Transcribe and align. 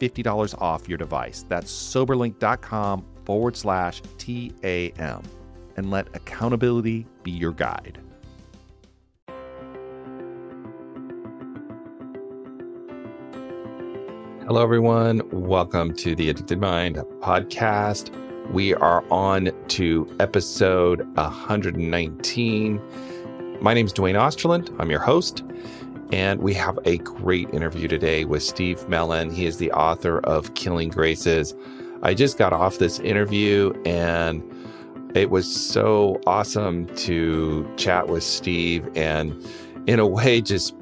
$50 0.00 0.60
off 0.60 0.88
your 0.88 0.98
device. 0.98 1.44
That's 1.48 1.72
soberlink.com 1.72 3.04
forward 3.24 3.56
slash 3.56 4.02
TAM. 4.18 5.22
And 5.76 5.90
let 5.90 6.08
accountability 6.14 7.06
be 7.22 7.30
your 7.30 7.52
guide. 7.52 8.00
Hello, 14.48 14.62
everyone. 14.62 15.20
Welcome 15.30 15.94
to 15.96 16.14
the 16.14 16.30
Addicted 16.30 16.58
Mind 16.58 16.96
podcast. 17.20 18.08
We 18.50 18.72
are 18.72 19.04
on 19.12 19.50
to 19.68 20.16
episode 20.20 21.06
119. 21.16 22.80
My 23.60 23.74
name 23.74 23.84
is 23.84 23.92
Duane 23.92 24.14
Osterlind. 24.14 24.74
I'm 24.80 24.88
your 24.88 25.00
host. 25.00 25.44
And 26.10 26.40
we 26.40 26.54
have 26.54 26.78
a 26.84 26.98
great 26.98 27.50
interview 27.50 27.86
today 27.86 28.24
with 28.24 28.42
Steve 28.42 28.78
Melen. 28.88 29.32
He 29.32 29.44
is 29.46 29.58
the 29.58 29.70
author 29.72 30.20
of 30.20 30.54
Killing 30.54 30.88
Graces. 30.88 31.54
I 32.02 32.14
just 32.14 32.38
got 32.38 32.52
off 32.52 32.78
this 32.78 32.98
interview 33.00 33.72
and 33.84 34.42
it 35.14 35.30
was 35.30 35.46
so 35.46 36.20
awesome 36.26 36.86
to 36.96 37.70
chat 37.76 38.08
with 38.08 38.22
Steve 38.22 38.88
and, 38.94 39.34
in 39.86 39.98
a 39.98 40.06
way, 40.06 40.40
just 40.40 40.74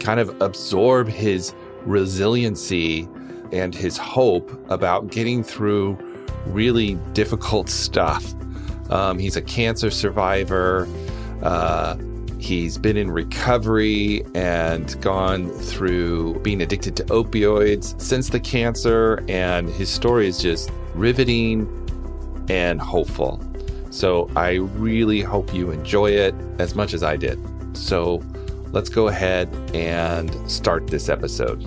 kind 0.00 0.20
of 0.20 0.40
absorb 0.40 1.08
his 1.08 1.54
resiliency 1.82 3.08
and 3.52 3.74
his 3.74 3.96
hope 3.96 4.50
about 4.70 5.10
getting 5.10 5.42
through 5.42 5.98
really 6.46 6.94
difficult 7.12 7.68
stuff. 7.68 8.34
Um, 8.90 9.18
he's 9.18 9.36
a 9.36 9.42
cancer 9.42 9.90
survivor. 9.90 10.88
Uh, 11.42 11.96
he's 12.38 12.78
been 12.78 12.96
in 12.96 13.10
recovery 13.10 14.24
and 14.34 15.00
gone 15.00 15.50
through 15.50 16.38
being 16.40 16.62
addicted 16.62 16.96
to 16.96 17.04
opioids 17.06 18.00
since 18.00 18.28
the 18.28 18.40
cancer. 18.40 19.24
And 19.28 19.68
his 19.68 19.88
story 19.88 20.28
is 20.28 20.40
just 20.40 20.70
riveting 20.94 21.66
and 22.48 22.80
hopeful. 22.80 23.44
So 23.90 24.30
I 24.36 24.54
really 24.54 25.20
hope 25.20 25.52
you 25.52 25.70
enjoy 25.70 26.10
it 26.10 26.34
as 26.58 26.74
much 26.74 26.94
as 26.94 27.02
I 27.02 27.16
did. 27.16 27.38
So 27.76 28.22
let's 28.72 28.88
go 28.88 29.08
ahead 29.08 29.48
and 29.74 30.30
start 30.50 30.86
this 30.86 31.08
episode. 31.08 31.64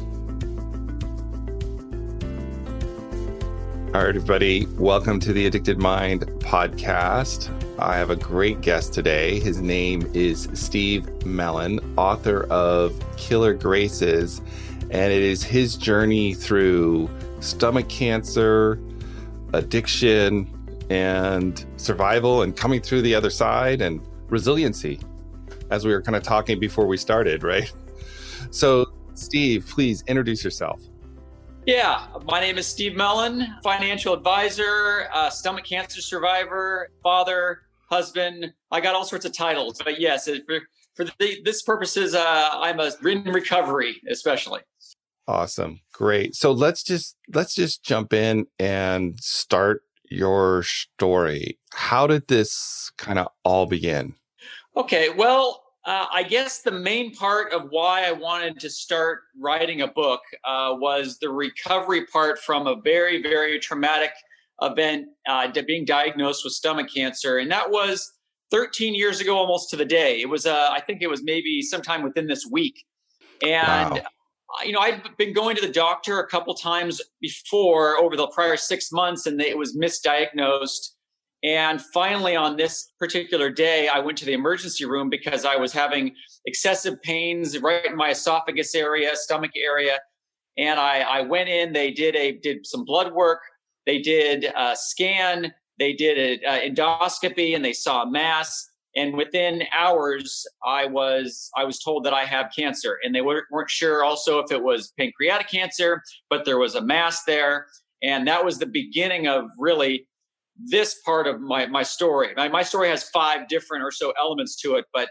All 3.94 4.06
right, 4.06 4.16
everybody, 4.16 4.68
welcome 4.78 5.20
to 5.20 5.34
the 5.34 5.46
Addicted 5.48 5.78
Mind 5.78 6.22
podcast. 6.40 7.50
I 7.82 7.98
have 7.98 8.12
a 8.12 8.16
great 8.16 8.62
guest 8.62 8.94
today. 8.94 9.40
His 9.40 9.60
name 9.60 10.08
is 10.14 10.48
Steve 10.54 11.06
Melen, 11.22 11.80
author 11.98 12.44
of 12.52 12.94
Killer 13.18 13.56
Graces, 13.56 14.40
and 14.92 15.12
it 15.12 15.24
is 15.24 15.42
his 15.42 15.78
journey 15.78 16.36
through 16.36 17.10
stomach 17.40 17.90
cancer, 17.90 18.80
addiction, 19.54 20.48
and 20.92 21.66
survival, 21.78 22.44
and 22.44 22.56
coming 22.56 22.82
through 22.82 23.02
the 23.02 23.16
other 23.16 23.32
side 23.32 23.82
and 23.82 24.00
resiliency, 24.28 25.00
as 25.72 25.84
we 25.84 25.92
were 25.92 26.04
kind 26.04 26.16
of 26.16 26.22
talking 26.22 26.60
before 26.60 26.86
we 26.86 26.98
started, 26.98 27.42
right? 27.42 27.74
So, 28.52 28.86
Steve, 29.16 29.66
please 29.68 30.04
introduce 30.06 30.44
yourself. 30.44 30.84
Yeah, 31.66 32.06
my 32.26 32.40
name 32.40 32.60
is 32.60 32.68
Steve 32.68 32.94
Melen, 32.94 33.60
financial 33.64 34.14
advisor, 34.14 35.08
uh, 35.12 35.32
stomach 35.32 35.64
cancer 35.64 36.02
survivor, 36.02 36.92
father, 37.02 37.64
husband. 37.92 38.54
I 38.72 38.82
got 38.82 38.96
all 38.96 39.04
sorts 39.04 39.26
of 39.26 39.34
titles, 39.34 39.82
but 39.84 40.00
yes, 40.00 40.28
for 40.28 40.60
for 40.96 41.06
the, 41.20 41.42
this 41.46 41.62
purposes, 41.62 42.16
uh, 42.16 42.50
I'm 42.54 42.80
a 42.80 42.92
in 43.06 43.24
recovery, 43.26 44.02
especially. 44.10 44.62
Awesome, 45.28 45.80
great. 45.94 46.36
So 46.36 46.52
let's 46.52 46.84
just 46.84 47.16
let's 47.34 47.54
just 47.54 47.84
jump 47.84 48.14
in 48.14 48.48
and 48.60 49.20
start 49.20 49.84
your 50.10 50.64
story. 50.64 51.60
How 51.74 52.08
did 52.08 52.28
this 52.28 52.92
kind 52.98 53.20
of 53.20 53.28
all 53.44 53.66
begin? 53.66 54.16
Okay, 54.76 55.10
well, 55.10 55.64
uh, 55.86 56.06
I 56.12 56.24
guess 56.24 56.62
the 56.62 56.72
main 56.72 57.14
part 57.14 57.54
of 57.54 57.68
why 57.70 58.06
I 58.06 58.12
wanted 58.12 58.60
to 58.60 58.70
start 58.70 59.22
writing 59.40 59.82
a 59.82 59.88
book 59.88 60.22
uh, 60.46 60.76
was 60.78 61.18
the 61.20 61.30
recovery 61.30 62.06
part 62.06 62.40
from 62.40 62.68
a 62.68 62.76
very, 62.76 63.22
very 63.22 63.60
traumatic 63.60 64.12
event, 64.62 65.08
uh, 65.28 65.52
being 65.68 65.86
diagnosed 65.86 66.44
with 66.44 66.54
stomach 66.54 66.88
cancer, 66.94 67.38
and 67.38 67.52
that 67.52 67.70
was 67.70 68.12
13 68.52 68.94
years 68.96 69.22
ago, 69.22 69.38
almost 69.38 69.70
to 69.70 69.76
the 69.76 69.86
day. 69.86 70.22
It 70.22 70.30
was, 70.30 70.46
uh, 70.46 70.70
I 70.72 70.82
think, 70.82 71.02
it 71.02 71.10
was 71.10 71.24
maybe 71.24 71.62
sometime 71.62 72.04
within 72.04 72.28
this 72.28 72.46
week, 72.50 72.84
and. 73.42 73.92
Wow. 73.92 74.02
You 74.66 74.74
know, 74.74 74.80
I'd 74.80 75.02
been 75.18 75.32
going 75.32 75.56
to 75.56 75.66
the 75.66 75.72
doctor 75.72 76.20
a 76.20 76.28
couple 76.28 76.54
times 76.54 77.00
before 77.22 77.96
over 77.96 78.18
the 78.18 78.28
prior 78.28 78.58
six 78.58 78.92
months, 78.92 79.26
and 79.26 79.40
it 79.40 79.58
was 79.58 79.78
misdiagnosed 79.78 80.90
and 81.44 81.82
finally, 81.82 82.36
on 82.36 82.56
this 82.56 82.92
particular 83.00 83.50
day, 83.50 83.88
I 83.88 84.00
went 84.00 84.18
to 84.20 84.26
the 84.26 84.34
emergency 84.34 84.86
room 84.86 85.10
because 85.10 85.44
I 85.44 85.56
was 85.56 85.74
having 85.74 86.14
excessive 86.46 87.02
pains 87.02 87.58
right 87.60 87.86
in 87.86 87.96
my 87.96 88.12
esophagus 88.12 88.76
area, 88.76 89.16
stomach 89.16 89.52
area. 89.56 89.98
And 90.58 90.80
I, 90.80 91.00
I 91.00 91.22
went 91.22 91.50
in, 91.50 91.74
they 91.74 91.92
did 91.92 92.16
a, 92.16 92.34
did 92.34 92.66
some 92.66 92.86
blood 92.86 93.14
work. 93.14 93.40
They 93.86 94.00
did 94.00 94.46
a 94.56 94.76
scan. 94.76 95.54
They 95.80 95.94
did 95.94 96.44
an 96.44 96.76
endoscopy 96.76 97.56
and 97.56 97.64
they 97.64 97.74
saw 97.74 98.04
a 98.04 98.12
mass. 98.12 98.68
And 98.96 99.16
within 99.16 99.64
hours, 99.74 100.46
I 100.66 100.86
was, 100.86 101.50
I 101.56 101.64
was 101.64 101.80
told 101.80 102.04
that 102.04 102.14
I 102.14 102.26
have 102.26 102.52
cancer 102.56 102.98
and 103.04 103.16
they 103.16 103.22
weren't, 103.22 103.46
weren't 103.50 103.70
sure 103.70 104.04
also 104.04 104.40
if 104.40 104.52
it 104.52 104.62
was 104.62 104.94
pancreatic 105.00 105.50
cancer, 105.50 106.02
but 106.30 106.44
there 106.44 106.58
was 106.58 106.76
a 106.76 106.82
mass 106.82 107.24
there. 107.24 107.68
And 108.04 108.28
that 108.28 108.44
was 108.44 108.60
the 108.60 108.66
beginning 108.66 109.28
of 109.28 109.46
really 109.58 110.08
this 110.58 111.00
part 111.06 111.28
of 111.28 111.40
my 111.42 111.66
my 111.68 111.84
story. 111.84 112.30
My, 112.36 112.48
my 112.50 112.64
story 112.64 112.90
has 112.90 113.10
five 113.10 113.48
different 113.48 113.84
or 113.84 113.92
so 113.92 114.14
elements 114.20 114.60
to 114.62 114.76
it, 114.76 114.86
but 114.94 115.10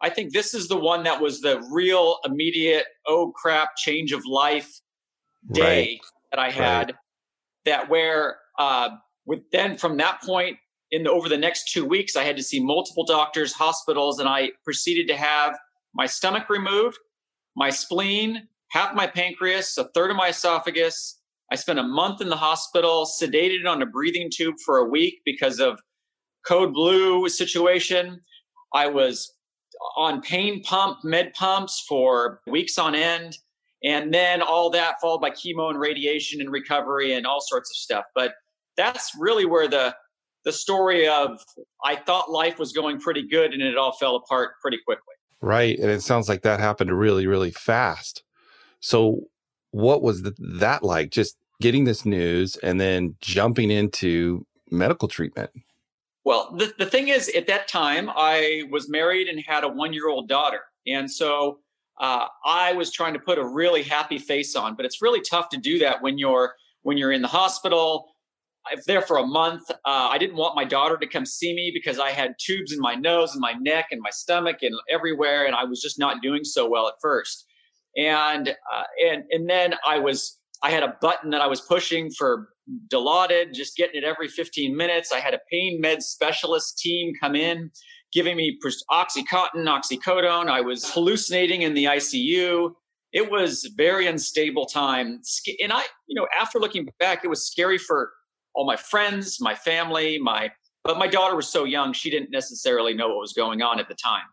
I 0.00 0.10
think 0.10 0.32
this 0.32 0.54
is 0.54 0.68
the 0.68 0.76
one 0.76 1.02
that 1.04 1.20
was 1.20 1.40
the 1.40 1.60
real 1.70 2.18
immediate 2.24 2.86
oh 3.06 3.32
crap 3.32 3.76
change 3.76 4.12
of 4.12 4.24
life 4.26 4.70
day 5.52 5.62
right. 5.62 6.00
that 6.30 6.38
I 6.38 6.50
had. 6.50 6.88
Right. 6.88 6.94
That 7.68 7.88
where 7.88 8.38
uh, 8.58 8.90
with 9.26 9.40
then 9.52 9.76
from 9.76 9.96
that 9.98 10.22
point 10.22 10.56
in 10.90 11.04
the, 11.04 11.10
over 11.10 11.28
the 11.28 11.36
next 11.36 11.70
two 11.72 11.84
weeks, 11.84 12.16
I 12.16 12.24
had 12.24 12.36
to 12.36 12.42
see 12.42 12.60
multiple 12.60 13.04
doctors, 13.04 13.52
hospitals, 13.52 14.18
and 14.18 14.28
I 14.28 14.50
proceeded 14.64 15.06
to 15.08 15.16
have 15.16 15.58
my 15.94 16.06
stomach 16.06 16.48
removed, 16.48 16.98
my 17.56 17.70
spleen, 17.70 18.48
half 18.70 18.94
my 18.94 19.06
pancreas, 19.06 19.76
a 19.76 19.88
third 19.94 20.10
of 20.10 20.16
my 20.16 20.28
esophagus, 20.28 21.18
I 21.50 21.56
spent 21.56 21.78
a 21.78 21.82
month 21.82 22.20
in 22.20 22.28
the 22.28 22.36
hospital, 22.36 23.06
sedated 23.06 23.66
on 23.66 23.80
a 23.80 23.86
breathing 23.86 24.30
tube 24.32 24.56
for 24.64 24.78
a 24.78 24.84
week 24.84 25.20
because 25.24 25.60
of 25.60 25.80
code 26.46 26.74
blue 26.74 27.28
situation. 27.28 28.20
I 28.74 28.88
was 28.88 29.32
on 29.96 30.20
pain 30.20 30.62
pump, 30.62 30.98
med 31.04 31.32
pumps 31.34 31.84
for 31.88 32.40
weeks 32.46 32.78
on 32.78 32.94
end. 32.94 33.38
And 33.84 34.12
then 34.12 34.42
all 34.42 34.70
that 34.70 34.96
followed 35.00 35.20
by 35.20 35.30
chemo 35.30 35.70
and 35.70 35.78
radiation 35.78 36.40
and 36.40 36.50
recovery 36.50 37.12
and 37.12 37.26
all 37.26 37.40
sorts 37.40 37.70
of 37.70 37.76
stuff. 37.76 38.04
But 38.14 38.34
that's 38.76 39.12
really 39.18 39.44
where 39.44 39.68
the 39.68 39.94
the 40.44 40.52
story 40.52 41.06
of 41.06 41.40
I 41.84 41.96
thought 41.96 42.30
life 42.30 42.58
was 42.58 42.72
going 42.72 43.00
pretty 43.00 43.26
good 43.28 43.52
and 43.52 43.62
it 43.62 43.76
all 43.76 43.92
fell 43.92 44.16
apart 44.16 44.52
pretty 44.62 44.78
quickly. 44.84 45.14
Right. 45.40 45.78
And 45.78 45.90
it 45.90 46.02
sounds 46.02 46.28
like 46.28 46.42
that 46.42 46.60
happened 46.60 46.96
really, 46.98 47.26
really 47.26 47.50
fast. 47.50 48.22
So, 48.80 49.28
what 49.70 50.02
was 50.02 50.22
that 50.22 50.82
like? 50.82 51.10
Just 51.10 51.36
getting 51.60 51.84
this 51.84 52.04
news 52.04 52.56
and 52.56 52.80
then 52.80 53.16
jumping 53.20 53.70
into 53.70 54.46
medical 54.70 55.08
treatment? 55.08 55.50
Well, 56.24 56.54
the, 56.56 56.72
the 56.78 56.86
thing 56.86 57.08
is, 57.08 57.28
at 57.30 57.46
that 57.46 57.68
time, 57.68 58.10
I 58.14 58.64
was 58.70 58.88
married 58.88 59.28
and 59.28 59.42
had 59.46 59.64
a 59.64 59.68
one 59.68 59.92
year 59.92 60.08
old 60.08 60.28
daughter. 60.28 60.60
And 60.86 61.10
so 61.10 61.58
uh, 62.00 62.26
I 62.44 62.72
was 62.72 62.92
trying 62.92 63.14
to 63.14 63.18
put 63.18 63.38
a 63.38 63.44
really 63.44 63.82
happy 63.82 64.18
face 64.18 64.54
on, 64.54 64.74
but 64.76 64.84
it's 64.86 65.02
really 65.02 65.20
tough 65.20 65.48
to 65.50 65.56
do 65.56 65.78
that 65.80 66.02
when 66.02 66.18
you're 66.18 66.54
when 66.82 66.96
you're 66.96 67.12
in 67.12 67.22
the 67.22 67.28
hospital. 67.28 68.12
I 68.70 68.74
was 68.74 68.84
there 68.84 69.00
for 69.00 69.18
a 69.18 69.26
month. 69.26 69.70
Uh, 69.70 70.08
I 70.10 70.18
didn't 70.18 70.36
want 70.36 70.54
my 70.54 70.64
daughter 70.64 70.96
to 70.98 71.06
come 71.06 71.24
see 71.24 71.54
me 71.54 71.70
because 71.72 71.98
I 71.98 72.10
had 72.10 72.34
tubes 72.38 72.72
in 72.72 72.80
my 72.80 72.94
nose 72.94 73.32
and 73.32 73.40
my 73.40 73.52
neck 73.52 73.86
and 73.90 74.00
my 74.00 74.10
stomach 74.10 74.58
and 74.62 74.74
everywhere, 74.90 75.46
and 75.46 75.54
I 75.54 75.64
was 75.64 75.80
just 75.80 75.98
not 75.98 76.22
doing 76.22 76.44
so 76.44 76.68
well 76.68 76.86
at 76.86 76.94
first. 77.00 77.46
And 77.96 78.50
uh, 78.50 78.82
and 79.06 79.24
and 79.30 79.48
then 79.48 79.74
I 79.86 79.98
was 79.98 80.38
I 80.62 80.70
had 80.70 80.82
a 80.82 80.96
button 81.00 81.30
that 81.30 81.40
I 81.40 81.46
was 81.46 81.60
pushing 81.60 82.10
for 82.10 82.48
Dilaudid, 82.92 83.54
just 83.54 83.76
getting 83.76 84.02
it 84.02 84.04
every 84.04 84.28
15 84.28 84.76
minutes. 84.76 85.12
I 85.12 85.20
had 85.20 85.34
a 85.34 85.40
pain 85.50 85.80
med 85.80 86.02
specialist 86.02 86.78
team 86.78 87.12
come 87.20 87.34
in, 87.34 87.70
giving 88.12 88.36
me 88.36 88.58
Oxycontin, 88.90 89.66
oxycodone. 89.66 90.48
I 90.48 90.60
was 90.60 90.90
hallucinating 90.90 91.62
in 91.62 91.74
the 91.74 91.84
ICU. 91.84 92.72
It 93.12 93.30
was 93.30 93.70
very 93.76 94.06
unstable 94.06 94.66
time. 94.66 95.20
And 95.62 95.72
I, 95.72 95.82
you 96.06 96.14
know, 96.14 96.26
after 96.38 96.58
looking 96.58 96.88
back, 96.98 97.24
it 97.24 97.28
was 97.28 97.46
scary 97.46 97.78
for 97.78 98.12
all 98.54 98.66
my 98.66 98.76
friends, 98.76 99.38
my 99.40 99.54
family, 99.54 100.18
my, 100.18 100.50
but 100.84 100.98
my 100.98 101.06
daughter 101.06 101.36
was 101.36 101.48
so 101.48 101.64
young, 101.64 101.92
she 101.92 102.10
didn't 102.10 102.30
necessarily 102.30 102.94
know 102.94 103.08
what 103.08 103.18
was 103.18 103.32
going 103.32 103.62
on 103.62 103.78
at 103.78 103.88
the 103.88 103.94
time. 103.94 104.24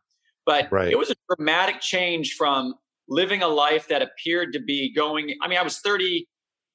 But 0.45 0.71
right. 0.71 0.91
it 0.91 0.97
was 0.97 1.09
a 1.09 1.15
dramatic 1.29 1.81
change 1.81 2.35
from 2.37 2.75
living 3.07 3.43
a 3.43 3.47
life 3.47 3.87
that 3.87 4.01
appeared 4.01 4.53
to 4.53 4.59
be 4.59 4.93
going. 4.93 5.35
I 5.41 5.47
mean, 5.47 5.57
I 5.57 5.63
was 5.63 5.79
30. 5.79 6.27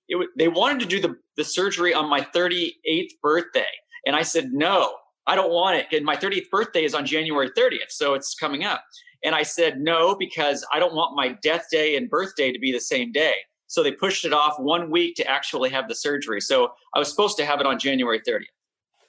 It, 0.08 0.28
they 0.38 0.48
wanted 0.48 0.80
to 0.80 0.86
do 0.86 1.00
the, 1.00 1.16
the 1.36 1.44
surgery 1.44 1.94
on 1.94 2.08
my 2.08 2.20
38th 2.20 3.10
birthday. 3.22 3.66
And 4.06 4.16
I 4.16 4.22
said, 4.22 4.52
no, 4.52 4.94
I 5.30 5.36
don't 5.36 5.52
want 5.52 5.76
it. 5.76 5.86
And 5.92 6.04
my 6.04 6.16
30th 6.16 6.50
birthday 6.50 6.84
is 6.84 6.92
on 6.92 7.06
January 7.06 7.50
30th. 7.50 7.90
So 7.90 8.14
it's 8.14 8.34
coming 8.34 8.64
up. 8.64 8.82
And 9.22 9.34
I 9.34 9.44
said, 9.44 9.80
no, 9.80 10.16
because 10.16 10.66
I 10.72 10.80
don't 10.80 10.92
want 10.92 11.14
my 11.14 11.36
death 11.40 11.66
day 11.70 11.96
and 11.96 12.10
birthday 12.10 12.50
to 12.50 12.58
be 12.58 12.72
the 12.72 12.80
same 12.80 13.12
day. 13.12 13.34
So 13.68 13.84
they 13.84 13.92
pushed 13.92 14.24
it 14.24 14.32
off 14.32 14.58
one 14.58 14.90
week 14.90 15.14
to 15.16 15.30
actually 15.30 15.70
have 15.70 15.86
the 15.86 15.94
surgery. 15.94 16.40
So 16.40 16.72
I 16.96 16.98
was 16.98 17.08
supposed 17.08 17.36
to 17.36 17.46
have 17.46 17.60
it 17.60 17.66
on 17.66 17.78
January 17.78 18.20
30th. 18.20 18.46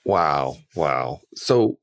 Wow. 0.05 0.57
Wow. 0.75 1.21
So 1.35 1.79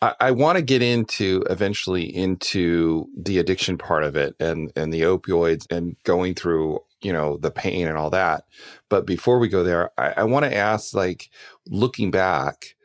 I, 0.00 0.14
I 0.20 0.30
want 0.30 0.56
to 0.56 0.62
get 0.62 0.82
into 0.82 1.42
eventually 1.50 2.04
into 2.04 3.08
the 3.16 3.38
addiction 3.38 3.76
part 3.76 4.04
of 4.04 4.14
it 4.14 4.36
and 4.38 4.72
and 4.76 4.92
the 4.92 5.02
opioids 5.02 5.66
and 5.70 5.96
going 6.04 6.34
through 6.34 6.80
you 7.02 7.12
know 7.12 7.38
the 7.38 7.50
pain 7.50 7.88
and 7.88 7.96
all 7.96 8.10
that. 8.10 8.44
But 8.88 9.06
before 9.06 9.40
we 9.40 9.48
go 9.48 9.62
there, 9.62 9.90
I, 9.98 10.14
I 10.18 10.24
want 10.24 10.44
to 10.44 10.56
ask, 10.56 10.94
like, 10.94 11.30
looking 11.66 12.10
back, 12.10 12.76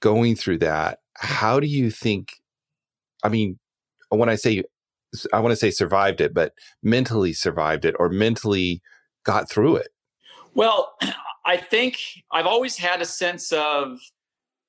going 0.00 0.36
through 0.36 0.58
that, 0.58 0.98
how 1.16 1.60
do 1.60 1.66
you 1.66 1.90
think? 1.90 2.40
I 3.22 3.28
mean, 3.28 3.58
when 4.08 4.28
I 4.28 4.34
say 4.34 4.64
I 5.32 5.40
want 5.40 5.52
to 5.52 5.56
say 5.56 5.70
survived 5.70 6.20
it, 6.20 6.34
but 6.34 6.52
mentally 6.82 7.32
survived 7.32 7.84
it 7.84 7.94
or 7.98 8.08
mentally 8.08 8.80
got 9.24 9.50
through 9.50 9.76
it? 9.76 9.88
Well, 10.54 10.94
I 11.46 11.56
think 11.56 11.98
I've 12.32 12.46
always 12.46 12.76
had 12.76 13.00
a 13.00 13.06
sense 13.06 13.50
of 13.52 13.98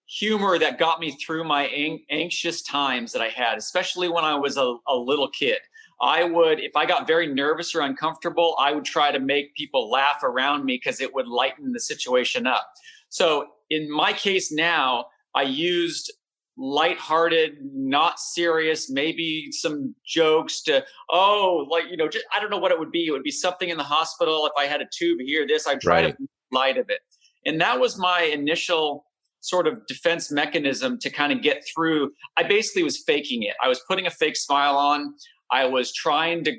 humor 0.07 0.57
that 0.57 0.79
got 0.79 0.99
me 0.99 1.11
through 1.11 1.43
my 1.43 1.67
ang- 1.67 2.03
anxious 2.09 2.61
times 2.61 3.11
that 3.11 3.21
I 3.21 3.27
had, 3.27 3.57
especially 3.57 4.09
when 4.09 4.23
I 4.23 4.35
was 4.35 4.57
a, 4.57 4.75
a 4.87 4.95
little 4.95 5.29
kid. 5.29 5.59
I 6.01 6.23
would, 6.23 6.59
if 6.59 6.75
I 6.75 6.85
got 6.85 7.07
very 7.07 7.27
nervous 7.27 7.75
or 7.75 7.81
uncomfortable, 7.81 8.55
I 8.59 8.71
would 8.71 8.85
try 8.85 9.11
to 9.11 9.19
make 9.19 9.53
people 9.55 9.89
laugh 9.89 10.23
around 10.23 10.65
me 10.65 10.79
because 10.83 10.99
it 10.99 11.13
would 11.13 11.27
lighten 11.27 11.73
the 11.73 11.79
situation 11.79 12.47
up. 12.47 12.67
So 13.09 13.47
in 13.69 13.91
my 13.91 14.11
case 14.11 14.51
now, 14.51 15.05
I 15.35 15.43
used 15.43 16.11
lighthearted, 16.57 17.57
not 17.73 18.19
serious, 18.19 18.89
maybe 18.89 19.47
some 19.51 19.95
jokes 20.05 20.61
to, 20.61 20.83
oh, 21.09 21.65
like, 21.69 21.85
you 21.89 21.97
know, 21.97 22.07
just, 22.07 22.25
I 22.35 22.39
don't 22.39 22.49
know 22.49 22.57
what 22.57 22.71
it 22.71 22.79
would 22.79 22.91
be. 22.91 23.07
It 23.07 23.11
would 23.11 23.23
be 23.23 23.31
something 23.31 23.69
in 23.69 23.77
the 23.77 23.83
hospital. 23.83 24.45
If 24.45 24.51
I 24.57 24.65
had 24.65 24.81
a 24.81 24.85
tube 24.95 25.19
here, 25.25 25.47
this, 25.47 25.67
I'd 25.67 25.81
try 25.81 26.03
right. 26.03 26.17
to 26.17 26.27
light 26.51 26.77
of 26.77 26.89
it. 26.89 26.99
And 27.45 27.59
that 27.61 27.79
was 27.79 27.97
my 27.97 28.21
initial 28.21 29.05
sort 29.39 29.65
of 29.65 29.85
defense 29.87 30.31
mechanism 30.31 30.99
to 30.99 31.09
kind 31.09 31.33
of 31.33 31.41
get 31.41 31.63
through. 31.73 32.11
I 32.37 32.43
basically 32.43 32.83
was 32.83 33.01
faking 33.05 33.43
it. 33.43 33.55
I 33.63 33.67
was 33.67 33.81
putting 33.87 34.05
a 34.05 34.11
fake 34.11 34.35
smile 34.35 34.77
on. 34.77 35.13
I 35.51 35.65
was 35.65 35.91
trying 35.91 36.43
to 36.43 36.55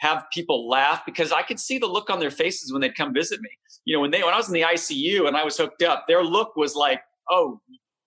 have 0.00 0.24
people 0.32 0.68
laugh 0.68 1.02
because 1.06 1.32
I 1.32 1.42
could 1.42 1.58
see 1.58 1.78
the 1.78 1.86
look 1.86 2.10
on 2.10 2.20
their 2.20 2.30
faces 2.30 2.70
when 2.70 2.82
they'd 2.82 2.94
come 2.94 3.14
visit 3.14 3.40
me. 3.40 3.48
You 3.86 3.96
know, 3.96 4.00
when 4.00 4.10
they 4.10 4.22
when 4.22 4.34
I 4.34 4.36
was 4.36 4.48
in 4.48 4.54
the 4.54 4.62
ICU 4.62 5.26
and 5.26 5.36
I 5.36 5.44
was 5.44 5.56
hooked 5.56 5.82
up, 5.82 6.04
their 6.06 6.22
look 6.22 6.56
was 6.56 6.74
like, 6.74 7.00
"Oh, 7.30 7.60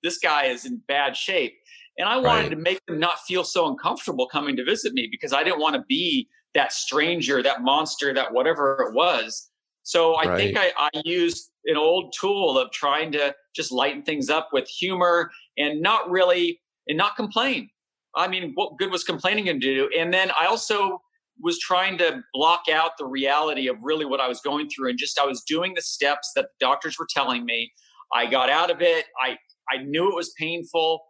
this 0.03 0.17
guy 0.17 0.45
is 0.45 0.65
in 0.65 0.81
bad 0.87 1.15
shape." 1.15 1.53
And 1.97 2.07
I 2.07 2.17
wanted 2.17 2.43
right. 2.43 2.49
to 2.51 2.55
make 2.55 2.85
them 2.85 2.99
not 2.99 3.19
feel 3.27 3.43
so 3.43 3.67
uncomfortable 3.67 4.27
coming 4.27 4.55
to 4.55 4.63
visit 4.63 4.93
me 4.93 5.07
because 5.11 5.33
I 5.33 5.43
didn't 5.43 5.59
want 5.59 5.75
to 5.75 5.83
be 5.87 6.29
that 6.53 6.71
stranger, 6.71 7.43
that 7.43 7.61
monster, 7.61 8.13
that 8.13 8.33
whatever 8.33 8.87
it 8.87 8.93
was. 8.93 9.49
So 9.83 10.13
I 10.13 10.25
right. 10.25 10.37
think 10.37 10.57
I, 10.57 10.71
I 10.77 10.89
used 11.03 11.51
an 11.65 11.75
old 11.75 12.13
tool 12.17 12.57
of 12.57 12.71
trying 12.71 13.11
to 13.13 13.35
just 13.55 13.71
lighten 13.71 14.03
things 14.03 14.29
up 14.29 14.49
with 14.53 14.67
humor 14.67 15.29
and 15.57 15.81
not 15.81 16.09
really 16.09 16.61
and 16.87 16.97
not 16.97 17.15
complain. 17.15 17.69
I 18.15 18.27
mean, 18.27 18.53
what 18.55 18.77
good 18.77 18.91
was 18.91 19.03
complaining 19.03 19.45
going 19.45 19.59
to 19.59 19.73
do? 19.75 19.89
And 19.97 20.13
then 20.13 20.31
I 20.39 20.45
also 20.45 21.01
was 21.41 21.59
trying 21.59 21.97
to 21.99 22.21
block 22.33 22.63
out 22.71 22.91
the 22.97 23.05
reality 23.05 23.67
of 23.67 23.77
really 23.81 24.05
what 24.05 24.19
I 24.19 24.27
was 24.27 24.41
going 24.41 24.69
through 24.69 24.89
and 24.89 24.99
just 24.99 25.19
I 25.19 25.25
was 25.25 25.41
doing 25.43 25.73
the 25.75 25.81
steps 25.81 26.31
that 26.35 26.43
the 26.43 26.65
doctors 26.65 26.97
were 26.99 27.07
telling 27.09 27.45
me. 27.45 27.71
I 28.13 28.25
got 28.25 28.49
out 28.49 28.71
of 28.71 28.81
it. 28.81 29.05
I 29.21 29.37
I 29.71 29.77
knew 29.77 30.09
it 30.09 30.15
was 30.15 30.33
painful, 30.37 31.01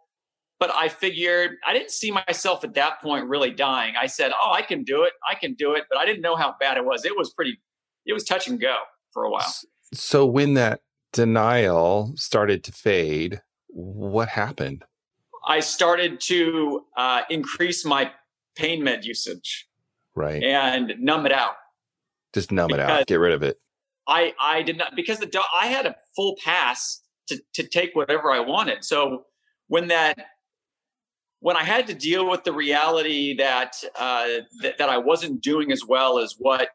but 0.58 0.70
I 0.74 0.88
figured 0.88 1.56
I 1.66 1.72
didn't 1.72 1.90
see 1.90 2.10
myself 2.10 2.64
at 2.64 2.74
that 2.74 3.00
point 3.00 3.26
really 3.26 3.50
dying. 3.50 3.94
I 4.00 4.06
said, 4.06 4.32
"Oh, 4.40 4.52
I 4.52 4.62
can 4.62 4.84
do 4.84 5.02
it. 5.04 5.12
I 5.28 5.34
can 5.34 5.54
do 5.54 5.74
it." 5.74 5.84
But 5.90 5.98
I 5.98 6.06
didn't 6.06 6.22
know 6.22 6.36
how 6.36 6.54
bad 6.60 6.76
it 6.76 6.84
was. 6.84 7.04
It 7.04 7.16
was 7.16 7.32
pretty 7.32 7.58
it 8.06 8.12
was 8.12 8.24
touch 8.24 8.48
and 8.48 8.60
go 8.60 8.76
for 9.12 9.24
a 9.24 9.30
while. 9.30 9.52
So 9.92 10.26
when 10.26 10.54
that 10.54 10.80
denial 11.12 12.12
started 12.16 12.64
to 12.64 12.72
fade, 12.72 13.42
what 13.68 14.28
happened? 14.28 14.84
I 15.46 15.60
started 15.60 16.20
to 16.22 16.84
uh, 16.96 17.22
increase 17.30 17.84
my 17.84 18.12
pain 18.56 18.84
med 18.84 19.04
usage. 19.04 19.68
Right. 20.14 20.42
And 20.42 20.94
numb 20.98 21.26
it 21.26 21.32
out. 21.32 21.54
Just 22.34 22.52
numb 22.52 22.70
it 22.72 22.80
out. 22.80 23.06
Get 23.06 23.16
rid 23.16 23.32
of 23.32 23.42
it. 23.42 23.58
I, 24.06 24.34
I 24.40 24.62
did 24.62 24.76
not 24.76 24.96
because 24.96 25.18
the 25.18 25.42
I 25.58 25.66
had 25.66 25.86
a 25.86 25.94
full 26.16 26.36
pass 26.44 27.00
to, 27.30 27.42
to 27.54 27.62
take 27.66 27.96
whatever 27.96 28.30
I 28.30 28.40
wanted. 28.40 28.84
So 28.84 29.24
when 29.68 29.88
that 29.88 30.18
when 31.40 31.56
I 31.56 31.64
had 31.64 31.86
to 31.86 31.94
deal 31.94 32.28
with 32.28 32.44
the 32.44 32.52
reality 32.52 33.34
that, 33.38 33.74
uh, 33.98 34.26
that 34.60 34.76
that 34.76 34.90
I 34.90 34.98
wasn't 34.98 35.42
doing 35.42 35.72
as 35.72 35.82
well 35.86 36.18
as 36.18 36.36
what 36.38 36.68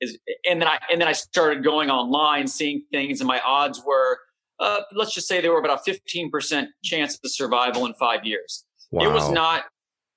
is 0.00 0.18
and 0.48 0.60
then 0.60 0.68
I 0.68 0.78
and 0.90 1.00
then 1.00 1.08
I 1.08 1.12
started 1.12 1.62
going 1.64 1.90
online, 1.90 2.46
seeing 2.46 2.82
things, 2.92 3.20
and 3.20 3.28
my 3.28 3.40
odds 3.40 3.82
were 3.84 4.18
uh, 4.60 4.80
let's 4.92 5.14
just 5.14 5.28
say 5.28 5.40
they 5.40 5.48
were 5.48 5.60
about 5.60 5.80
a 5.80 5.82
fifteen 5.82 6.30
percent 6.30 6.70
chance 6.82 7.18
of 7.22 7.30
survival 7.30 7.86
in 7.86 7.94
five 7.94 8.24
years. 8.24 8.64
Wow. 8.90 9.08
It 9.08 9.12
was 9.12 9.30
not. 9.30 9.64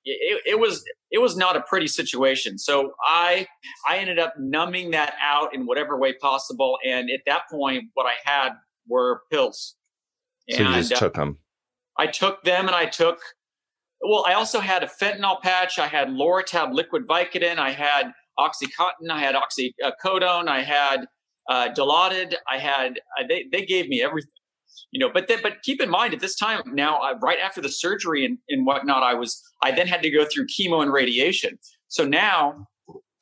It, 0.03 0.41
it 0.45 0.60
was 0.60 0.83
it 1.12 1.19
was 1.19 1.38
not 1.38 1.55
a 1.55 1.62
pretty 1.62 1.88
situation. 1.88 2.57
So 2.57 2.93
I 3.05 3.48
I 3.88 3.98
ended 3.98 4.17
up 4.17 4.33
numbing 4.39 4.91
that 4.91 5.13
out 5.21 5.53
in 5.53 5.65
whatever 5.65 5.98
way 5.98 6.13
possible, 6.13 6.77
and 6.86 7.10
at 7.12 7.21
that 7.27 7.43
point, 7.51 7.86
what 7.93 8.07
I 8.07 8.15
had 8.24 8.53
were 8.88 9.21
pills. 9.31 9.75
So 10.50 10.63
and, 10.63 10.75
you 10.75 10.81
just 10.81 10.95
took 10.95 11.13
them. 11.13 11.38
I 11.98 12.07
took 12.07 12.43
them, 12.43 12.67
and 12.67 12.75
I 12.75 12.86
took. 12.86 13.19
Well, 14.01 14.25
I 14.27 14.33
also 14.33 14.60
had 14.60 14.83
a 14.83 14.88
fentanyl 14.88 15.41
patch. 15.41 15.77
I 15.77 15.88
had 15.88 16.10
Lortab 16.10 16.74
liquid 16.74 17.07
Vicodin. 17.07 17.60
I 17.60 17.71
had 17.71 18.13
OxyContin, 18.39 19.10
I 19.10 19.19
had 19.19 19.36
oxycodone, 19.36 20.48
I 20.48 20.62
had 20.62 21.05
uh, 21.50 21.69
Dilaudid, 21.74 22.36
I 22.50 22.57
had 22.57 23.00
uh, 23.19 23.24
they 23.27 23.45
they 23.51 23.65
gave 23.65 23.88
me 23.88 24.01
everything, 24.01 24.31
you 24.91 25.00
know. 25.00 25.12
But 25.13 25.27
then, 25.27 25.39
but 25.43 25.62
keep 25.63 25.81
in 25.81 25.89
mind 25.89 26.13
at 26.13 26.19
this 26.19 26.36
time 26.36 26.62
now, 26.67 27.00
uh, 27.00 27.15
right 27.21 27.39
after 27.39 27.62
the 27.62 27.69
surgery 27.69 28.25
and, 28.25 28.38
and 28.50 28.65
whatnot, 28.65 29.03
I 29.03 29.13
was 29.13 29.41
I 29.63 29.71
then 29.71 29.88
had 29.88 30.01
to 30.03 30.10
go 30.10 30.25
through 30.25 30.48
chemo 30.48 30.81
and 30.81 30.91
radiation. 30.91 31.57
So 31.88 32.05
now 32.05 32.67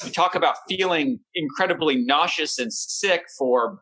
we 0.04 0.12
talk 0.12 0.36
about 0.36 0.56
feeling 0.68 1.20
incredibly 1.36 1.98
nauseous 1.98 2.60
and 2.60 2.72
sick 2.72 3.24
for 3.38 3.82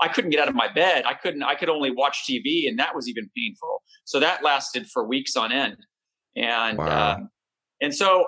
I 0.00 0.08
couldn't 0.08 0.30
get 0.30 0.40
out 0.40 0.48
of 0.48 0.54
my 0.54 0.68
bed. 0.72 1.04
I 1.06 1.14
couldn't. 1.14 1.42
I 1.42 1.54
could 1.54 1.68
only 1.68 1.90
watch 1.90 2.24
TV, 2.28 2.68
and 2.68 2.78
that 2.78 2.94
was 2.94 3.08
even 3.08 3.30
painful. 3.36 3.82
So 4.04 4.20
that 4.20 4.44
lasted 4.44 4.88
for 4.88 5.06
weeks 5.06 5.36
on 5.36 5.52
end, 5.52 5.78
and 6.36 6.78
wow. 6.78 7.14
um, 7.14 7.30
and 7.80 7.94
so 7.94 8.26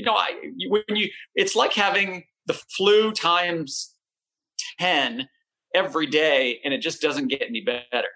you 0.00 0.06
know, 0.06 0.14
I, 0.14 0.30
when 0.68 0.82
you, 0.88 1.10
it's 1.34 1.54
like 1.54 1.74
having 1.74 2.24
the 2.46 2.54
flu 2.54 3.12
times 3.12 3.94
10 4.78 5.28
every 5.74 6.06
day 6.06 6.58
and 6.64 6.72
it 6.72 6.80
just 6.80 7.02
doesn't 7.02 7.28
get 7.28 7.42
any 7.42 7.60
better. 7.60 8.08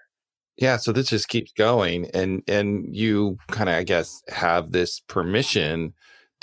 Yeah, 0.57 0.77
so 0.77 0.91
this 0.91 1.09
just 1.09 1.27
keeps 1.27 1.51
going 1.51 2.09
and 2.13 2.41
and 2.47 2.95
you 2.95 3.37
kind 3.51 3.69
of 3.69 3.75
I 3.75 3.83
guess 3.83 4.23
have 4.29 4.71
this 4.71 5.01
permission 5.01 5.93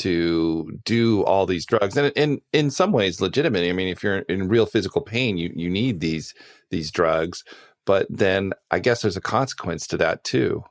to 0.03 0.81
do 0.85 1.23
all 1.25 1.47
these 1.47 1.65
drugs. 1.65 1.97
And 1.97 2.13
in 2.17 2.41
in 2.53 2.71
some 2.71 2.93
ways 2.93 3.21
legitimate 3.21 3.69
i 3.69 3.73
mean 3.73 3.89
if 3.89 4.03
you're 4.03 4.19
in 4.19 4.49
real 4.49 4.67
physical 4.67 5.01
pain 5.01 5.37
you 5.37 5.53
you 5.55 5.71
need 5.71 6.01
these 6.01 6.35
these 6.71 6.91
drugs. 6.91 7.45
But 7.87 8.07
then 8.11 8.53
i 8.71 8.79
guess 8.79 9.03
there's 9.03 9.17
a 9.17 9.21
consequence 9.21 9.87
to 9.89 9.97
that 9.99 10.25
too. 10.25 10.65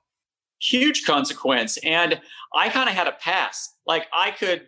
Huge 0.59 1.05
consequence. 1.05 1.77
And 1.77 2.19
i 2.53 2.69
kind 2.69 2.89
of 2.89 2.95
had 2.95 3.07
a 3.07 3.13
pass. 3.13 3.73
Like 3.87 4.07
i 4.13 4.31
could 4.31 4.63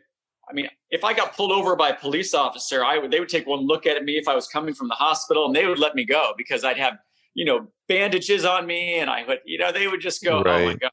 i 0.49 0.53
mean 0.53 0.67
if 0.89 1.03
i 1.03 1.13
got 1.13 1.35
pulled 1.35 1.51
over 1.51 1.75
by 1.75 1.89
a 1.89 1.95
police 1.95 2.33
officer 2.33 2.83
i 2.83 2.97
would 2.97 3.11
they 3.11 3.19
would 3.19 3.29
take 3.29 3.47
one 3.47 3.61
look 3.65 3.85
at 3.85 4.03
me 4.03 4.17
if 4.17 4.27
i 4.27 4.35
was 4.35 4.45
coming 4.47 4.73
from 4.73 4.89
the 4.89 4.95
hospital 4.95 5.45
and 5.45 5.55
they 5.55 5.65
would 5.65 5.79
let 5.79 5.95
me 5.95 6.03
go 6.03 6.33
because 6.37 6.65
i'd 6.65 6.75
have 6.75 6.95
you 7.33 7.45
know 7.45 7.65
bandages 7.87 8.43
on 8.43 8.65
me 8.65 8.99
and 8.99 9.09
i 9.09 9.23
would 9.25 9.39
you 9.45 9.57
know 9.57 9.71
they 9.71 9.87
would 9.87 10.01
just 10.01 10.21
go 10.21 10.41
right. 10.41 10.61
oh 10.61 10.65
my 10.65 10.75
god. 10.75 10.91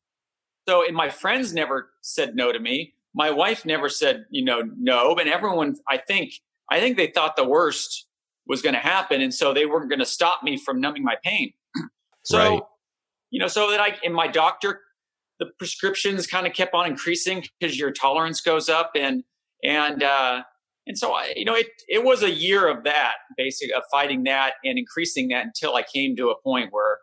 So 0.68 0.86
and 0.86 0.94
my 0.94 1.10
friends 1.10 1.52
never 1.52 1.90
said 2.00 2.36
no 2.36 2.52
to 2.52 2.60
me 2.60 2.94
my 3.14 3.30
wife 3.30 3.64
never 3.64 3.88
said, 3.88 4.24
you 4.30 4.44
know, 4.44 4.62
no, 4.78 5.14
but 5.14 5.26
everyone, 5.26 5.76
I 5.88 5.98
think, 5.98 6.32
I 6.70 6.80
think 6.80 6.96
they 6.96 7.08
thought 7.08 7.36
the 7.36 7.48
worst 7.48 8.06
was 8.46 8.62
going 8.62 8.74
to 8.74 8.80
happen. 8.80 9.20
And 9.20 9.34
so 9.34 9.52
they 9.52 9.66
weren't 9.66 9.88
going 9.88 10.00
to 10.00 10.06
stop 10.06 10.42
me 10.42 10.56
from 10.56 10.80
numbing 10.80 11.04
my 11.04 11.16
pain. 11.22 11.52
so, 12.24 12.38
right. 12.38 12.62
you 13.30 13.40
know, 13.40 13.48
so 13.48 13.70
that 13.70 13.80
I, 13.80 13.96
and 14.04 14.14
my 14.14 14.28
doctor, 14.28 14.80
the 15.38 15.46
prescriptions 15.58 16.26
kind 16.26 16.46
of 16.46 16.52
kept 16.52 16.74
on 16.74 16.86
increasing 16.86 17.44
because 17.58 17.78
your 17.78 17.90
tolerance 17.90 18.40
goes 18.40 18.68
up. 18.68 18.92
And, 18.94 19.24
and, 19.64 20.02
uh, 20.02 20.42
and 20.86 20.96
so 20.96 21.12
I, 21.12 21.32
you 21.36 21.44
know, 21.44 21.54
it, 21.54 21.68
it 21.88 22.04
was 22.04 22.22
a 22.22 22.30
year 22.30 22.68
of 22.68 22.84
that, 22.84 23.14
basically 23.36 23.74
of 23.74 23.82
fighting 23.90 24.24
that 24.24 24.54
and 24.64 24.78
increasing 24.78 25.28
that 25.28 25.44
until 25.44 25.74
I 25.74 25.82
came 25.82 26.16
to 26.16 26.30
a 26.30 26.40
point 26.42 26.68
where 26.72 26.98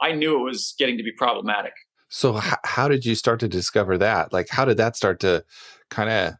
I 0.00 0.12
knew 0.12 0.38
it 0.38 0.42
was 0.42 0.74
getting 0.78 0.96
to 0.98 1.04
be 1.04 1.12
problematic. 1.12 1.72
So 2.10 2.36
h- 2.38 2.54
how 2.64 2.88
did 2.88 3.06
you 3.06 3.14
start 3.14 3.40
to 3.40 3.48
discover 3.48 3.96
that? 3.98 4.32
Like, 4.32 4.48
how 4.50 4.64
did 4.64 4.76
that 4.76 4.96
start 4.96 5.20
to 5.20 5.44
kind 5.88 6.10
of, 6.10 6.34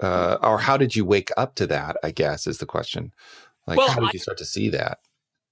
uh, 0.00 0.38
or 0.42 0.58
how 0.58 0.76
did 0.76 0.94
you 0.94 1.04
wake 1.04 1.30
up 1.36 1.54
to 1.56 1.66
that? 1.66 1.96
I 2.04 2.10
guess 2.10 2.46
is 2.46 2.58
the 2.58 2.66
question. 2.66 3.12
Like, 3.66 3.78
well, 3.78 3.88
how 3.88 4.00
did 4.00 4.08
I, 4.08 4.10
you 4.12 4.18
start 4.18 4.38
to 4.38 4.44
see 4.44 4.68
that? 4.68 4.98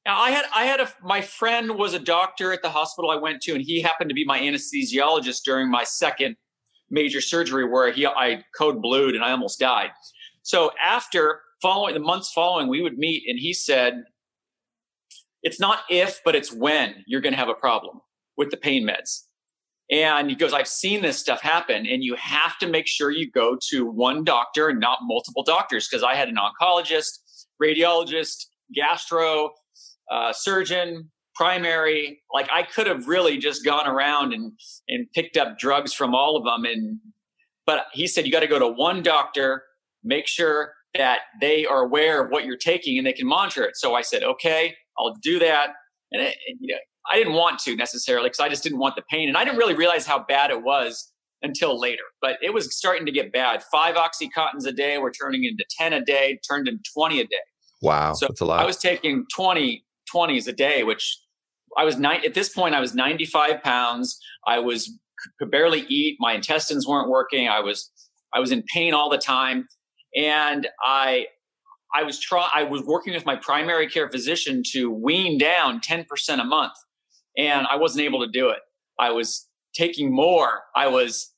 I 0.06 0.30
had, 0.30 0.44
I 0.54 0.64
had 0.64 0.80
a, 0.80 0.92
my 1.02 1.22
friend 1.22 1.76
was 1.76 1.94
a 1.94 1.98
doctor 1.98 2.52
at 2.52 2.60
the 2.60 2.68
hospital 2.68 3.10
I 3.10 3.16
went 3.16 3.40
to, 3.42 3.54
and 3.54 3.62
he 3.62 3.80
happened 3.80 4.10
to 4.10 4.14
be 4.14 4.24
my 4.26 4.38
anesthesiologist 4.40 5.42
during 5.44 5.70
my 5.70 5.84
second 5.84 6.36
major 6.90 7.22
surgery 7.22 7.66
where 7.66 7.90
he, 7.92 8.06
I 8.06 8.44
code 8.56 8.82
blued 8.82 9.14
and 9.14 9.24
I 9.24 9.30
almost 9.30 9.58
died. 9.58 9.90
So 10.42 10.72
after 10.82 11.40
following 11.62 11.94
the 11.94 12.00
months 12.00 12.30
following, 12.30 12.68
we 12.68 12.82
would 12.82 12.98
meet, 12.98 13.22
and 13.26 13.38
he 13.38 13.54
said, 13.54 14.02
"It's 15.42 15.60
not 15.60 15.80
if, 15.88 16.20
but 16.24 16.34
it's 16.34 16.52
when 16.52 17.04
you're 17.06 17.20
going 17.20 17.32
to 17.32 17.38
have 17.38 17.48
a 17.48 17.54
problem 17.54 18.00
with 18.36 18.50
the 18.50 18.56
pain 18.56 18.84
meds." 18.86 19.22
And 19.92 20.30
he 20.30 20.36
goes, 20.36 20.54
I've 20.54 20.68
seen 20.68 21.02
this 21.02 21.18
stuff 21.18 21.42
happen, 21.42 21.86
and 21.86 22.02
you 22.02 22.16
have 22.16 22.58
to 22.60 22.66
make 22.66 22.86
sure 22.86 23.10
you 23.10 23.30
go 23.30 23.58
to 23.70 23.84
one 23.84 24.24
doctor 24.24 24.68
and 24.68 24.80
not 24.80 25.00
multiple 25.02 25.42
doctors. 25.42 25.86
Because 25.86 26.02
I 26.02 26.14
had 26.14 26.28
an 26.28 26.36
oncologist, 26.36 27.10
radiologist, 27.62 28.46
gastro, 28.74 29.50
uh, 30.10 30.32
surgeon, 30.32 31.10
primary. 31.34 32.22
Like 32.32 32.48
I 32.50 32.62
could 32.62 32.86
have 32.86 33.06
really 33.06 33.36
just 33.36 33.64
gone 33.64 33.86
around 33.86 34.32
and 34.32 34.52
and 34.88 35.06
picked 35.14 35.36
up 35.36 35.58
drugs 35.58 35.92
from 35.92 36.14
all 36.14 36.36
of 36.36 36.44
them. 36.44 36.64
And 36.64 36.98
but 37.66 37.86
he 37.92 38.06
said 38.06 38.24
you 38.24 38.32
got 38.32 38.40
to 38.40 38.46
go 38.46 38.58
to 38.58 38.68
one 38.68 39.02
doctor, 39.02 39.62
make 40.02 40.26
sure 40.26 40.72
that 40.94 41.20
they 41.40 41.66
are 41.66 41.82
aware 41.82 42.24
of 42.24 42.30
what 42.30 42.44
you're 42.44 42.56
taking 42.56 42.98
and 42.98 43.06
they 43.06 43.12
can 43.12 43.26
monitor 43.26 43.64
it. 43.64 43.76
So 43.76 43.94
I 43.94 44.02
said, 44.02 44.22
okay, 44.22 44.74
I'll 44.98 45.14
do 45.22 45.38
that. 45.38 45.70
And 46.12 46.22
it, 46.22 46.36
you 46.60 46.74
know, 46.74 46.80
I 47.10 47.16
didn't 47.16 47.34
want 47.34 47.58
to 47.60 47.76
necessarily 47.76 48.28
because 48.28 48.40
I 48.40 48.48
just 48.48 48.62
didn't 48.62 48.78
want 48.78 48.96
the 48.96 49.02
pain. 49.10 49.28
And 49.28 49.36
I 49.36 49.44
didn't 49.44 49.58
really 49.58 49.74
realize 49.74 50.06
how 50.06 50.24
bad 50.24 50.50
it 50.50 50.62
was 50.62 51.12
until 51.42 51.78
later. 51.78 52.02
But 52.20 52.36
it 52.42 52.54
was 52.54 52.74
starting 52.76 53.06
to 53.06 53.12
get 53.12 53.32
bad. 53.32 53.62
Five 53.72 53.96
Oxycontins 53.96 54.66
a 54.66 54.72
day 54.72 54.98
were 54.98 55.10
turning 55.10 55.44
into 55.44 55.64
10 55.78 55.92
a 55.92 56.04
day, 56.04 56.38
turned 56.48 56.68
into 56.68 56.82
20 56.94 57.20
a 57.20 57.24
day. 57.24 57.36
Wow. 57.80 58.12
So 58.14 58.26
that's 58.26 58.40
a 58.40 58.44
lot. 58.44 58.60
I 58.60 58.66
was 58.66 58.76
taking 58.76 59.26
20 59.34 59.84
20s 60.14 60.46
a 60.46 60.52
day, 60.52 60.84
which 60.84 61.18
I 61.76 61.84
was 61.84 61.96
nine 61.98 62.20
at 62.24 62.34
this 62.34 62.50
point, 62.50 62.74
I 62.74 62.80
was 62.80 62.94
95 62.94 63.62
pounds. 63.62 64.18
I 64.46 64.58
was 64.58 64.90
could 65.38 65.50
barely 65.50 65.80
eat. 65.88 66.16
My 66.20 66.34
intestines 66.34 66.86
weren't 66.86 67.08
working. 67.08 67.48
I 67.48 67.60
was 67.60 67.90
I 68.34 68.40
was 68.40 68.50
in 68.52 68.62
pain 68.72 68.94
all 68.94 69.10
the 69.10 69.18
time. 69.18 69.68
And 70.16 70.68
I 70.84 71.26
I 71.94 72.02
was 72.02 72.18
trying 72.18 72.50
I 72.54 72.64
was 72.64 72.82
working 72.82 73.14
with 73.14 73.24
my 73.24 73.36
primary 73.36 73.88
care 73.88 74.10
physician 74.10 74.62
to 74.72 74.90
wean 74.90 75.38
down 75.38 75.80
10% 75.80 76.06
a 76.40 76.44
month 76.44 76.72
and 77.36 77.66
I 77.66 77.76
wasn't 77.76 78.04
able 78.04 78.20
to 78.20 78.30
do 78.30 78.48
it. 78.50 78.58
I 78.98 79.10
was 79.10 79.48
taking 79.74 80.14
more. 80.14 80.62
I 80.76 80.86
was 80.88 81.32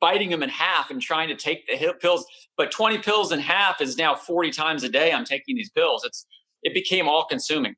biting 0.00 0.30
them 0.30 0.42
in 0.42 0.48
half 0.48 0.90
and 0.90 1.00
trying 1.00 1.28
to 1.28 1.36
take 1.36 1.66
the 1.66 1.94
pills, 2.00 2.26
but 2.56 2.70
20 2.70 2.98
pills 2.98 3.32
in 3.32 3.38
half 3.40 3.80
is 3.80 3.96
now 3.96 4.14
40 4.14 4.50
times 4.50 4.82
a 4.82 4.88
day 4.88 5.12
I'm 5.12 5.24
taking 5.24 5.56
these 5.56 5.70
pills. 5.70 6.04
It's 6.04 6.26
it 6.62 6.74
became 6.74 7.08
all 7.08 7.24
consuming. 7.24 7.74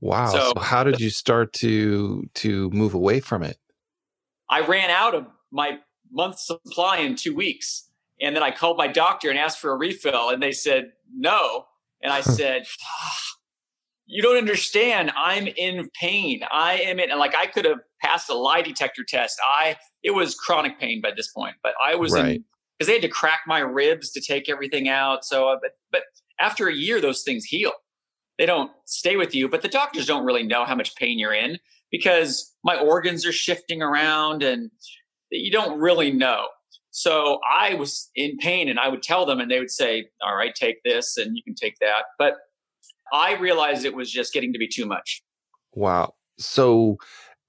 Wow. 0.00 0.26
So, 0.26 0.52
so 0.54 0.60
how 0.60 0.84
did 0.84 1.00
you 1.00 1.10
start 1.10 1.52
to 1.54 2.28
to 2.34 2.70
move 2.70 2.94
away 2.94 3.20
from 3.20 3.42
it? 3.42 3.58
I 4.50 4.60
ran 4.60 4.90
out 4.90 5.14
of 5.14 5.26
my 5.50 5.78
month 6.10 6.38
supply 6.38 6.98
in 6.98 7.16
2 7.16 7.34
weeks. 7.34 7.88
And 8.20 8.36
then 8.36 8.42
I 8.42 8.50
called 8.52 8.76
my 8.76 8.86
doctor 8.86 9.30
and 9.30 9.38
asked 9.38 9.58
for 9.58 9.72
a 9.72 9.76
refill 9.76 10.30
and 10.30 10.42
they 10.42 10.52
said 10.52 10.92
no. 11.12 11.66
And 12.02 12.12
I 12.12 12.20
said, 12.20 12.66
you 14.12 14.20
don't 14.22 14.36
understand. 14.36 15.10
I'm 15.16 15.46
in 15.46 15.88
pain. 15.98 16.42
I 16.52 16.74
am 16.74 17.00
in, 17.00 17.10
and 17.10 17.18
like 17.18 17.34
I 17.34 17.46
could 17.46 17.64
have 17.64 17.78
passed 18.02 18.28
a 18.28 18.34
lie 18.34 18.60
detector 18.60 19.04
test. 19.08 19.40
I, 19.42 19.76
it 20.02 20.10
was 20.10 20.34
chronic 20.34 20.78
pain 20.78 21.00
by 21.00 21.12
this 21.16 21.32
point, 21.32 21.54
but 21.62 21.72
I 21.82 21.94
was 21.94 22.12
right. 22.12 22.36
in, 22.36 22.44
because 22.78 22.88
they 22.88 22.92
had 22.92 23.02
to 23.02 23.08
crack 23.08 23.40
my 23.46 23.60
ribs 23.60 24.10
to 24.12 24.20
take 24.20 24.50
everything 24.50 24.86
out. 24.86 25.24
So, 25.24 25.48
uh, 25.48 25.56
but, 25.62 25.70
but 25.90 26.02
after 26.38 26.68
a 26.68 26.74
year, 26.74 27.00
those 27.00 27.22
things 27.22 27.44
heal. 27.44 27.72
They 28.38 28.44
don't 28.44 28.70
stay 28.84 29.16
with 29.16 29.34
you, 29.34 29.48
but 29.48 29.62
the 29.62 29.68
doctors 29.68 30.04
don't 30.04 30.26
really 30.26 30.42
know 30.42 30.66
how 30.66 30.74
much 30.74 30.94
pain 30.96 31.18
you're 31.18 31.34
in 31.34 31.58
because 31.90 32.54
my 32.64 32.76
organs 32.76 33.24
are 33.24 33.32
shifting 33.32 33.80
around 33.80 34.42
and 34.42 34.70
you 35.30 35.50
don't 35.50 35.78
really 35.80 36.10
know. 36.10 36.48
So 36.90 37.40
I 37.50 37.74
was 37.74 38.10
in 38.14 38.36
pain 38.38 38.68
and 38.68 38.78
I 38.78 38.88
would 38.88 39.02
tell 39.02 39.24
them 39.24 39.40
and 39.40 39.50
they 39.50 39.58
would 39.58 39.70
say, 39.70 40.08
all 40.22 40.36
right, 40.36 40.54
take 40.54 40.82
this 40.84 41.16
and 41.16 41.34
you 41.34 41.42
can 41.42 41.54
take 41.54 41.76
that. 41.80 42.04
But 42.18 42.34
I 43.12 43.34
realized 43.34 43.84
it 43.84 43.94
was 43.94 44.10
just 44.10 44.32
getting 44.32 44.52
to 44.52 44.58
be 44.58 44.68
too 44.68 44.86
much. 44.86 45.22
Wow. 45.74 46.14
So 46.38 46.96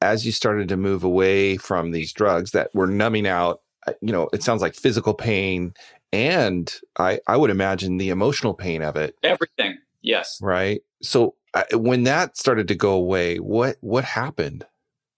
as 0.02 0.26
you 0.26 0.32
started 0.32 0.68
to 0.68 0.78
move 0.78 1.04
away 1.04 1.58
from 1.58 1.92
these 1.92 2.12
drugs 2.12 2.52
that 2.52 2.70
were 2.74 2.88
numbing 2.88 3.28
out, 3.28 3.62
uh, 3.88 3.94
you 4.02 4.12
know, 4.12 4.30
it 4.34 4.44
sounds 4.44 4.62
like 4.62 4.76
physical 4.76 5.14
pain 5.14 5.74
and 6.14 6.72
I 6.98 7.20
I 7.28 7.36
would 7.36 7.50
imagine 7.50 7.98
the 7.98 8.10
emotional 8.10 8.54
pain 8.54 8.82
of 8.84 8.96
it. 8.96 9.16
Everything. 9.24 9.80
Yes. 10.02 10.38
Right. 10.42 10.82
So 11.02 11.36
uh, 11.54 11.64
when 11.74 12.04
that 12.04 12.38
started 12.38 12.68
to 12.70 12.76
go 12.76 12.94
away, 12.94 13.38
what 13.38 13.78
what 13.82 14.06
happened? 14.06 14.66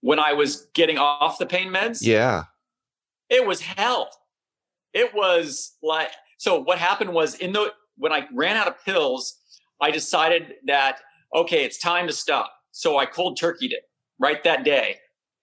When 0.02 0.20
I 0.20 0.34
was 0.34 0.68
getting 0.74 0.98
off 0.98 1.38
the 1.38 1.46
pain 1.46 1.68
meds? 1.68 2.00
Yeah. 2.02 2.46
It 3.30 3.46
was 3.46 3.60
hell. 3.60 4.10
It 4.94 5.14
was 5.14 5.76
like 5.84 6.12
so 6.38 6.60
what 6.60 6.78
happened 6.78 7.14
was 7.14 7.36
in 7.36 7.52
the 7.52 7.74
when 7.98 8.14
I 8.14 8.28
ran 8.34 8.56
out 8.56 8.68
of 8.68 8.84
pills, 8.86 9.36
I 9.82 9.92
decided 9.92 10.56
that, 10.68 11.00
okay, 11.34 11.64
it's 11.64 11.78
time 11.78 12.08
to 12.08 12.14
stop. 12.14 12.52
So 12.72 12.98
I 12.98 13.06
cold 13.06 13.40
turkeyed 13.40 13.72
it 13.72 13.84
right 14.20 14.44
that 14.44 14.64
day. 14.64 14.98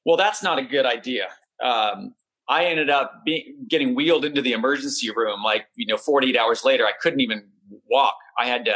Well, 0.04 0.16
that's 0.16 0.42
not 0.42 0.58
a 0.58 0.62
good 0.62 0.86
idea. 0.86 1.28
Um, 1.62 2.14
I 2.48 2.64
ended 2.64 2.90
up 2.90 3.22
being, 3.24 3.56
getting 3.68 3.94
wheeled 3.94 4.24
into 4.24 4.42
the 4.42 4.52
emergency 4.52 5.10
room 5.14 5.42
like, 5.42 5.66
you 5.76 5.86
know, 5.86 5.96
48 5.96 6.36
hours 6.36 6.64
later. 6.64 6.84
I 6.84 6.92
couldn't 7.00 7.20
even 7.20 7.44
walk. 7.90 8.16
I 8.38 8.46
had 8.46 8.64
to 8.64 8.74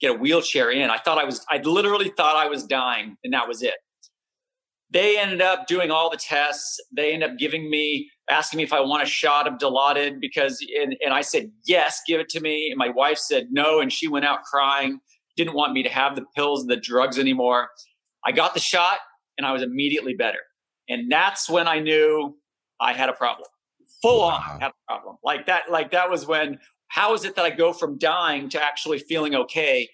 get 0.00 0.10
a 0.10 0.14
wheelchair 0.14 0.70
in. 0.70 0.90
I 0.90 0.98
thought 0.98 1.18
I 1.18 1.24
was, 1.24 1.44
I 1.48 1.58
literally 1.58 2.10
thought 2.16 2.36
I 2.36 2.48
was 2.48 2.64
dying, 2.64 3.16
and 3.22 3.32
that 3.32 3.46
was 3.46 3.62
it. 3.62 3.74
They 4.90 5.18
ended 5.18 5.40
up 5.40 5.66
doing 5.66 5.90
all 5.90 6.10
the 6.10 6.16
tests. 6.16 6.78
They 6.94 7.12
ended 7.12 7.30
up 7.30 7.38
giving 7.38 7.68
me 7.68 8.10
asking 8.30 8.58
me 8.58 8.64
if 8.64 8.72
I 8.72 8.80
want 8.80 9.02
a 9.02 9.06
shot 9.06 9.46
of 9.46 9.54
Dilaudid 9.54 10.20
because, 10.20 10.64
and, 10.80 10.96
and 11.04 11.12
I 11.12 11.20
said, 11.20 11.50
yes, 11.64 12.00
give 12.06 12.20
it 12.20 12.28
to 12.30 12.40
me. 12.40 12.70
And 12.70 12.78
my 12.78 12.88
wife 12.88 13.18
said 13.18 13.48
no. 13.50 13.80
And 13.80 13.92
she 13.92 14.08
went 14.08 14.24
out 14.24 14.42
crying, 14.44 15.00
didn't 15.36 15.54
want 15.54 15.72
me 15.72 15.82
to 15.82 15.88
have 15.88 16.16
the 16.16 16.24
pills, 16.36 16.66
the 16.66 16.76
drugs 16.76 17.18
anymore. 17.18 17.68
I 18.24 18.32
got 18.32 18.54
the 18.54 18.60
shot 18.60 18.98
and 19.36 19.46
I 19.46 19.52
was 19.52 19.62
immediately 19.62 20.14
better. 20.14 20.38
And 20.88 21.10
that's 21.10 21.48
when 21.48 21.66
I 21.66 21.80
knew 21.80 22.36
I 22.80 22.92
had 22.92 23.08
a 23.08 23.14
problem. 23.14 23.48
Full 24.00 24.20
wow. 24.20 24.42
on 24.50 24.60
had 24.60 24.70
a 24.70 24.92
problem. 24.92 25.16
Like 25.24 25.46
that, 25.46 25.70
like 25.70 25.90
that 25.90 26.10
was 26.10 26.26
when, 26.26 26.58
how 26.88 27.14
is 27.14 27.24
it 27.24 27.34
that 27.36 27.44
I 27.44 27.50
go 27.50 27.72
from 27.72 27.98
dying 27.98 28.48
to 28.50 28.62
actually 28.62 28.98
feeling 28.98 29.34
okay 29.34 29.88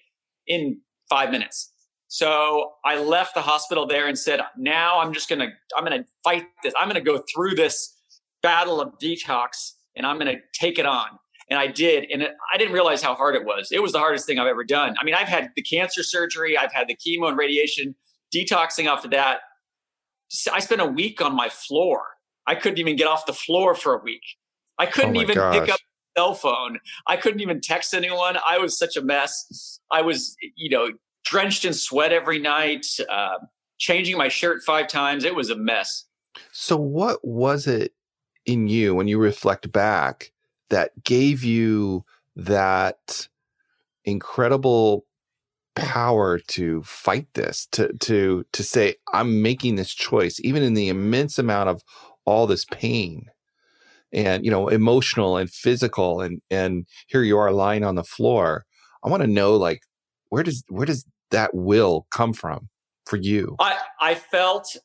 in 0.47 0.79
five 1.09 1.31
minutes? 1.31 1.70
So 2.13 2.73
I 2.83 2.99
left 2.99 3.35
the 3.35 3.41
hospital 3.41 3.87
there 3.87 4.07
and 4.07 4.19
said, 4.19 4.41
now 4.57 4.99
I'm 4.99 5.13
just 5.13 5.29
going 5.29 5.39
to, 5.39 5.47
I'm 5.77 5.85
going 5.85 6.03
to 6.03 6.05
fight 6.25 6.43
this. 6.61 6.73
I'm 6.77 6.89
going 6.89 7.01
to 7.01 7.09
go 7.09 7.23
through 7.33 7.55
this 7.55 7.97
battle 8.43 8.81
of 8.81 8.99
detox 9.01 9.75
and 9.95 10.05
I'm 10.05 10.19
going 10.19 10.27
to 10.27 10.41
take 10.53 10.77
it 10.77 10.85
on. 10.85 11.07
And 11.49 11.57
I 11.57 11.67
did. 11.67 12.11
And 12.11 12.21
it, 12.21 12.31
I 12.53 12.57
didn't 12.57 12.73
realize 12.73 13.01
how 13.01 13.15
hard 13.15 13.35
it 13.35 13.45
was. 13.45 13.71
It 13.71 13.81
was 13.81 13.93
the 13.93 13.99
hardest 13.99 14.25
thing 14.25 14.39
I've 14.39 14.47
ever 14.47 14.65
done. 14.65 14.93
I 14.99 15.05
mean, 15.05 15.15
I've 15.15 15.29
had 15.29 15.51
the 15.55 15.61
cancer 15.61 16.03
surgery, 16.03 16.57
I've 16.57 16.73
had 16.73 16.89
the 16.89 16.97
chemo 16.97 17.29
and 17.29 17.37
radiation, 17.37 17.95
detoxing 18.35 18.87
after 18.87 19.07
that. 19.11 19.39
I 20.51 20.59
spent 20.59 20.81
a 20.81 20.85
week 20.85 21.21
on 21.21 21.33
my 21.33 21.47
floor. 21.47 22.01
I 22.45 22.55
couldn't 22.55 22.79
even 22.79 22.97
get 22.97 23.07
off 23.07 23.25
the 23.25 23.31
floor 23.31 23.73
for 23.73 23.95
a 23.97 24.03
week. 24.03 24.23
I 24.77 24.85
couldn't 24.85 25.15
oh 25.15 25.21
even 25.21 25.35
gosh. 25.35 25.59
pick 25.59 25.69
up 25.69 25.79
a 25.79 26.19
cell 26.19 26.33
phone. 26.33 26.79
I 27.07 27.15
couldn't 27.15 27.39
even 27.39 27.61
text 27.61 27.93
anyone. 27.93 28.35
I 28.45 28.57
was 28.57 28.77
such 28.77 28.97
a 28.97 29.01
mess. 29.01 29.79
I 29.93 30.01
was, 30.01 30.35
you 30.57 30.69
know, 30.69 30.89
drenched 31.23 31.65
in 31.65 31.73
sweat 31.73 32.11
every 32.11 32.39
night, 32.39 32.85
uh, 33.09 33.37
changing 33.77 34.17
my 34.17 34.27
shirt 34.27 34.63
five 34.63 34.87
times. 34.87 35.23
It 35.23 35.35
was 35.35 35.49
a 35.49 35.55
mess. 35.55 36.05
So, 36.51 36.77
what 36.77 37.19
was 37.23 37.67
it 37.67 37.93
in 38.45 38.67
you 38.67 38.95
when 38.95 39.07
you 39.07 39.17
reflect 39.17 39.71
back 39.71 40.31
that 40.69 41.03
gave 41.03 41.43
you 41.43 42.05
that 42.35 43.27
incredible 44.03 45.05
power 45.75 46.39
to 46.39 46.81
fight 46.83 47.27
this 47.33 47.67
to 47.71 47.93
to 47.99 48.45
to 48.51 48.61
say 48.61 48.95
i'm 49.13 49.41
making 49.41 49.75
this 49.75 49.93
choice 49.93 50.39
even 50.43 50.63
in 50.63 50.73
the 50.73 50.89
immense 50.89 51.39
amount 51.39 51.69
of 51.69 51.81
all 52.25 52.45
this 52.45 52.65
pain 52.65 53.27
and 54.11 54.43
you 54.43 54.51
know 54.51 54.67
emotional 54.67 55.37
and 55.37 55.49
physical 55.49 56.19
and 56.19 56.41
and 56.49 56.85
here 57.07 57.23
you 57.23 57.37
are 57.37 57.51
lying 57.51 57.85
on 57.85 57.95
the 57.95 58.03
floor 58.03 58.65
i 59.05 59.09
want 59.09 59.21
to 59.21 59.27
know 59.27 59.55
like 59.55 59.83
where 60.29 60.43
does 60.43 60.63
where 60.67 60.85
does 60.85 61.05
that 61.31 61.53
will 61.53 62.07
come 62.11 62.33
from 62.33 62.69
for 63.05 63.17
you 63.17 63.55
i 63.59 63.77
i 63.99 64.15
felt 64.15 64.75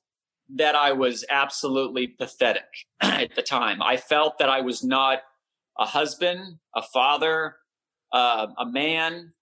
that 0.49 0.75
i 0.75 0.93
was 0.93 1.25
absolutely 1.31 2.07
pathetic 2.07 2.65
at 3.01 3.35
the 3.35 3.43
time 3.43 3.83
i 3.83 3.97
felt 3.97 4.39
that 4.39 4.49
i 4.49 4.61
was 4.61 4.83
not 4.83 5.21
a 5.79 5.85
husband 5.85 6.57
a 6.75 6.83
father 6.83 7.57
uh, 8.13 8.47
a 8.59 8.67
man 8.67 9.33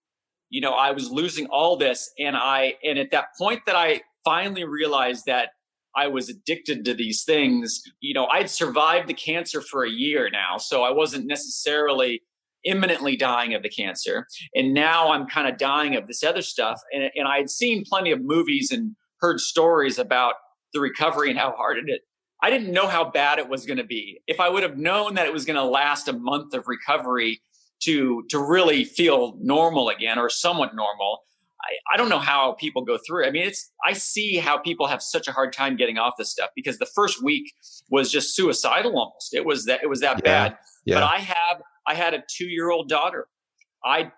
you 0.50 0.60
know 0.60 0.72
i 0.72 0.90
was 0.90 1.10
losing 1.10 1.46
all 1.46 1.76
this 1.76 2.10
and 2.18 2.36
i 2.36 2.74
and 2.82 2.98
at 2.98 3.10
that 3.10 3.26
point 3.38 3.60
that 3.66 3.76
i 3.76 4.00
finally 4.24 4.64
realized 4.64 5.26
that 5.26 5.50
I 5.96 6.08
was 6.08 6.28
addicted 6.28 6.84
to 6.86 6.94
these 6.94 7.24
things. 7.24 7.82
You 8.00 8.14
know, 8.14 8.26
I'd 8.26 8.50
survived 8.50 9.06
the 9.06 9.14
cancer 9.14 9.60
for 9.60 9.84
a 9.84 9.90
year 9.90 10.28
now, 10.30 10.58
so 10.58 10.82
I 10.82 10.90
wasn't 10.90 11.26
necessarily 11.26 12.22
imminently 12.64 13.16
dying 13.16 13.54
of 13.54 13.62
the 13.62 13.68
cancer. 13.68 14.26
And 14.54 14.74
now 14.74 15.12
I'm 15.12 15.26
kind 15.26 15.48
of 15.48 15.58
dying 15.58 15.96
of 15.96 16.06
this 16.06 16.22
other 16.22 16.42
stuff. 16.42 16.80
And, 16.92 17.10
and 17.14 17.28
I 17.28 17.38
had 17.38 17.50
seen 17.50 17.84
plenty 17.88 18.10
of 18.10 18.20
movies 18.22 18.70
and 18.70 18.96
heard 19.20 19.40
stories 19.40 19.98
about 19.98 20.34
the 20.72 20.80
recovery 20.80 21.30
and 21.30 21.38
how 21.38 21.52
hard 21.52 21.78
it 21.78 21.90
is. 21.90 22.00
I 22.42 22.50
didn't 22.50 22.72
know 22.72 22.88
how 22.88 23.10
bad 23.10 23.38
it 23.38 23.48
was 23.48 23.64
going 23.64 23.78
to 23.78 23.84
be. 23.84 24.20
If 24.26 24.38
I 24.38 24.50
would 24.50 24.62
have 24.62 24.76
known 24.76 25.14
that 25.14 25.26
it 25.26 25.32
was 25.32 25.46
going 25.46 25.56
to 25.56 25.64
last 25.64 26.08
a 26.08 26.12
month 26.12 26.52
of 26.52 26.64
recovery 26.66 27.40
to 27.84 28.22
to 28.30 28.38
really 28.38 28.84
feel 28.84 29.38
normal 29.40 29.88
again 29.88 30.18
or 30.18 30.28
somewhat 30.28 30.74
normal, 30.74 31.20
I, 31.62 31.94
I 31.94 31.96
don't 31.96 32.08
know 32.08 32.18
how 32.18 32.52
people 32.52 32.84
go 32.84 32.98
through 33.06 33.24
it. 33.24 33.28
I 33.28 33.30
mean, 33.30 33.46
it's 33.46 33.72
I 33.86 33.94
see 33.94 34.36
how 34.36 34.58
people 34.58 34.86
have 34.86 35.00
such 35.00 35.26
a 35.26 35.32
hard 35.32 35.52
time 35.52 35.76
getting 35.76 35.96
off 35.96 36.14
this 36.18 36.30
stuff 36.30 36.50
because 36.54 36.78
the 36.78 36.86
first 36.86 37.22
week 37.22 37.52
was 37.90 38.12
just 38.12 38.34
suicidal 38.34 38.98
almost. 38.98 39.32
It 39.32 39.44
was 39.44 39.64
that 39.66 39.82
it 39.82 39.88
was 39.88 40.00
that 40.00 40.16
yeah, 40.16 40.48
bad. 40.48 40.58
Yeah. 40.84 40.96
But 40.96 41.04
I 41.04 41.18
have 41.18 41.62
I 41.86 41.94
had 41.94 42.14
a 42.14 42.22
two 42.28 42.46
year 42.46 42.70
old 42.70 42.88
daughter. 42.88 43.28
I 43.84 44.12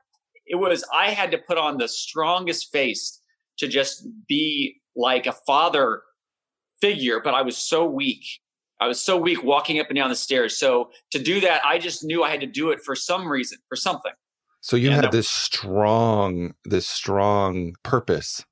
it 0.47 0.57
was 0.57 0.85
I 0.95 1.11
had 1.11 1.31
to 1.33 1.39
put 1.39 1.59
on 1.59 1.79
the 1.79 1.89
strongest 1.89 2.73
face 2.73 3.21
to 3.59 3.69
just 3.69 4.07
be 4.29 4.81
like 4.95 5.27
a 5.27 5.33
father 5.33 6.03
figure, 6.81 7.21
but 7.23 7.35
I 7.35 7.43
was 7.43 7.57
so 7.57 7.85
weak. 7.87 8.25
I 8.81 8.87
was 8.87 9.03
so 9.03 9.17
weak 9.17 9.43
walking 9.43 9.81
up 9.81 9.89
and 9.89 9.97
down 9.97 10.11
the 10.11 10.17
stairs. 10.17 10.59
So 10.59 10.91
to 11.11 11.19
do 11.19 11.41
that, 11.41 11.63
I 11.65 11.79
just 11.79 12.05
knew 12.05 12.23
I 12.23 12.31
had 12.31 12.41
to 12.41 12.47
do 12.47 12.71
it 12.71 12.81
for 12.85 12.95
some 12.95 13.27
reason, 13.27 13.59
for 13.69 13.77
something. 13.77 14.13
So 14.61 14.77
you 14.77 14.91
had 14.91 15.07
uh, 15.07 15.11
this 15.11 15.29
strong, 15.29 16.55
this 16.65 16.87
strong 16.87 17.75
purpose 17.83 18.45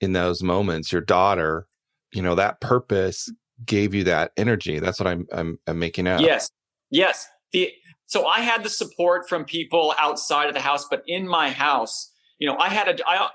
in 0.00 0.12
those 0.12 0.42
moments. 0.42 0.92
Your 0.92 1.02
daughter, 1.02 1.66
you 2.12 2.22
know, 2.22 2.34
that 2.34 2.60
purpose 2.60 3.30
gave 3.64 3.92
you 3.92 4.04
that 4.04 4.32
energy. 4.36 4.78
That's 4.78 4.98
what 4.98 5.06
I'm 5.06 5.26
I'm, 5.32 5.58
I'm 5.66 5.78
making 5.78 6.06
out. 6.06 6.20
Yes, 6.20 6.50
yes. 6.90 7.28
The 7.52 7.72
so 8.08 8.26
I 8.26 8.40
had 8.40 8.64
the 8.64 8.68
support 8.68 9.28
from 9.28 9.44
people 9.44 9.94
outside 9.98 10.48
of 10.48 10.54
the 10.54 10.60
house, 10.60 10.86
but 10.90 11.04
in 11.06 11.28
my 11.28 11.50
house, 11.50 12.12
you 12.38 12.48
know, 12.48 12.56
I 12.58 12.68
had 12.68 12.88
a 12.88 13.08
I 13.08 13.28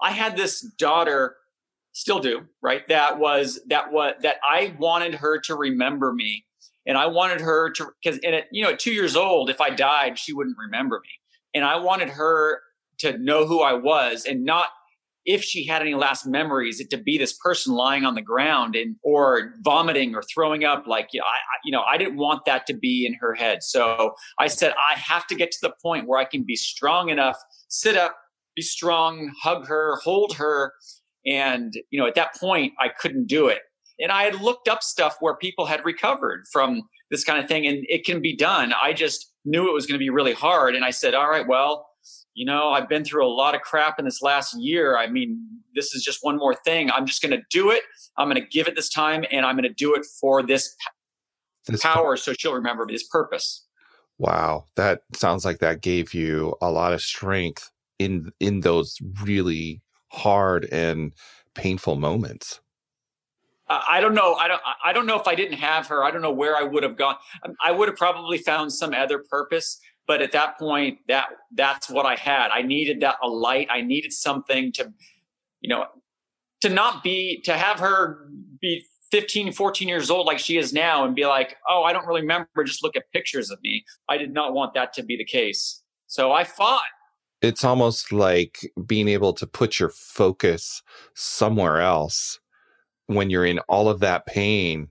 I 0.00 0.10
had 0.10 0.36
this 0.36 0.60
daughter, 0.60 1.36
still 1.92 2.18
do, 2.18 2.42
right? 2.60 2.86
That 2.88 3.20
was 3.20 3.60
that 3.68 3.92
was 3.92 4.14
that 4.22 4.36
I 4.44 4.74
wanted 4.78 5.14
her 5.14 5.38
to 5.42 5.54
remember 5.54 6.12
me, 6.12 6.44
and 6.84 6.98
I 6.98 7.06
wanted 7.06 7.40
her 7.40 7.70
to 7.70 7.92
because 8.02 8.18
and 8.24 8.34
it, 8.34 8.48
you 8.50 8.64
know, 8.64 8.70
at 8.70 8.80
two 8.80 8.92
years 8.92 9.14
old, 9.14 9.48
if 9.48 9.60
I 9.60 9.70
died, 9.70 10.18
she 10.18 10.32
wouldn't 10.32 10.58
remember 10.58 11.00
me 11.00 11.10
and 11.54 11.64
I 11.64 11.76
wanted 11.76 12.10
her 12.10 12.60
to 12.98 13.16
know 13.16 13.46
who 13.46 13.60
I 13.60 13.74
was 13.74 14.26
and 14.26 14.44
not 14.44 14.68
if 15.24 15.42
she 15.42 15.64
had 15.66 15.82
any 15.82 15.94
last 15.94 16.26
memories 16.26 16.80
it 16.80 16.90
to 16.90 16.96
be 16.96 17.16
this 17.18 17.32
person 17.32 17.72
lying 17.74 18.04
on 18.04 18.14
the 18.14 18.22
ground 18.22 18.76
and 18.76 18.96
or 19.02 19.54
vomiting 19.60 20.14
or 20.14 20.22
throwing 20.22 20.64
up 20.64 20.86
like 20.86 21.08
you 21.12 21.20
know, 21.20 21.26
I, 21.26 21.36
you 21.64 21.72
know 21.72 21.82
I 21.82 21.96
didn't 21.96 22.16
want 22.16 22.44
that 22.46 22.66
to 22.66 22.74
be 22.74 23.06
in 23.06 23.14
her 23.14 23.34
head 23.34 23.62
so 23.62 24.14
I 24.38 24.48
said 24.48 24.72
I 24.72 24.98
have 24.98 25.26
to 25.28 25.34
get 25.34 25.50
to 25.52 25.58
the 25.62 25.74
point 25.82 26.06
where 26.06 26.18
I 26.18 26.24
can 26.24 26.42
be 26.42 26.56
strong 26.56 27.08
enough 27.08 27.38
sit 27.68 27.96
up 27.96 28.16
be 28.54 28.62
strong 28.62 29.32
hug 29.42 29.66
her 29.66 29.96
hold 30.02 30.36
her 30.36 30.72
and 31.26 31.72
you 31.90 31.98
know 31.98 32.06
at 32.06 32.14
that 32.14 32.34
point 32.36 32.72
I 32.78 32.88
couldn't 32.88 33.26
do 33.26 33.48
it 33.48 33.60
and 33.98 34.12
I 34.12 34.24
had 34.24 34.40
looked 34.40 34.68
up 34.68 34.82
stuff 34.82 35.16
where 35.20 35.36
people 35.36 35.66
had 35.66 35.84
recovered 35.84 36.44
from 36.52 36.82
this 37.10 37.24
kind 37.24 37.38
of 37.38 37.48
thing 37.48 37.66
and 37.66 37.84
it 37.88 38.04
can 38.04 38.20
be 38.20 38.36
done 38.36 38.72
I 38.72 38.92
just 38.92 39.34
knew 39.44 39.68
it 39.68 39.72
was 39.72 39.86
going 39.86 39.94
to 39.94 40.02
be 40.02 40.10
really 40.10 40.32
hard. 40.32 40.74
And 40.74 40.84
I 40.84 40.90
said, 40.90 41.14
all 41.14 41.28
right, 41.28 41.46
well, 41.46 41.86
you 42.34 42.44
know, 42.44 42.70
I've 42.70 42.88
been 42.88 43.04
through 43.04 43.26
a 43.26 43.32
lot 43.32 43.54
of 43.54 43.62
crap 43.62 43.98
in 43.98 44.04
this 44.04 44.20
last 44.22 44.54
year. 44.58 44.96
I 44.96 45.06
mean, 45.06 45.46
this 45.74 45.94
is 45.94 46.02
just 46.02 46.18
one 46.22 46.36
more 46.36 46.54
thing. 46.54 46.90
I'm 46.90 47.06
just 47.06 47.22
going 47.22 47.32
to 47.32 47.42
do 47.50 47.70
it. 47.70 47.82
I'm 48.16 48.28
going 48.28 48.40
to 48.40 48.48
give 48.48 48.68
it 48.68 48.76
this 48.76 48.88
time 48.88 49.24
and 49.30 49.46
I'm 49.46 49.56
going 49.56 49.68
to 49.68 49.74
do 49.74 49.94
it 49.94 50.04
for 50.20 50.42
this, 50.42 50.74
this 51.66 51.82
power 51.82 52.16
so 52.16 52.32
she'll 52.32 52.54
remember 52.54 52.86
this 52.86 53.04
purpose. 53.04 53.64
Wow, 54.18 54.66
that 54.76 55.02
sounds 55.12 55.44
like 55.44 55.58
that 55.58 55.80
gave 55.80 56.14
you 56.14 56.54
a 56.60 56.70
lot 56.70 56.92
of 56.92 57.02
strength 57.02 57.70
in 57.98 58.30
in 58.38 58.60
those 58.60 58.96
really 59.22 59.82
hard 60.08 60.68
and 60.70 61.12
painful 61.54 61.96
moments. 61.96 62.60
I 63.66 64.00
don't 64.00 64.14
know. 64.14 64.34
I 64.34 64.46
don't. 64.46 64.60
I 64.84 64.92
don't 64.92 65.06
know 65.06 65.18
if 65.18 65.26
I 65.26 65.34
didn't 65.34 65.58
have 65.58 65.86
her. 65.86 66.04
I 66.04 66.10
don't 66.10 66.20
know 66.20 66.30
where 66.30 66.54
I 66.54 66.62
would 66.62 66.82
have 66.82 66.96
gone. 66.96 67.16
I 67.64 67.72
would 67.72 67.88
have 67.88 67.96
probably 67.96 68.36
found 68.36 68.72
some 68.72 68.92
other 68.92 69.24
purpose. 69.30 69.80
But 70.06 70.20
at 70.20 70.32
that 70.32 70.58
point, 70.58 70.98
that 71.08 71.28
that's 71.54 71.88
what 71.88 72.04
I 72.04 72.16
had. 72.16 72.50
I 72.50 72.62
needed 72.62 73.00
that 73.00 73.16
a 73.22 73.28
light. 73.28 73.68
I 73.70 73.80
needed 73.80 74.12
something 74.12 74.70
to, 74.72 74.92
you 75.60 75.68
know, 75.68 75.86
to 76.60 76.68
not 76.68 77.02
be 77.02 77.40
to 77.44 77.56
have 77.56 77.80
her 77.80 78.28
be 78.60 78.84
15, 79.10 79.52
14 79.52 79.88
years 79.88 80.10
old 80.10 80.26
like 80.26 80.38
she 80.38 80.58
is 80.58 80.72
now 80.72 81.04
and 81.04 81.14
be 81.14 81.24
like, 81.24 81.56
oh, 81.68 81.84
I 81.84 81.92
don't 81.92 82.06
really 82.06 82.22
remember. 82.22 82.64
Just 82.64 82.82
look 82.82 82.96
at 82.96 83.04
pictures 83.12 83.50
of 83.50 83.58
me. 83.62 83.84
I 84.08 84.16
did 84.18 84.32
not 84.32 84.54
want 84.54 84.74
that 84.74 84.92
to 84.94 85.02
be 85.02 85.16
the 85.16 85.24
case. 85.24 85.82
So 86.06 86.32
I 86.32 86.44
fought. 86.44 86.82
It's 87.40 87.64
almost 87.64 88.12
like 88.12 88.72
being 88.86 89.08
able 89.08 89.32
to 89.34 89.46
put 89.46 89.78
your 89.78 89.90
focus 89.90 90.82
somewhere 91.14 91.80
else 91.80 92.40
when 93.06 93.30
you're 93.30 93.44
in 93.44 93.58
all 93.68 93.88
of 93.88 94.00
that 94.00 94.26
pain 94.26 94.88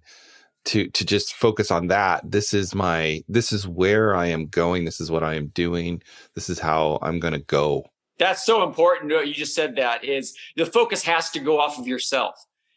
to 0.66 0.88
to 0.90 1.06
just 1.06 1.36
focus 1.36 1.72
on 1.72 1.88
that 1.88 2.30
this 2.30 2.54
is 2.54 2.74
my 2.74 3.24
this 3.28 3.52
is 3.52 3.68
where 3.68 4.16
i 4.16 4.26
am 4.26 4.48
going 4.48 4.86
this 4.86 5.02
is 5.02 5.12
what 5.12 5.24
i 5.24 5.34
am 5.34 5.48
doing 5.48 6.02
this 6.36 6.50
is 6.50 6.60
how 6.60 7.00
i'm 7.02 7.20
going 7.20 7.34
to 7.34 7.40
go. 7.40 7.86
That's 8.20 8.46
so 8.46 8.64
important 8.64 9.12
you 9.12 9.34
just 9.34 9.56
said 9.56 9.76
that 9.76 10.04
is 10.04 10.36
the 10.56 10.66
focus 10.66 11.04
has 11.04 11.30
to 11.32 11.40
go 11.40 11.60
off 11.60 11.80
of 11.80 11.88
yourself. 11.88 12.36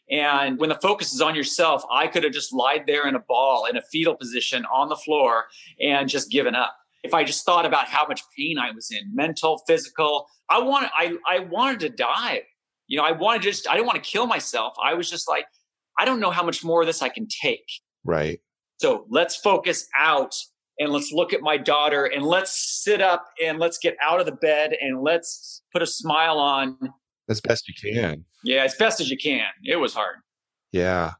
And 0.09 0.57
when 0.57 0.69
the 0.69 0.79
focus 0.81 1.13
is 1.13 1.21
on 1.21 1.35
yourself 1.35 1.83
i 1.91 2.07
could 2.07 2.23
have 2.23 2.33
just 2.33 2.53
lied 2.53 2.83
there 2.87 3.07
in 3.07 3.15
a 3.15 3.19
ball 3.19 3.65
in 3.65 3.77
a 3.77 3.81
fetal 3.81 4.15
position 4.15 4.65
on 4.65 4.89
the 4.89 4.95
floor 4.95 5.45
and 5.79 6.09
just 6.09 6.31
given 6.31 6.55
up. 6.55 6.75
If 7.03 7.13
i 7.13 7.23
just 7.23 7.45
thought 7.45 7.65
about 7.65 7.87
how 7.87 8.05
much 8.07 8.21
pain 8.37 8.57
i 8.57 8.71
was 8.71 8.91
in 8.91 9.15
mental 9.15 9.63
physical 9.67 10.27
i 10.49 10.59
wanted 10.59 10.89
i 10.97 11.15
i 11.29 11.39
wanted 11.39 11.79
to 11.81 11.89
die. 11.89 12.43
You 12.87 12.97
know, 12.97 13.03
I 13.03 13.11
wanted 13.11 13.41
to 13.41 13.49
just, 13.49 13.67
I 13.69 13.73
didn't 13.73 13.87
want 13.87 14.01
to 14.01 14.09
kill 14.09 14.27
myself. 14.27 14.73
I 14.81 14.93
was 14.93 15.09
just 15.09 15.27
like, 15.27 15.45
I 15.97 16.05
don't 16.05 16.19
know 16.19 16.31
how 16.31 16.43
much 16.43 16.63
more 16.63 16.81
of 16.81 16.87
this 16.87 17.01
I 17.01 17.09
can 17.09 17.27
take. 17.27 17.65
Right. 18.03 18.39
So 18.77 19.05
let's 19.09 19.35
focus 19.35 19.87
out 19.97 20.35
and 20.79 20.91
let's 20.91 21.11
look 21.11 21.33
at 21.33 21.41
my 21.41 21.57
daughter 21.57 22.05
and 22.05 22.23
let's 22.23 22.83
sit 22.83 23.01
up 23.01 23.25
and 23.43 23.59
let's 23.59 23.77
get 23.77 23.97
out 24.01 24.19
of 24.19 24.25
the 24.25 24.31
bed 24.31 24.75
and 24.79 25.01
let's 25.01 25.63
put 25.73 25.81
a 25.81 25.87
smile 25.87 26.37
on. 26.37 26.77
As 27.29 27.41
best 27.41 27.67
you 27.67 27.73
can. 27.91 28.25
Yeah, 28.43 28.63
as 28.63 28.75
best 28.75 29.01
as 29.01 29.09
you 29.09 29.17
can. 29.17 29.47
It 29.63 29.77
was 29.77 29.93
hard. 29.93 30.17
Yeah. 30.71 31.13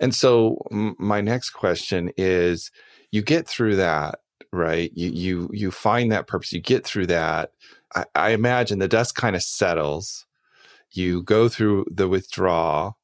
And 0.00 0.14
so 0.14 0.58
my 0.70 1.20
next 1.20 1.50
question 1.50 2.10
is 2.16 2.70
you 3.10 3.22
get 3.22 3.46
through 3.46 3.76
that, 3.76 4.20
right? 4.52 4.90
You 4.94 5.10
you 5.10 5.50
you 5.52 5.70
find 5.70 6.10
that 6.12 6.26
purpose, 6.26 6.52
you 6.52 6.60
get 6.60 6.84
through 6.84 7.06
that. 7.08 7.52
I, 7.94 8.04
I 8.14 8.30
imagine 8.30 8.78
the 8.78 8.88
dust 8.88 9.14
kind 9.14 9.36
of 9.36 9.42
settles 9.42 10.26
you 10.90 11.22
go 11.22 11.48
through 11.48 11.86
the 11.90 12.08
withdrawal 12.08 12.98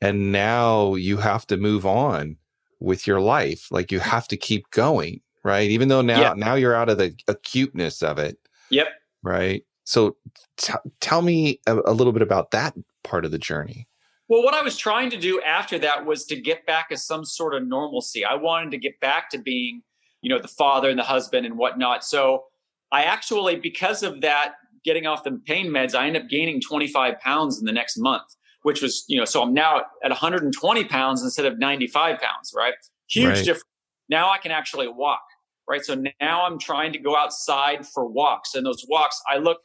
and 0.00 0.32
now 0.32 0.94
you 0.94 1.18
have 1.18 1.46
to 1.48 1.56
move 1.56 1.84
on 1.86 2.36
with 2.80 3.06
your 3.06 3.20
life. 3.20 3.68
Like 3.70 3.92
you 3.92 4.00
have 4.00 4.28
to 4.28 4.36
keep 4.36 4.70
going 4.70 5.20
right? 5.42 5.70
Even 5.70 5.88
though 5.88 6.02
now 6.02 6.20
yep. 6.20 6.36
now 6.36 6.54
you're 6.54 6.74
out 6.74 6.88
of 6.88 6.98
the 6.98 7.14
acuteness 7.28 8.02
of 8.02 8.18
it 8.18 8.38
yep. 8.70 8.88
right? 9.22 9.64
So 9.84 10.16
t- 10.56 10.72
tell 11.00 11.22
me 11.22 11.60
a, 11.66 11.78
a 11.86 11.92
little 11.92 12.12
bit 12.12 12.22
about 12.22 12.50
that 12.52 12.74
part 13.02 13.24
of 13.24 13.30
the 13.30 13.38
journey. 13.38 13.86
Well 14.28 14.44
what 14.44 14.54
i 14.54 14.62
was 14.62 14.76
trying 14.76 15.10
to 15.10 15.16
do 15.16 15.42
after 15.42 15.78
that 15.80 16.06
was 16.06 16.24
to 16.26 16.40
get 16.40 16.64
back 16.64 16.90
to 16.90 16.96
some 16.96 17.24
sort 17.24 17.54
of 17.54 17.66
normalcy. 17.66 18.24
I 18.24 18.34
wanted 18.34 18.70
to 18.72 18.78
get 18.78 19.00
back 19.00 19.30
to 19.30 19.38
being 19.38 19.82
you 20.22 20.30
know 20.30 20.38
the 20.38 20.48
father 20.48 20.90
and 20.90 20.98
the 20.98 21.04
husband 21.04 21.46
and 21.46 21.56
whatnot. 21.56 22.04
So 22.04 22.44
I 22.92 23.04
actually, 23.04 23.56
because 23.56 24.02
of 24.02 24.20
that, 24.20 24.54
getting 24.84 25.06
off 25.06 25.24
the 25.24 25.40
pain 25.46 25.68
meds, 25.68 25.94
I 25.94 26.06
ended 26.06 26.22
up 26.22 26.28
gaining 26.28 26.60
25 26.60 27.18
pounds 27.20 27.58
in 27.58 27.64
the 27.64 27.72
next 27.72 27.96
month, 27.98 28.24
which 28.62 28.82
was 28.82 29.04
you 29.08 29.18
know 29.18 29.24
so 29.24 29.42
I'm 29.42 29.54
now 29.54 29.78
at 30.04 30.10
120 30.10 30.84
pounds 30.84 31.22
instead 31.22 31.46
of 31.46 31.58
95 31.58 32.18
pounds. 32.20 32.52
Right, 32.56 32.74
huge 33.08 33.26
right. 33.26 33.44
difference. 33.44 33.64
Now 34.08 34.30
I 34.30 34.38
can 34.38 34.52
actually 34.52 34.88
walk. 34.88 35.22
Right, 35.68 35.84
so 35.84 36.02
now 36.20 36.44
I'm 36.44 36.58
trying 36.58 36.92
to 36.94 36.98
go 36.98 37.16
outside 37.16 37.86
for 37.86 38.04
walks, 38.04 38.54
and 38.54 38.66
those 38.66 38.84
walks 38.88 39.20
I 39.32 39.38
look. 39.38 39.60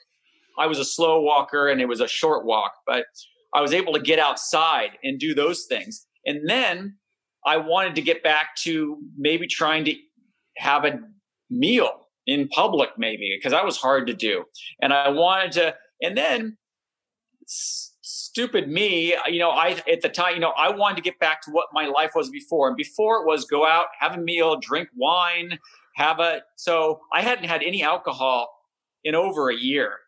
I 0.57 0.67
was 0.67 0.79
a 0.79 0.85
slow 0.85 1.21
walker 1.21 1.67
and 1.67 1.81
it 1.81 1.87
was 1.87 1.99
a 1.99 2.07
short 2.07 2.45
walk, 2.45 2.71
but 2.87 3.05
I 3.53 3.61
was 3.61 3.73
able 3.73 3.93
to 3.93 3.99
get 3.99 4.19
outside 4.19 4.91
and 5.03 5.19
do 5.19 5.33
those 5.33 5.65
things. 5.65 6.05
And 6.25 6.49
then 6.49 6.95
I 7.45 7.57
wanted 7.57 7.95
to 7.95 8.01
get 8.01 8.23
back 8.23 8.55
to 8.63 8.97
maybe 9.17 9.47
trying 9.47 9.85
to 9.85 9.95
have 10.57 10.83
a 10.85 10.99
meal 11.49 12.07
in 12.25 12.47
public, 12.49 12.89
maybe 12.97 13.35
because 13.37 13.51
that 13.51 13.65
was 13.65 13.77
hard 13.77 14.07
to 14.07 14.13
do. 14.13 14.45
And 14.81 14.91
I 14.91 15.09
wanted 15.09 15.51
to, 15.53 15.75
and 16.01 16.17
then 16.17 16.57
stupid 18.35 18.67
me, 18.67 19.15
you 19.29 19.39
know, 19.39 19.49
I, 19.49 19.81
at 19.89 20.01
the 20.01 20.09
time, 20.09 20.33
you 20.33 20.41
know, 20.41 20.51
I 20.57 20.69
wanted 20.69 20.97
to 20.97 21.01
get 21.01 21.17
back 21.21 21.41
to 21.43 21.51
what 21.51 21.67
my 21.71 21.85
life 21.85 22.11
was 22.15 22.29
before. 22.29 22.67
And 22.67 22.75
before 22.75 23.21
it 23.21 23.25
was 23.25 23.45
go 23.45 23.65
out, 23.65 23.85
have 24.01 24.11
a 24.11 24.17
meal, 24.17 24.59
drink 24.59 24.89
wine, 24.93 25.57
have 25.95 26.19
a, 26.19 26.41
so 26.57 26.99
I 27.13 27.21
hadn't 27.21 27.45
had 27.45 27.63
any 27.63 27.81
alcohol 27.81 28.49
in 29.05 29.15
over 29.15 29.49
a 29.49 29.55
year. 29.55 29.99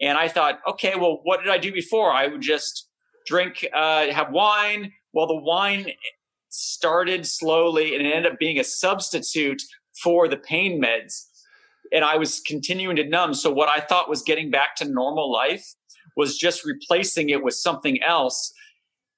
And 0.00 0.16
I 0.16 0.28
thought, 0.28 0.60
okay, 0.66 0.94
well, 0.96 1.20
what 1.24 1.42
did 1.42 1.50
I 1.50 1.58
do 1.58 1.74
before? 1.74 2.10
I 2.10 2.26
would 2.26 2.40
just 2.40 2.88
drink, 3.26 3.66
uh, 3.74 4.06
have 4.10 4.30
wine. 4.30 4.90
Well, 5.12 5.26
the 5.26 5.36
wine 5.36 5.90
started 6.48 7.26
slowly 7.26 7.94
and 7.94 8.06
it 8.06 8.14
ended 8.14 8.32
up 8.32 8.38
being 8.38 8.58
a 8.58 8.64
substitute 8.64 9.60
for 10.02 10.26
the 10.26 10.38
pain 10.38 10.82
meds. 10.82 11.26
And 11.92 12.02
I 12.02 12.16
was 12.16 12.40
continuing 12.46 12.96
to 12.96 13.06
numb. 13.06 13.34
So 13.34 13.52
what 13.52 13.68
I 13.68 13.80
thought 13.80 14.08
was 14.08 14.22
getting 14.22 14.50
back 14.50 14.74
to 14.76 14.86
normal 14.86 15.30
life 15.30 15.74
was 16.16 16.38
just 16.38 16.64
replacing 16.64 17.30
it 17.30 17.42
with 17.42 17.54
something 17.54 18.02
else. 18.02 18.52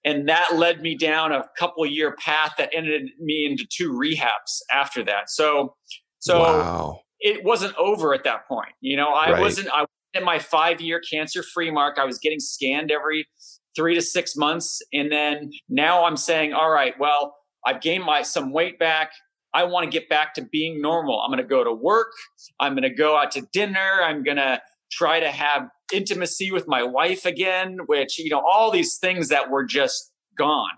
And 0.04 0.28
that 0.28 0.54
led 0.54 0.82
me 0.82 0.96
down 0.96 1.32
a 1.32 1.44
couple 1.58 1.84
year 1.84 2.14
path 2.16 2.52
that 2.58 2.70
ended 2.72 3.10
me 3.20 3.44
into 3.44 3.66
two 3.68 3.92
rehabs 3.92 4.60
after 4.70 5.04
that. 5.04 5.30
So, 5.30 5.74
so 6.20 6.40
wow. 6.40 7.00
it 7.18 7.44
wasn't 7.44 7.74
over 7.76 8.14
at 8.14 8.22
that 8.24 8.46
point. 8.46 8.72
You 8.80 8.96
know, 8.96 9.10
I 9.10 9.32
right. 9.32 9.40
wasn't, 9.40 9.68
I 9.70 9.80
was 9.80 9.88
in 10.14 10.24
my 10.24 10.38
five 10.38 10.80
year 10.80 11.00
cancer 11.00 11.42
free 11.42 11.70
mark. 11.70 11.98
I 11.98 12.04
was 12.04 12.18
getting 12.18 12.40
scanned 12.40 12.92
every 12.92 13.26
three 13.74 13.94
to 13.94 14.00
six 14.00 14.36
months. 14.36 14.80
And 14.92 15.10
then 15.12 15.50
now 15.68 16.04
I'm 16.04 16.16
saying, 16.16 16.52
all 16.52 16.70
right, 16.70 16.94
well, 16.98 17.36
I've 17.66 17.80
gained 17.80 18.04
my 18.04 18.22
some 18.22 18.52
weight 18.52 18.78
back. 18.78 19.10
I 19.54 19.64
want 19.64 19.84
to 19.84 19.90
get 19.90 20.08
back 20.08 20.34
to 20.34 20.42
being 20.42 20.80
normal. 20.80 21.20
I'm 21.20 21.30
going 21.30 21.42
to 21.42 21.48
go 21.48 21.64
to 21.64 21.72
work. 21.72 22.12
I'm 22.60 22.74
going 22.74 22.82
to 22.82 22.94
go 22.94 23.16
out 23.16 23.30
to 23.32 23.42
dinner. 23.52 24.02
I'm 24.02 24.22
going 24.22 24.36
to 24.36 24.60
try 24.90 25.20
to 25.20 25.30
have 25.30 25.68
intimacy 25.92 26.50
with 26.50 26.66
my 26.66 26.82
wife 26.82 27.24
again, 27.24 27.78
which, 27.86 28.18
you 28.18 28.30
know, 28.30 28.42
all 28.46 28.70
these 28.70 28.98
things 28.98 29.28
that 29.28 29.50
were 29.50 29.64
just 29.64 30.12
gone. 30.36 30.72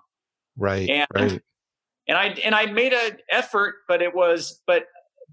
Right. 0.57 0.89
And, 0.89 1.07
right. 1.15 1.43
and 2.09 2.19
I, 2.19 2.25
and 2.45 2.55
I 2.55 2.67
made 2.67 2.93
an 2.93 3.19
effort, 3.31 3.77
but 3.87 4.03
it 4.03 4.15
was, 4.15 4.61
but 4.67 4.85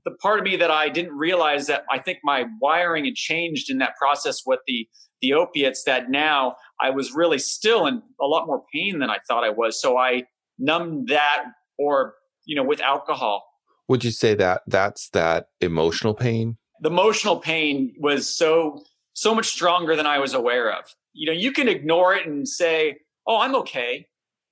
the 0.05 0.11
part 0.11 0.39
of 0.39 0.45
me 0.45 0.55
that 0.57 0.71
I 0.71 0.89
didn't 0.89 1.13
realize 1.13 1.67
that 1.67 1.83
I 1.91 1.99
think 1.99 2.19
my 2.23 2.45
wiring 2.61 3.05
had 3.05 3.15
changed 3.15 3.69
in 3.69 3.79
that 3.79 3.95
process 3.97 4.41
with 4.45 4.59
the 4.67 4.87
the 5.21 5.33
opiates 5.33 5.83
that 5.85 6.09
now 6.09 6.55
I 6.79 6.89
was 6.91 7.13
really 7.13 7.39
still 7.39 7.87
in 7.87 8.01
a 8.21 8.25
lot 8.25 8.45
more 8.45 8.63
pain 8.73 8.99
than 8.99 9.09
I 9.09 9.17
thought 9.27 9.43
I 9.43 9.49
was. 9.49 9.81
So 9.81 9.97
I 9.97 10.23
numbed 10.59 11.07
that 11.07 11.45
or, 11.79 12.15
you 12.45 12.55
know, 12.55 12.63
with 12.63 12.81
alcohol. 12.81 13.43
Would 13.87 14.03
you 14.03 14.11
say 14.11 14.35
that 14.35 14.63
that's 14.67 15.09
that 15.11 15.47
emotional 15.61 16.13
pain? 16.13 16.57
The 16.81 16.89
emotional 16.89 17.37
pain 17.37 17.93
was 17.99 18.35
so, 18.35 18.83
so 19.13 19.33
much 19.33 19.47
stronger 19.47 19.95
than 19.95 20.05
I 20.05 20.19
was 20.19 20.33
aware 20.33 20.71
of. 20.71 20.85
You 21.13 21.27
know, 21.27 21.37
you 21.37 21.51
can 21.51 21.67
ignore 21.67 22.13
it 22.13 22.27
and 22.27 22.47
say, 22.47 22.97
oh, 23.27 23.39
I'm 23.39 23.55
okay. 23.55 24.07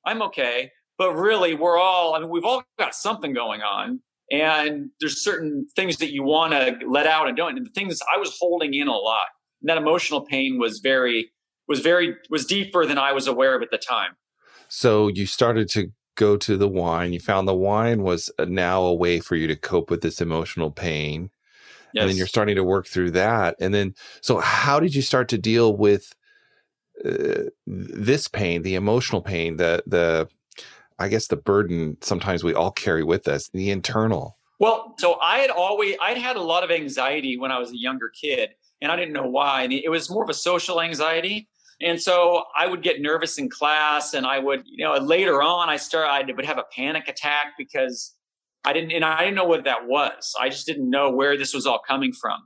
I'm 0.06 0.22
okay. 0.24 0.72
But 0.98 1.14
really, 1.14 1.56
we're 1.56 1.78
all, 1.78 2.16
I 2.16 2.20
mean, 2.20 2.30
we've 2.30 2.46
all 2.46 2.64
got 2.80 2.96
something 2.96 3.34
going 3.34 3.62
on. 3.62 4.00
And 4.32 4.90
there's 5.00 5.24
certain 5.24 5.68
things 5.76 5.98
that 5.98 6.12
you 6.14 6.24
want 6.24 6.54
to 6.54 6.78
let 6.88 7.06
out 7.06 7.28
and 7.28 7.36
don't. 7.36 7.58
And 7.58 7.66
the 7.66 7.72
things 7.72 8.00
I 8.14 8.18
was 8.18 8.38
holding 8.40 8.74
in 8.74 8.88
a 8.88 8.96
lot 8.96 9.28
and 9.64 9.70
that 9.70 9.78
emotional 9.78 10.22
pain 10.22 10.60
was 10.60 10.80
very 10.80 11.32
was 11.68 11.80
very 11.80 12.16
was 12.30 12.46
deeper 12.46 12.86
than 12.86 12.98
I 12.98 13.14
was 13.14 13.28
aware 13.28 13.56
of 13.56 13.62
at 13.62 13.72
the 13.72 13.78
time. 13.78 14.12
So 14.68 15.08
you 15.08 15.26
started 15.26 15.70
to 15.70 15.92
go 16.16 16.38
to 16.38 16.58
the 16.58 16.68
wine. 16.68 17.14
You 17.14 17.20
found 17.20 17.48
the 17.48 17.56
wine 17.56 18.04
was 18.04 18.30
uh, 18.38 18.46
now 18.46 18.84
a 18.84 18.94
way 18.94 19.20
for 19.20 19.36
you 19.36 19.48
to 19.48 19.56
cope 19.56 19.90
with 19.90 20.02
this 20.02 20.22
emotional 20.22 20.70
pain. 20.70 21.32
Yes. 21.94 22.02
And 22.02 22.10
then 22.10 22.18
you're 22.18 22.28
starting 22.28 22.56
to 22.56 22.64
work 22.64 22.88
through 22.88 23.12
that. 23.12 23.56
And 23.60 23.74
then, 23.74 23.94
so 24.22 24.40
how 24.40 24.80
did 24.80 24.96
you 24.96 25.02
start 25.02 25.30
to 25.30 25.38
deal 25.38 25.76
with 25.76 26.14
uh, 27.06 27.50
this 27.68 28.28
pain, 28.28 28.64
the 28.64 28.76
emotional 28.76 29.22
pain, 29.22 29.58
the, 29.58 29.84
the, 29.86 30.28
I 30.98 31.08
guess 31.08 31.28
the 31.28 31.36
burden 31.36 31.98
sometimes 32.02 32.44
we 32.44 32.54
all 32.54 32.72
carry 32.72 33.04
with 33.04 33.28
us, 33.28 33.50
the 33.50 33.70
internal? 33.70 34.38
Well, 34.60 34.96
so 34.98 35.20
I 35.20 35.40
had 35.40 35.50
always, 35.50 35.96
I'd 36.02 36.18
had 36.18 36.36
a 36.36 36.42
lot 36.42 36.64
of 36.64 36.72
anxiety 36.72 37.38
when 37.38 37.52
I 37.52 37.60
was 37.60 37.72
a 37.72 37.78
younger 37.78 38.10
kid 38.10 38.52
and 38.82 38.92
I 38.92 38.96
didn't 38.96 39.14
know 39.14 39.28
why. 39.28 39.64
And 39.64 39.74
it 39.74 39.90
was 39.90 40.10
more 40.10 40.24
of 40.24 40.30
a 40.30 40.34
social 40.34 40.82
anxiety. 40.82 41.48
And 41.82 42.02
so 42.02 42.44
I 42.56 42.68
would 42.68 42.82
get 42.82 43.02
nervous 43.02 43.38
in 43.38 43.50
class 43.50 44.14
and 44.14 44.26
I 44.26 44.40
would, 44.40 44.64
you 44.66 44.86
know, 44.86 44.94
later 44.96 45.42
on 45.42 45.70
I 45.70 45.78
started, 45.78 46.10
I 46.12 46.36
would 46.36 46.46
have 46.46 46.58
a 46.58 46.66
panic 46.76 47.08
attack 47.08 47.54
because 47.58 48.16
I 48.66 48.74
didn't, 48.74 48.92
and 48.92 49.04
I 49.04 49.20
didn't 49.20 49.36
know 49.36 49.46
what 49.46 49.66
that 49.66 49.88
was. 49.88 50.34
I 50.40 50.50
just 50.50 50.66
didn't 50.66 50.90
know 50.90 51.12
where 51.12 51.38
this 51.38 51.54
was 51.54 51.66
all 51.66 51.82
coming 51.86 52.14
from. 52.14 52.40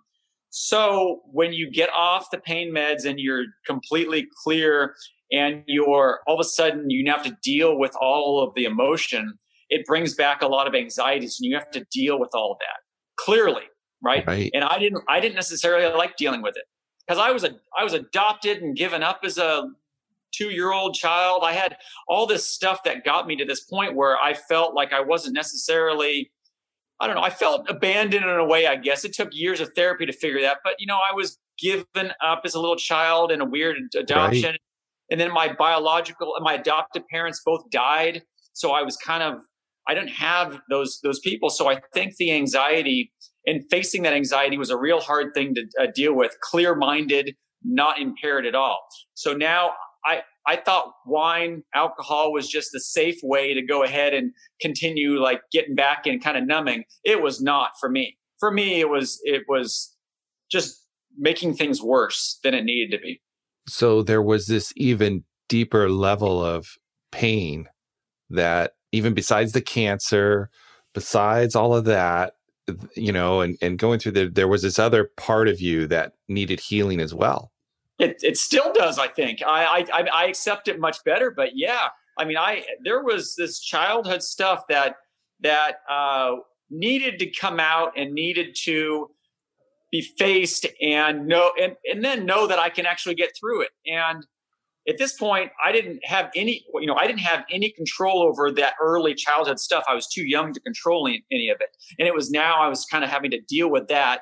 So 0.49 1.21
when 1.31 1.53
you 1.53 1.69
get 1.69 1.89
off 1.91 2.31
the 2.31 2.39
pain 2.39 2.73
meds 2.73 3.05
and 3.05 3.19
you're 3.19 3.45
completely 3.65 4.27
clear 4.43 4.95
and 5.31 5.63
you're 5.67 6.21
all 6.25 6.35
of 6.35 6.39
a 6.39 6.47
sudden 6.49 6.89
you 6.89 7.09
have 7.11 7.23
to 7.23 7.37
deal 7.43 7.77
with 7.77 7.95
all 8.01 8.41
of 8.41 8.55
the 8.55 8.63
emotion, 8.63 9.37
it 9.69 9.85
brings 9.85 10.15
back 10.15 10.41
a 10.41 10.47
lot 10.47 10.67
of 10.67 10.73
anxieties 10.73 11.37
and 11.39 11.49
you 11.49 11.55
have 11.55 11.69
to 11.71 11.85
deal 11.91 12.19
with 12.19 12.29
all 12.33 12.53
of 12.53 12.57
that 12.59 12.79
clearly 13.23 13.63
right? 14.01 14.25
right? 14.27 14.51
And 14.53 14.63
I 14.63 14.79
didn't 14.79 15.03
I 15.07 15.19
didn't 15.19 15.35
necessarily 15.35 15.93
like 15.95 16.15
dealing 16.17 16.41
with 16.41 16.55
it 16.57 16.65
because 17.05 17.19
I 17.19 17.31
was 17.31 17.43
a 17.43 17.51
I 17.77 17.83
was 17.83 17.93
adopted 17.93 18.61
and 18.61 18.75
given 18.75 19.03
up 19.03 19.21
as 19.23 19.37
a 19.37 19.69
two 20.33 20.49
year 20.49 20.71
old 20.71 20.95
child. 20.95 21.43
I 21.43 21.53
had 21.53 21.77
all 22.07 22.27
this 22.27 22.45
stuff 22.45 22.83
that 22.85 23.03
got 23.03 23.27
me 23.27 23.35
to 23.37 23.45
this 23.45 23.61
point 23.61 23.95
where 23.95 24.17
I 24.17 24.33
felt 24.33 24.75
like 24.75 24.93
I 24.93 25.01
wasn't 25.01 25.35
necessarily 25.35 26.31
I 26.99 27.05
don't 27.05 27.15
know. 27.15 27.21
I 27.21 27.29
felt 27.29 27.69
abandoned 27.69 28.25
in 28.25 28.29
a 28.29 28.45
way. 28.45 28.65
I 28.65 28.75
guess 28.75 29.05
it 29.05 29.13
took 29.13 29.29
years 29.31 29.61
of 29.61 29.69
therapy 29.75 30.07
to 30.07 30.13
figure 30.13 30.41
that, 30.41 30.57
but 30.63 30.73
you 30.79 30.87
know, 30.87 30.97
I 30.97 31.13
was 31.13 31.37
given 31.59 32.11
up 32.23 32.41
as 32.45 32.55
a 32.55 32.59
little 32.59 32.75
child 32.75 33.31
in 33.31 33.41
a 33.41 33.45
weird 33.45 33.77
adoption. 33.95 34.51
Right. 34.51 34.59
And 35.11 35.19
then 35.19 35.31
my 35.31 35.53
biological 35.53 36.35
and 36.35 36.43
my 36.43 36.53
adopted 36.53 37.03
parents 37.09 37.41
both 37.45 37.69
died. 37.71 38.23
So 38.53 38.71
I 38.71 38.81
was 38.81 38.97
kind 38.97 39.23
of 39.23 39.41
I 39.87 39.93
didn't 39.93 40.09
have 40.09 40.59
those 40.69 40.99
those 41.03 41.19
people. 41.19 41.49
So 41.49 41.69
I 41.69 41.79
think 41.93 42.15
the 42.17 42.31
anxiety 42.31 43.11
and 43.45 43.63
facing 43.69 44.03
that 44.03 44.13
anxiety 44.13 44.57
was 44.57 44.69
a 44.69 44.77
real 44.77 44.99
hard 44.99 45.33
thing 45.33 45.53
to 45.55 45.65
uh, 45.81 45.87
deal 45.95 46.13
with. 46.13 46.35
Clear 46.41 46.75
minded, 46.75 47.35
not 47.63 47.99
impaired 48.01 48.45
at 48.45 48.55
all. 48.55 48.79
So 49.13 49.33
now 49.33 49.71
I 50.07 50.21
I 50.45 50.55
thought 50.55 50.93
wine, 51.05 51.63
alcohol 51.75 52.31
was 52.31 52.47
just 52.47 52.71
the 52.71 52.79
safe 52.79 53.19
way 53.21 53.53
to 53.53 53.61
go 53.61 53.83
ahead 53.83 54.13
and 54.13 54.31
continue 54.61 55.19
like 55.19 55.41
getting 55.51 55.75
back 55.75 56.07
and 56.07 56.23
kind 56.23 56.37
of 56.37 56.47
numbing. 56.47 56.85
It 57.03 57.21
was 57.21 57.41
not 57.41 57.71
for 57.79 57.89
me. 57.89 58.17
For 58.39 58.51
me, 58.51 58.79
it 58.79 58.89
was 58.89 59.19
it 59.23 59.43
was 59.47 59.95
just 60.49 60.83
making 61.17 61.55
things 61.55 61.81
worse 61.81 62.39
than 62.43 62.53
it 62.53 62.63
needed 62.63 62.95
to 62.95 63.01
be. 63.01 63.21
So 63.67 64.01
there 64.01 64.21
was 64.21 64.47
this 64.47 64.71
even 64.77 65.25
deeper 65.49 65.89
level 65.89 66.43
of 66.43 66.67
pain 67.11 67.67
that 68.29 68.73
even 68.91 69.13
besides 69.13 69.51
the 69.51 69.61
cancer, 69.61 70.49
besides 70.93 71.55
all 71.55 71.75
of 71.75 71.85
that, 71.85 72.33
you 72.95 73.11
know, 73.11 73.41
and, 73.41 73.57
and 73.61 73.77
going 73.77 73.99
through 73.99 74.11
the, 74.13 74.27
there 74.27 74.47
was 74.47 74.61
this 74.61 74.79
other 74.79 75.11
part 75.17 75.47
of 75.47 75.59
you 75.59 75.87
that 75.87 76.13
needed 76.27 76.59
healing 76.59 76.99
as 76.99 77.13
well. 77.13 77.51
It, 77.99 78.17
it 78.21 78.37
still 78.37 78.71
does, 78.73 78.99
I 78.99 79.07
think. 79.07 79.41
I, 79.45 79.85
I, 79.91 80.07
I 80.13 80.25
accept 80.25 80.67
it 80.67 80.79
much 80.79 81.03
better, 81.03 81.31
but 81.31 81.49
yeah, 81.55 81.87
I 82.17 82.25
mean, 82.25 82.37
I, 82.37 82.63
there 82.83 83.03
was 83.03 83.35
this 83.35 83.59
childhood 83.59 84.21
stuff 84.21 84.63
that, 84.69 84.97
that, 85.41 85.77
uh, 85.89 86.35
needed 86.69 87.17
to 87.19 87.31
come 87.31 87.59
out 87.59 87.93
and 87.95 88.13
needed 88.13 88.55
to 88.63 89.09
be 89.91 90.01
faced 90.01 90.65
and 90.81 91.25
know, 91.27 91.51
and, 91.59 91.75
and 91.85 92.03
then 92.03 92.25
know 92.25 92.45
that 92.45 92.59
I 92.59 92.69
can 92.69 92.85
actually 92.85 93.15
get 93.15 93.31
through 93.39 93.61
it. 93.61 93.69
And, 93.85 94.25
at 94.87 94.97
this 94.97 95.13
point 95.13 95.51
i 95.63 95.71
didn't 95.71 95.99
have 96.03 96.29
any 96.35 96.63
you 96.75 96.87
know 96.87 96.95
i 96.95 97.05
didn't 97.05 97.19
have 97.19 97.43
any 97.51 97.69
control 97.71 98.21
over 98.21 98.51
that 98.51 98.73
early 98.81 99.13
childhood 99.13 99.59
stuff 99.59 99.83
i 99.87 99.93
was 99.93 100.07
too 100.07 100.25
young 100.25 100.53
to 100.53 100.59
control 100.61 101.07
any 101.07 101.49
of 101.49 101.57
it 101.59 101.69
and 101.99 102.07
it 102.07 102.13
was 102.13 102.31
now 102.31 102.61
i 102.61 102.67
was 102.67 102.85
kind 102.85 103.03
of 103.03 103.09
having 103.09 103.31
to 103.31 103.39
deal 103.41 103.69
with 103.69 103.87
that 103.87 104.21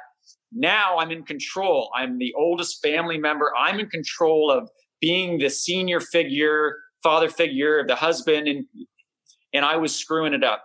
now 0.51 0.97
i'm 0.97 1.12
in 1.12 1.23
control 1.23 1.91
i'm 1.95 2.17
the 2.17 2.34
oldest 2.38 2.81
family 2.81 3.17
member 3.17 3.51
i'm 3.58 3.79
in 3.79 3.89
control 3.89 4.51
of 4.51 4.69
being 5.01 5.38
the 5.38 5.49
senior 5.49 5.99
figure 5.99 6.77
father 7.03 7.29
figure 7.29 7.79
of 7.79 7.88
the 7.88 7.95
husband 7.95 8.47
and 8.47 8.65
and 9.53 9.65
i 9.65 9.75
was 9.75 9.95
screwing 9.95 10.34
it 10.34 10.43
up 10.43 10.63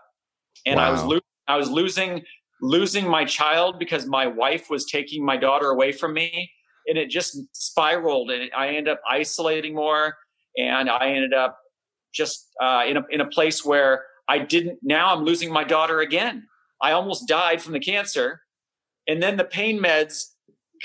and 0.67 0.77
wow. 0.77 0.89
i 0.89 0.91
was 0.91 1.03
lo- 1.03 1.21
i 1.49 1.57
was 1.57 1.71
losing 1.71 2.23
losing 2.61 3.09
my 3.09 3.25
child 3.25 3.79
because 3.79 4.07
my 4.07 4.27
wife 4.27 4.69
was 4.71 4.85
taking 4.85 5.25
my 5.25 5.37
daughter 5.37 5.71
away 5.71 5.93
from 5.93 6.15
me. 6.15 6.51
And 6.87 6.99
it 6.99 7.11
just 7.11 7.39
spiraled 7.55 8.31
and 8.31 8.51
I 8.57 8.69
ended 8.69 8.89
up 8.89 9.01
isolating 9.09 9.75
more. 9.75 10.17
And 10.57 10.91
I 10.91 11.11
ended 11.11 11.33
up 11.33 11.59
just 12.13 12.49
uh, 12.61 12.85
in, 12.87 12.97
a, 12.97 13.03
in 13.11 13.21
a 13.21 13.27
place 13.27 13.65
where 13.65 14.05
I 14.29 14.39
didn't, 14.39 14.79
now 14.83 15.15
I'm 15.15 15.25
losing 15.25 15.53
my 15.53 15.65
daughter 15.65 16.01
again. 16.01 16.47
I 16.83 16.93
almost 16.93 17.29
died 17.29 17.63
from 17.63 17.73
the 17.73 17.81
cancer. 17.81 18.43
And 19.11 19.21
then 19.21 19.37
the 19.37 19.45
pain 19.45 19.83
meds 19.83 20.27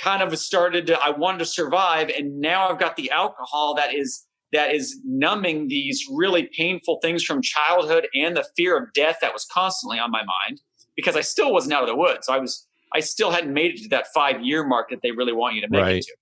kind 0.02 0.24
of 0.24 0.38
started 0.40 0.88
to, 0.88 1.00
I 1.00 1.12
wanted 1.12 1.38
to 1.40 1.46
survive. 1.46 2.10
And 2.10 2.40
now 2.40 2.70
I've 2.70 2.80
got 2.80 2.96
the 2.96 3.12
alcohol 3.12 3.76
that 3.76 3.94
is, 3.94 4.26
that 4.52 4.74
is 4.74 5.00
numbing 5.06 5.68
these 5.68 6.04
really 6.12 6.50
painful 6.58 7.00
things 7.04 7.24
from 7.24 7.42
childhood 7.42 8.08
and 8.16 8.36
the 8.36 8.46
fear 8.58 8.78
of 8.78 8.92
death 8.94 9.18
that 9.22 9.32
was 9.32 9.46
constantly 9.46 10.00
on 10.00 10.10
my 10.10 10.22
mind 10.22 10.60
because 10.96 11.16
I 11.16 11.22
still 11.22 11.54
wasn't 11.54 11.74
out 11.74 11.84
of 11.84 11.88
the 11.88 11.96
woods. 11.96 12.28
I 12.28 12.40
was, 12.40 12.68
I 12.96 13.00
still 13.00 13.30
hadn't 13.30 13.54
made 13.54 13.76
it 13.76 13.84
to 13.84 13.90
that 13.90 14.08
five 14.14 14.42
year 14.42 14.66
mark 14.66 14.90
that 14.90 15.00
they 15.04 15.12
really 15.12 15.34
want 15.34 15.56
you 15.56 15.62
to 15.62 15.68
make 15.70 15.82
right. 15.82 15.98
it 15.98 16.06
to. 16.06 16.16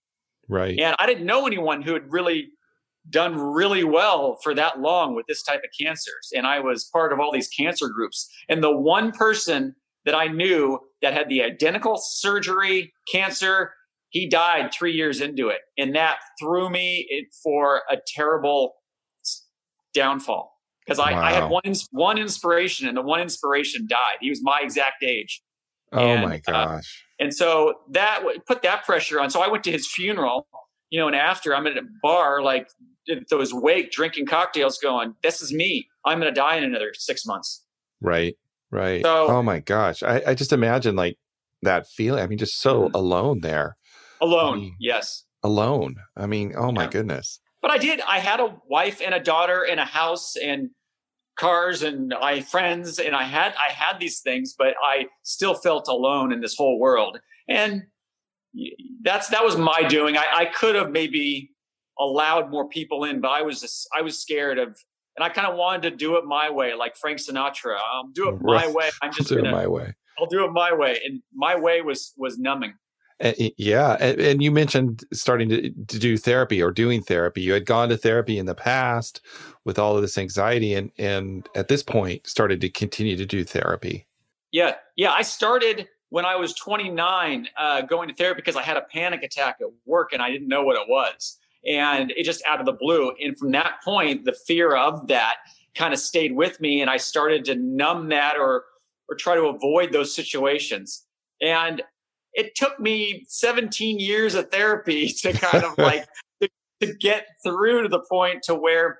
Right. 0.50 0.78
And 0.78 0.96
I 1.00 1.06
didn't 1.06 1.26
know 1.26 1.48
anyone 1.48 1.82
who 1.82 1.94
had 1.94 2.12
really 2.12 2.50
done 3.10 3.38
really 3.38 3.86
well 3.86 4.39
for 4.44 4.54
that 4.56 4.82
long 4.82 5.16
with 5.16 5.26
this 5.28 5.42
type 5.42 5.62
of 5.63 5.70
cancers. 5.80 6.32
And 6.36 6.46
I 6.46 6.60
was 6.60 6.84
part 6.86 7.13
of 7.13 7.22
all 7.22 7.32
these 7.32 7.48
cancer 7.48 7.88
groups. 7.88 8.30
And 8.50 8.62
the 8.62 8.76
one 8.76 9.12
person 9.13 9.76
that 10.06 10.16
I 10.16 10.28
knew 10.28 10.80
that 11.04 11.13
had 11.13 11.30
the 11.30 11.44
identical 11.44 11.98
surgery, 11.98 12.92
cancer, 13.12 13.74
he 14.10 14.28
died 14.28 14.72
three 14.74 14.94
years 14.94 15.22
into 15.22 15.50
it. 15.50 15.60
And 15.78 15.96
that 15.96 16.18
threw 16.39 16.70
me 16.70 17.28
for 17.44 17.84
a 17.92 17.98
terrible 18.16 18.74
downfall 19.94 20.54
because 20.86 21.00
I, 21.00 21.12
wow. 21.12 21.22
I, 21.22 21.32
had 21.32 21.50
one 21.50 21.74
one 21.92 22.18
inspiration, 22.18 22.88
and 22.88 22.98
the 22.98 23.02
one 23.02 23.22
inspiration 23.22 23.86
died. 23.88 24.18
He 24.22 24.30
was 24.30 24.42
my 24.42 24.62
exact 24.63 25.04
age. 25.04 25.42
Oh 25.92 26.00
and, 26.00 26.24
my 26.24 26.42
uh, 26.48 26.52
gosh! 26.52 27.06
Uh, 27.20 27.24
and 27.24 27.34
so 27.34 27.76
that 27.92 28.24
put 28.48 28.63
that 28.63 28.86
pressure 28.86 29.20
on. 29.20 29.30
So 29.30 29.42
I 29.42 29.48
went 29.48 29.63
to 29.66 29.72
his 29.72 29.88
funeral, 29.88 30.48
you 30.89 31.00
know, 31.00 31.08
and 31.08 31.16
after 31.16 31.56
I'm 31.56 31.68
at 31.68 31.78
a 31.78 31.84
bar, 32.02 32.42
like 32.42 32.68
those 33.30 33.54
wake 33.54 33.92
drinking 33.92 34.26
cocktails, 34.26 34.78
going, 34.78 35.16
"This 35.24 35.42
is 35.42 35.54
me. 35.54 35.88
I'm 36.06 36.20
going 36.20 36.34
to 36.34 36.39
die 36.39 36.56
in 36.56 36.63
another 36.63 36.94
six 36.98 37.26
months." 37.26 37.66
Right. 38.02 38.36
Right. 38.74 39.04
So, 39.04 39.28
oh 39.28 39.44
my 39.44 39.60
gosh! 39.60 40.04
I, 40.04 40.22
I 40.28 40.34
just 40.34 40.52
imagine 40.52 40.96
like 40.96 41.18
that 41.62 41.88
feeling. 41.88 42.24
I 42.24 42.28
mean, 42.28 42.38
just 42.38 42.60
so 42.60 42.84
mm-hmm. 42.84 42.96
alone 42.96 43.42
there. 43.42 43.78
Alone. 44.22 44.58
I 44.58 44.62
mean, 44.62 44.76
yes. 44.80 45.24
Alone. 45.44 45.96
I 46.16 46.26
mean, 46.26 46.54
oh 46.58 46.72
my 46.72 46.84
yeah. 46.84 46.90
goodness 46.90 47.40
but 47.64 47.72
I 47.72 47.78
did. 47.78 48.02
I 48.02 48.20
had 48.20 48.42
a 48.42 48.54
wife 48.68 49.02
and 49.04 49.16
a 49.16 49.22
daughter 49.22 49.64
and 49.64 49.80
a 49.80 49.86
house 49.86 50.36
and 50.36 50.70
cars 51.40 51.82
and 51.82 52.14
I 52.14 52.42
friends 52.42 53.00
and 53.00 53.16
I 53.16 53.24
had 53.24 53.56
I 53.56 53.72
had 53.72 54.00
these 54.02 54.20
things, 54.20 54.54
but 54.56 54.76
I 54.84 55.08
still 55.24 55.56
felt 55.56 55.88
alone 55.88 56.34
in 56.34 56.42
this 56.42 56.56
whole 56.58 56.78
world. 56.78 57.20
And 57.48 57.84
that's 59.02 59.30
that 59.30 59.46
was 59.46 59.56
my 59.56 59.84
doing. 59.88 60.18
I, 60.18 60.26
I 60.36 60.46
could 60.46 60.76
have 60.76 60.92
maybe 60.92 61.52
allowed 61.98 62.52
more 62.52 62.68
people 62.68 63.06
in, 63.06 63.22
but 63.22 63.32
I 63.32 63.44
was 63.44 63.62
just, 63.62 63.88
I 63.98 64.02
was 64.02 64.20
scared 64.20 64.60
of 64.60 64.78
and 65.15 65.23
I 65.23 65.30
kind 65.30 65.47
of 65.47 65.56
wanted 65.56 65.89
to 65.89 65.95
do 65.95 66.17
it 66.17 66.26
my 66.26 66.49
way, 66.49 66.73
like 66.73 66.95
Frank 66.95 67.19
Sinatra. 67.19 67.78
I'll 67.78 68.08
do 68.08 68.30
it 68.30 68.41
my 68.41 68.67
way. 68.67 68.89
I'm 69.02 69.13
just 69.13 69.30
do 69.30 69.38
gonna, 69.38 69.49
it 69.49 69.52
my 69.52 69.67
way. 69.67 69.93
I'll 70.17 70.28
do 70.28 70.45
it 70.45 70.52
my 70.52 70.73
way. 70.73 70.99
And 71.06 71.21
my 71.34 71.56
way 71.56 71.82
was 71.82 72.13
was 72.17 72.38
numbing. 72.38 72.73
Yeah, 73.58 73.93
and 73.93 74.43
you 74.43 74.52
mentioned 74.52 75.04
starting 75.13 75.47
to, 75.49 75.69
to 75.69 75.99
do 75.99 76.17
therapy 76.17 76.62
or 76.62 76.71
doing 76.71 77.02
therapy. 77.02 77.41
You 77.41 77.54
had 77.54 77.65
gone 77.65 77.89
to 77.89 77.97
therapy 77.97 78.38
in 78.38 78.47
the 78.47 78.56
past 78.56 79.21
with 79.63 79.80
all 79.80 79.95
of 79.95 80.02
this 80.02 80.17
anxiety, 80.17 80.73
and 80.73 80.91
and 80.97 81.47
at 81.56 81.67
this 81.67 81.84
point 81.84 82.28
started 82.28 82.60
to 82.62 82.69
continue 82.69 83.15
to 83.15 83.26
do 83.26 83.43
therapy. 83.43 84.08
Yeah, 84.52 84.76
yeah. 84.97 85.12
I 85.12 85.21
started 85.21 85.88
when 86.10 86.26
I 86.26 86.36
was 86.36 86.54
29 86.54 87.47
uh, 87.58 87.82
going 87.82 88.08
to 88.08 88.13
therapy 88.13 88.41
because 88.41 88.56
I 88.56 88.62
had 88.62 88.78
a 88.78 88.82
panic 88.82 89.23
attack 89.23 89.58
at 89.62 89.67
work 89.86 90.13
and 90.13 90.21
I 90.21 90.30
didn't 90.30 90.47
know 90.47 90.63
what 90.63 90.76
it 90.76 90.88
was, 90.88 91.39
and 91.65 92.12
it 92.12 92.23
just 92.23 92.43
out 92.45 92.60
of 92.60 92.65
the 92.65 92.73
blue. 92.73 93.12
And 93.21 93.38
from 93.38 93.52
that 93.52 93.76
point, 93.84 94.26
the 94.26 94.36
fear 94.45 94.76
of 94.76 95.08
that 95.08 95.36
kind 95.76 95.93
of 95.93 95.99
stayed 95.99 96.36
with 96.36 96.60
me, 96.60 96.82
and 96.82 96.89
I 96.89 96.97
started 96.97 97.45
to 97.45 97.56
numb 97.56 98.10
that 98.10 98.38
or 98.38 98.65
or 99.10 99.15
try 99.15 99.36
to 99.36 99.43
avoid 99.43 99.91
those 99.91 100.15
situations. 100.15 101.06
And 101.41 101.82
it 102.34 102.56
took 102.56 102.80
me 102.80 103.26
17 103.28 103.99
years 103.99 104.34
of 104.36 104.49
therapy 104.49 105.08
to 105.19 105.34
kind 105.34 105.63
of 105.63 105.78
like 105.78 106.06
to, 106.41 106.49
to 106.82 106.93
get 106.95 107.28
through 107.43 107.84
to 107.84 107.89
the 107.89 108.04
point 108.10 108.43
to 108.43 108.56
where 108.56 108.99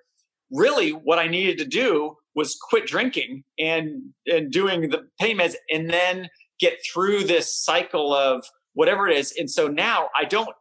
really 0.52 0.91
what 0.91 1.19
I 1.19 1.28
needed 1.28 1.58
to 1.60 1.65
do 1.65 2.15
was 2.36 2.58
quit 2.69 2.86
drinking 2.86 3.43
and 3.60 4.02
and 4.26 4.52
doing 4.52 4.89
the 4.89 5.08
pain 5.19 5.38
meds 5.38 5.56
and 5.71 5.89
then 5.89 6.30
get 6.60 6.78
through 6.86 7.23
this 7.23 7.63
cycle 7.63 8.13
of 8.13 8.45
whatever 8.73 9.08
it 9.08 9.17
is. 9.17 9.34
And 9.38 9.49
so 9.49 9.67
now 9.67 10.10
I 10.15 10.26
don't 10.26 10.56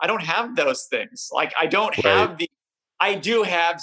I 0.00 0.06
don't 0.06 0.22
have 0.22 0.56
those 0.56 0.86
things. 0.90 1.28
Like 1.32 1.52
I 1.60 1.66
don't 1.66 1.96
right. 1.98 2.06
have 2.06 2.38
the 2.38 2.50
I 3.00 3.14
do 3.16 3.42
have 3.42 3.82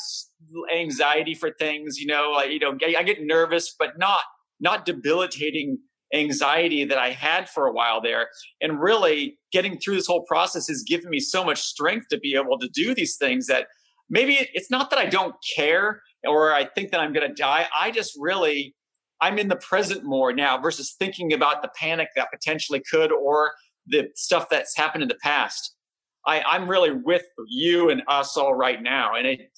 anxiety 0.73 1.35
for 1.35 1.51
things, 1.51 1.99
you 1.99 2.07
know, 2.07 2.33
I, 2.33 2.45
you 2.45 2.59
know, 2.59 2.77
I 2.97 3.03
get 3.03 3.21
nervous, 3.21 3.75
but 3.77 3.97
not 3.97 4.21
not 4.59 4.85
debilitating 4.85 5.79
anxiety 6.13 6.83
that 6.85 6.97
I 6.97 7.11
had 7.11 7.49
for 7.49 7.67
a 7.67 7.71
while 7.71 8.01
there. 8.01 8.29
And 8.61 8.79
really 8.79 9.37
getting 9.51 9.79
through 9.79 9.95
this 9.95 10.07
whole 10.07 10.23
process 10.23 10.67
has 10.67 10.83
given 10.83 11.09
me 11.09 11.19
so 11.19 11.43
much 11.43 11.61
strength 11.61 12.07
to 12.09 12.19
be 12.19 12.35
able 12.35 12.59
to 12.59 12.67
do 12.69 12.93
these 12.93 13.15
things 13.17 13.47
that 13.47 13.67
maybe 14.09 14.47
it's 14.53 14.69
not 14.69 14.89
that 14.89 14.99
I 14.99 15.05
don't 15.05 15.35
care 15.55 16.01
or 16.27 16.53
I 16.53 16.65
think 16.65 16.91
that 16.91 16.99
I'm 16.99 17.13
going 17.13 17.27
to 17.27 17.33
die. 17.33 17.67
I 17.79 17.91
just 17.91 18.13
really, 18.19 18.75
I'm 19.21 19.39
in 19.39 19.47
the 19.47 19.55
present 19.55 20.03
more 20.03 20.33
now 20.33 20.59
versus 20.59 20.95
thinking 20.99 21.33
about 21.33 21.61
the 21.61 21.69
panic 21.79 22.09
that 22.15 22.29
potentially 22.31 22.81
could 22.91 23.11
or 23.11 23.51
the 23.87 24.09
stuff 24.15 24.49
that's 24.49 24.75
happened 24.75 25.03
in 25.03 25.09
the 25.09 25.17
past. 25.23 25.75
I, 26.25 26.41
I'm 26.41 26.69
really 26.69 26.91
with 26.91 27.23
you 27.47 27.89
and 27.89 28.03
us 28.07 28.37
all 28.37 28.53
right 28.53 28.81
now, 28.81 29.15
and 29.15 29.27
it 29.27 29.51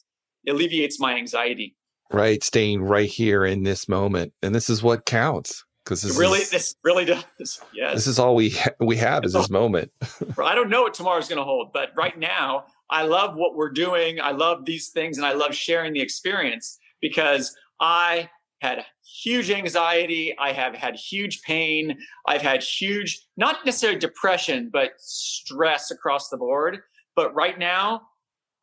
alleviates 0.48 1.00
my 1.00 1.16
anxiety. 1.16 1.76
Right, 2.12 2.44
staying 2.44 2.84
right 2.84 3.10
here 3.10 3.46
in 3.46 3.64
this 3.64 3.88
moment, 3.88 4.34
and 4.42 4.54
this 4.54 4.70
is 4.70 4.84
what 4.84 5.06
counts 5.06 5.64
because 5.84 6.02
this 6.02 6.18
really 6.18 6.40
is, 6.40 6.50
this 6.50 6.76
really 6.84 7.06
does 7.06 7.26
yes. 7.74 7.96
This 7.96 8.08
is 8.08 8.20
all 8.20 8.36
we 8.36 8.52
ha- 8.52 8.72
we 8.80 8.96
have 8.98 9.26
is 9.26 9.34
this 9.34 9.50
moment. 9.50 9.92
I 10.38 10.56
don't 10.56 10.70
know 10.70 10.84
what 10.84 10.94
tomorrow's 10.94 11.28
going 11.28 11.40
to 11.40 11.44
hold 11.44 11.74
but 11.74 11.90
right 11.96 12.18
now 12.18 12.66
i 12.90 13.04
love 13.04 13.36
what 13.36 13.56
we're 13.56 13.72
doing 13.72 14.22
i 14.22 14.32
love 14.32 14.66
these 14.66 14.90
things 14.90 15.18
and 15.18 15.26
i 15.26 15.34
love 15.34 15.54
sharing 15.54 15.94
the 15.94 16.02
experience 16.02 16.78
because 17.02 17.56
i 17.80 18.30
had 18.64 18.86
huge 19.22 19.52
anxiety 19.52 20.36
i 20.40 20.52
have 20.52 20.74
had 20.76 20.96
huge 20.96 21.42
pain 21.44 21.98
i've 22.28 22.42
had 22.42 22.64
huge 22.64 23.20
not 23.38 23.66
necessarily 23.66 24.00
depression 24.00 24.70
but 24.72 24.92
stress 24.98 25.92
across 25.92 26.30
the 26.30 26.38
board 26.38 26.80
but 27.16 27.34
right 27.36 27.60
now 27.60 28.02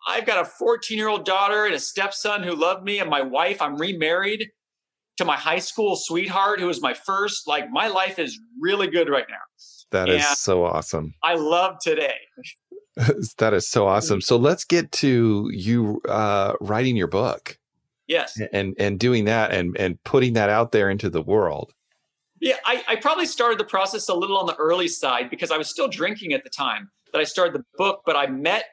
i've 0.08 0.26
got 0.26 0.40
a 0.40 0.44
14 0.44 0.96
year 0.96 1.08
old 1.08 1.24
daughter 1.24 1.66
and 1.66 1.74
a 1.74 1.80
stepson 1.80 2.42
who 2.42 2.54
love 2.54 2.82
me 2.82 2.98
and 2.98 3.08
my 3.08 3.20
wife 3.20 3.60
i'm 3.62 3.76
remarried 3.76 4.48
to 5.20 5.24
my 5.26 5.36
high 5.36 5.58
school 5.58 5.96
sweetheart 5.96 6.60
who 6.60 6.66
was 6.66 6.80
my 6.80 6.94
first. 6.94 7.46
Like 7.46 7.70
my 7.70 7.88
life 7.88 8.18
is 8.18 8.40
really 8.58 8.86
good 8.86 9.10
right 9.10 9.26
now. 9.28 9.36
That 9.90 10.08
and 10.08 10.18
is 10.18 10.38
so 10.38 10.64
awesome. 10.64 11.12
I 11.22 11.34
love 11.34 11.76
today. 11.82 12.14
that 13.36 13.52
is 13.52 13.68
so 13.68 13.86
awesome. 13.86 14.22
So 14.22 14.38
let's 14.38 14.64
get 14.64 14.90
to 14.92 15.50
you 15.52 16.00
uh, 16.08 16.54
writing 16.62 16.96
your 16.96 17.06
book. 17.06 17.58
Yes. 18.11 18.37
And 18.53 18.75
and 18.77 18.99
doing 18.99 19.25
that 19.27 19.53
and 19.53 19.77
and 19.79 20.03
putting 20.03 20.33
that 20.33 20.51
out 20.51 20.73
there 20.73 20.90
into 20.90 21.09
the 21.09 21.23
world. 21.23 21.73
Yeah, 22.40 22.57
I, 22.66 22.83
I 22.88 22.96
probably 22.96 23.27
started 23.27 23.59
the 23.59 23.64
process 23.64 24.09
a 24.09 24.14
little 24.14 24.37
on 24.37 24.46
the 24.46 24.57
early 24.57 24.88
side 24.88 25.31
because 25.31 25.53
I 25.53 25.57
was 25.57 25.70
still 25.70 25.87
drinking 25.87 26.33
at 26.33 26.42
the 26.42 26.51
time 26.51 26.90
that 27.12 27.20
I 27.20 27.25
started 27.25 27.55
the 27.55 27.64
book, 27.77 28.03
but 28.05 28.16
I 28.16 28.27
met 28.27 28.64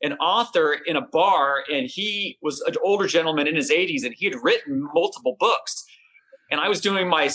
an 0.00 0.14
author 0.14 0.78
in 0.86 0.96
a 0.96 1.02
bar 1.02 1.64
and 1.70 1.86
he 1.86 2.38
was 2.40 2.62
an 2.62 2.74
older 2.82 3.06
gentleman 3.06 3.46
in 3.46 3.54
his 3.54 3.70
80s 3.70 4.02
and 4.02 4.14
he 4.16 4.24
had 4.26 4.36
written 4.42 4.88
multiple 4.94 5.36
books 5.38 5.84
and 6.50 6.58
I 6.58 6.68
was 6.68 6.80
doing 6.80 7.06
my 7.06 7.28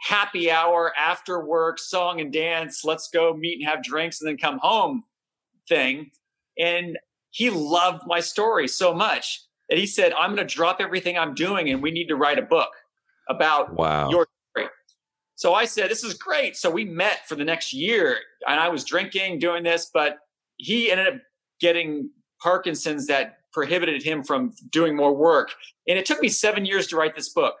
happy 0.00 0.50
hour 0.50 0.92
after 0.98 1.44
work 1.44 1.78
song 1.78 2.20
and 2.20 2.32
dance, 2.32 2.84
let's 2.84 3.08
go 3.08 3.34
meet 3.34 3.60
and 3.60 3.68
have 3.68 3.84
drinks 3.84 4.20
and 4.20 4.28
then 4.28 4.36
come 4.36 4.58
home 4.58 5.04
thing. 5.68 6.10
And 6.58 6.98
he 7.30 7.50
loved 7.50 8.02
my 8.06 8.18
story 8.18 8.66
so 8.66 8.94
much 8.94 9.42
that 9.68 9.78
he 9.78 9.86
said, 9.86 10.12
I'm 10.12 10.34
going 10.34 10.46
to 10.46 10.54
drop 10.54 10.78
everything 10.80 11.18
I'm 11.18 11.34
doing 11.34 11.70
and 11.70 11.82
we 11.82 11.90
need 11.90 12.08
to 12.08 12.16
write 12.16 12.38
a 12.38 12.42
book 12.42 12.70
about 13.28 13.74
wow. 13.74 14.10
your 14.10 14.26
story. 14.52 14.68
So 15.36 15.54
I 15.54 15.64
said, 15.64 15.90
This 15.90 16.04
is 16.04 16.14
great. 16.14 16.56
So 16.56 16.70
we 16.70 16.84
met 16.84 17.28
for 17.28 17.34
the 17.34 17.44
next 17.44 17.72
year 17.72 18.18
and 18.46 18.58
I 18.58 18.68
was 18.68 18.84
drinking, 18.84 19.38
doing 19.38 19.62
this, 19.62 19.90
but 19.92 20.18
he 20.56 20.90
ended 20.90 21.06
up 21.06 21.20
getting 21.60 22.10
Parkinson's 22.42 23.06
that 23.06 23.38
prohibited 23.52 24.02
him 24.02 24.22
from 24.22 24.52
doing 24.70 24.96
more 24.96 25.14
work. 25.14 25.52
And 25.86 25.98
it 25.98 26.06
took 26.06 26.20
me 26.20 26.28
seven 26.28 26.64
years 26.64 26.86
to 26.88 26.96
write 26.96 27.14
this 27.14 27.30
book 27.30 27.56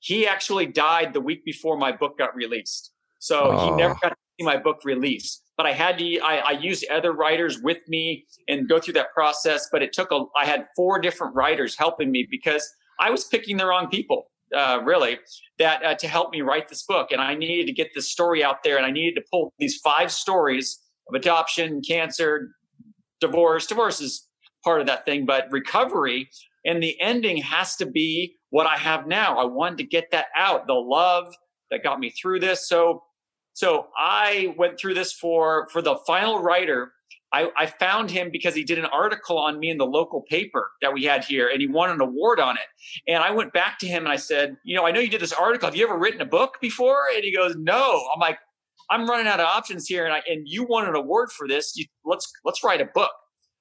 he 0.00 0.26
actually 0.26 0.66
died 0.66 1.12
the 1.12 1.20
week 1.20 1.44
before 1.44 1.76
my 1.76 1.92
book 1.92 2.18
got 2.18 2.34
released. 2.34 2.92
So 3.18 3.50
oh. 3.52 3.64
he 3.64 3.70
never 3.76 3.94
got 4.00 4.10
to 4.10 4.16
see 4.38 4.44
my 4.44 4.56
book 4.56 4.80
released. 4.84 5.42
But 5.58 5.66
I 5.66 5.72
had 5.72 5.98
to, 5.98 6.18
I, 6.20 6.36
I, 6.36 6.50
used 6.52 6.86
other 6.88 7.12
writers 7.12 7.60
with 7.60 7.78
me 7.88 8.24
and 8.48 8.66
go 8.68 8.78
through 8.78 8.94
that 8.94 9.12
process. 9.12 9.68
But 9.70 9.82
it 9.82 9.92
took 9.92 10.10
a, 10.12 10.24
I 10.40 10.46
had 10.46 10.68
four 10.76 10.98
different 11.00 11.34
writers 11.34 11.76
helping 11.76 12.10
me 12.10 12.26
because 12.30 12.66
I 13.00 13.10
was 13.10 13.24
picking 13.24 13.58
the 13.58 13.66
wrong 13.66 13.88
people. 13.88 14.30
uh, 14.56 14.80
really, 14.82 15.18
that 15.58 15.84
uh, 15.84 15.94
to 15.96 16.08
help 16.08 16.30
me 16.30 16.40
write 16.42 16.68
this 16.68 16.84
book. 16.84 17.12
And 17.12 17.20
I 17.20 17.34
needed 17.34 17.66
to 17.66 17.72
get 17.72 17.88
this 17.94 18.08
story 18.08 18.42
out 18.42 18.62
there, 18.62 18.76
and 18.78 18.86
I 18.86 18.90
needed 18.90 19.20
to 19.20 19.26
pull 19.30 19.52
these 19.58 19.76
five 19.78 20.10
stories 20.10 20.80
of 21.08 21.14
adoption, 21.14 21.82
cancer, 21.86 22.50
divorce. 23.20 23.66
Divorce 23.66 24.00
is 24.00 24.26
part 24.64 24.80
of 24.80 24.86
that 24.86 25.04
thing, 25.04 25.26
but 25.26 25.46
recovery 25.50 26.28
and 26.64 26.82
the 26.82 27.00
ending 27.00 27.38
has 27.38 27.76
to 27.76 27.86
be 27.86 28.36
what 28.50 28.66
I 28.66 28.76
have 28.76 29.06
now. 29.06 29.38
I 29.38 29.44
wanted 29.44 29.78
to 29.78 29.84
get 29.84 30.10
that 30.12 30.26
out, 30.36 30.66
the 30.66 30.74
love 30.74 31.32
that 31.70 31.82
got 31.82 32.00
me 32.00 32.10
through 32.10 32.40
this. 32.40 32.68
So, 32.68 33.02
so 33.58 33.88
I 33.98 34.54
went 34.56 34.78
through 34.78 34.94
this 34.94 35.12
for 35.12 35.68
for 35.72 35.82
the 35.82 35.96
final 36.06 36.40
writer 36.40 36.92
I, 37.32 37.50
I, 37.58 37.66
found 37.66 38.10
him 38.10 38.30
because 38.30 38.54
he 38.54 38.64
did 38.64 38.78
an 38.78 38.86
article 38.86 39.36
on 39.36 39.58
me 39.58 39.68
in 39.68 39.76
the 39.76 39.84
local 39.84 40.22
paper 40.22 40.70
that 40.80 40.94
we 40.94 41.04
had 41.04 41.24
here 41.24 41.50
and 41.52 41.60
he 41.60 41.66
won 41.66 41.90
an 41.90 42.00
award 42.00 42.40
on 42.40 42.56
it. 42.56 42.64
And 43.06 43.22
I 43.22 43.30
went 43.32 43.52
back 43.52 43.78
to 43.80 43.86
him 43.86 44.04
and 44.04 44.12
I 44.12 44.16
said, 44.16 44.56
You 44.64 44.74
know, 44.74 44.86
I 44.86 44.92
know 44.92 45.00
you 45.00 45.10
did 45.10 45.20
this 45.20 45.34
article. 45.34 45.66
Have 45.66 45.76
you 45.76 45.84
ever 45.84 45.98
written 45.98 46.22
a 46.22 46.26
book 46.26 46.56
before? 46.62 47.02
And 47.14 47.22
he 47.22 47.34
goes, 47.34 47.54
No. 47.56 48.02
I'm 48.14 48.20
like, 48.20 48.38
I'm 48.88 49.06
running 49.06 49.26
out 49.26 49.40
of 49.40 49.46
options 49.46 49.86
here 49.86 50.06
and 50.06 50.14
I 50.14 50.22
and 50.26 50.48
you 50.48 50.64
won 50.64 50.88
an 50.88 50.94
award 50.94 51.30
for 51.30 51.46
this. 51.46 51.76
You, 51.76 51.84
let's 52.06 52.32
let's 52.46 52.64
write 52.64 52.80
a 52.80 52.86
book. 52.94 53.12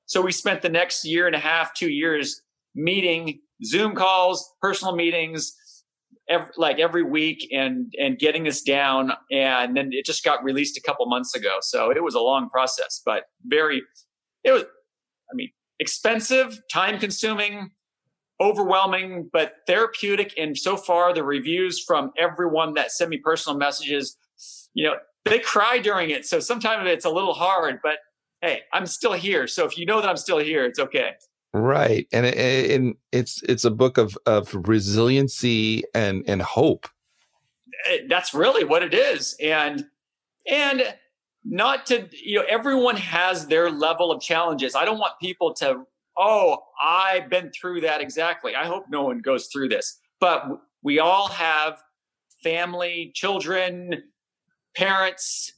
So 0.06 0.22
we 0.22 0.32
spent 0.32 0.62
the 0.62 0.70
next 0.70 1.04
year 1.04 1.28
and 1.28 1.36
a 1.36 1.40
half, 1.40 1.74
two 1.74 1.90
years 1.90 2.42
meeting, 2.74 3.42
Zoom 3.66 3.96
calls, 3.96 4.54
personal 4.62 4.96
meetings, 4.96 5.54
every, 6.30 6.52
like 6.58 6.80
every 6.80 7.04
week 7.04 7.48
and 7.52 7.94
and 8.00 8.20
getting 8.20 8.44
this 8.44 8.62
down 8.62 9.12
and 9.32 9.76
then 9.76 9.90
it 9.92 10.06
just 10.06 10.24
got 10.24 10.44
released 10.44 10.78
a 10.78 10.82
couple 10.82 11.06
months 11.08 11.36
ago. 11.36 11.58
So 11.62 11.92
it 11.92 12.04
was 12.04 12.16
a 12.16 12.20
long 12.20 12.50
process 12.50 13.02
but 13.06 13.24
very 13.46 13.82
it 14.44 14.52
was 14.52 14.64
i 14.64 15.36
mean 15.36 15.50
expensive 15.80 16.60
time 16.72 17.00
consuming 17.00 17.72
overwhelming 18.40 19.30
but 19.34 19.56
therapeutic. 19.66 20.34
And 20.38 20.58
so 20.58 20.78
far 20.78 21.14
the 21.14 21.24
reviews 21.24 21.84
from 21.84 22.12
everyone 22.18 22.74
that 22.76 22.92
sent 22.92 23.10
me 23.10 23.18
personal 23.18 23.58
messages 23.58 24.18
you 24.74 24.86
know 24.86 24.96
they 25.26 25.40
cry 25.40 25.78
during 25.80 26.10
it. 26.10 26.26
So 26.26 26.40
sometimes 26.40 26.90
it's 26.90 27.06
a 27.06 27.10
little 27.10 27.34
hard 27.34 27.80
but 27.82 27.98
hey 28.42 28.62
i'm 28.74 28.86
still 28.86 29.14
here. 29.14 29.48
So 29.48 29.66
if 29.66 29.78
you 29.78 29.86
know 29.86 30.02
that 30.02 30.10
i'm 30.10 30.18
still 30.18 30.40
here 30.40 30.66
it's 30.66 30.80
okay 30.80 31.12
Right. 31.54 32.08
And, 32.12 32.26
and 32.26 32.96
it's 33.12 33.42
it's 33.44 33.64
a 33.64 33.72
book 33.72 33.98
of 33.98 34.18
of 34.26 34.54
resiliency 34.68 35.84
and 35.94 36.24
and 36.28 36.42
hope. 36.42 36.88
Eh, 37.90 38.00
that's 38.10 38.34
really 38.34 38.64
what 38.64 38.84
it 38.84 38.94
is. 38.94 39.36
And 39.42 39.86
and 40.50 40.96
not 41.44 41.86
to 41.88 42.08
you 42.12 42.40
know 42.40 42.46
everyone 42.50 42.98
has 42.98 43.48
their 43.48 43.72
level 43.72 44.12
of 44.12 44.22
challenges. 44.22 44.76
I 44.76 44.86
don't 44.86 45.00
want 45.00 45.14
people 45.22 45.54
to 45.56 45.86
oh, 46.18 46.58
I've 46.82 47.30
been 47.30 47.52
through 47.52 47.82
that 47.82 48.02
exactly. 48.02 48.56
I 48.56 48.66
hope 48.66 48.86
no 48.90 49.04
one 49.04 49.20
goes 49.20 49.48
through 49.48 49.70
this. 49.70 50.00
But 50.20 50.46
we 50.82 51.00
all 51.00 51.28
have 51.30 51.82
family, 52.44 53.12
children, 53.14 54.04
parents, 54.76 55.54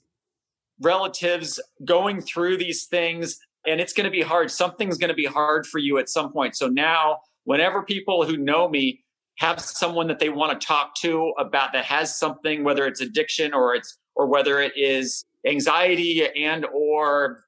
relatives 0.82 1.60
going 1.86 2.22
through 2.22 2.58
these 2.58 2.86
things 2.86 3.40
and 3.70 3.80
it's 3.80 3.94
going 3.94 4.06
to 4.06 4.12
be 4.12 4.22
hard. 4.22 4.50
Something's 4.50 4.98
going 4.98 5.10
to 5.10 5.16
be 5.16 5.26
hard 5.26 5.68
for 5.68 5.78
you 5.78 6.00
at 6.00 6.10
some 6.10 6.32
point. 6.32 6.56
So 6.56 6.68
now, 6.68 7.20
whenever 7.44 7.84
people 7.84 8.26
who 8.26 8.36
know 8.36 8.68
me 8.68 9.04
have 9.38 9.62
someone 9.62 10.08
that 10.08 10.20
they 10.20 10.30
want 10.30 10.60
to 10.60 10.68
talk 10.68 10.96
to 11.02 11.34
about 11.38 11.72
that 11.74 11.86
has 11.86 12.18
something, 12.18 12.64
whether 12.64 12.88
it's 12.88 13.00
addiction 13.00 13.54
or 13.54 13.76
it's 13.76 13.98
or 14.16 14.26
whether 14.26 14.60
it 14.60 14.74
is 14.76 15.24
anxiety 15.48 16.28
and 16.36 16.66
or 16.74 17.44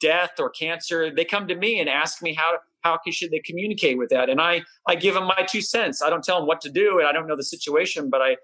death 0.00 0.32
or 0.38 0.50
cancer, 0.50 1.14
they 1.14 1.24
come 1.24 1.46
to 1.46 1.54
me 1.54 1.80
and 1.80 1.88
ask 1.88 2.22
me 2.22 2.34
how 2.34 2.58
how 2.82 2.98
should 3.10 3.30
they 3.30 3.38
communicate 3.38 3.96
with 3.96 4.10
that? 4.10 4.28
And 4.28 4.40
i 4.40 4.62
i 4.88 4.96
give 4.96 5.14
them 5.14 5.24
my 5.24 5.46
two 5.48 5.60
cents. 5.60 6.02
I 6.02 6.10
don't 6.10 6.24
tell 6.24 6.38
them 6.38 6.48
what 6.48 6.60
to 6.62 6.70
do 6.70 6.98
and 6.98 7.06
i 7.06 7.12
don't 7.12 7.28
know 7.28 7.36
the 7.36 7.44
situation 7.44 8.10
but 8.10 8.20
i 8.20 8.36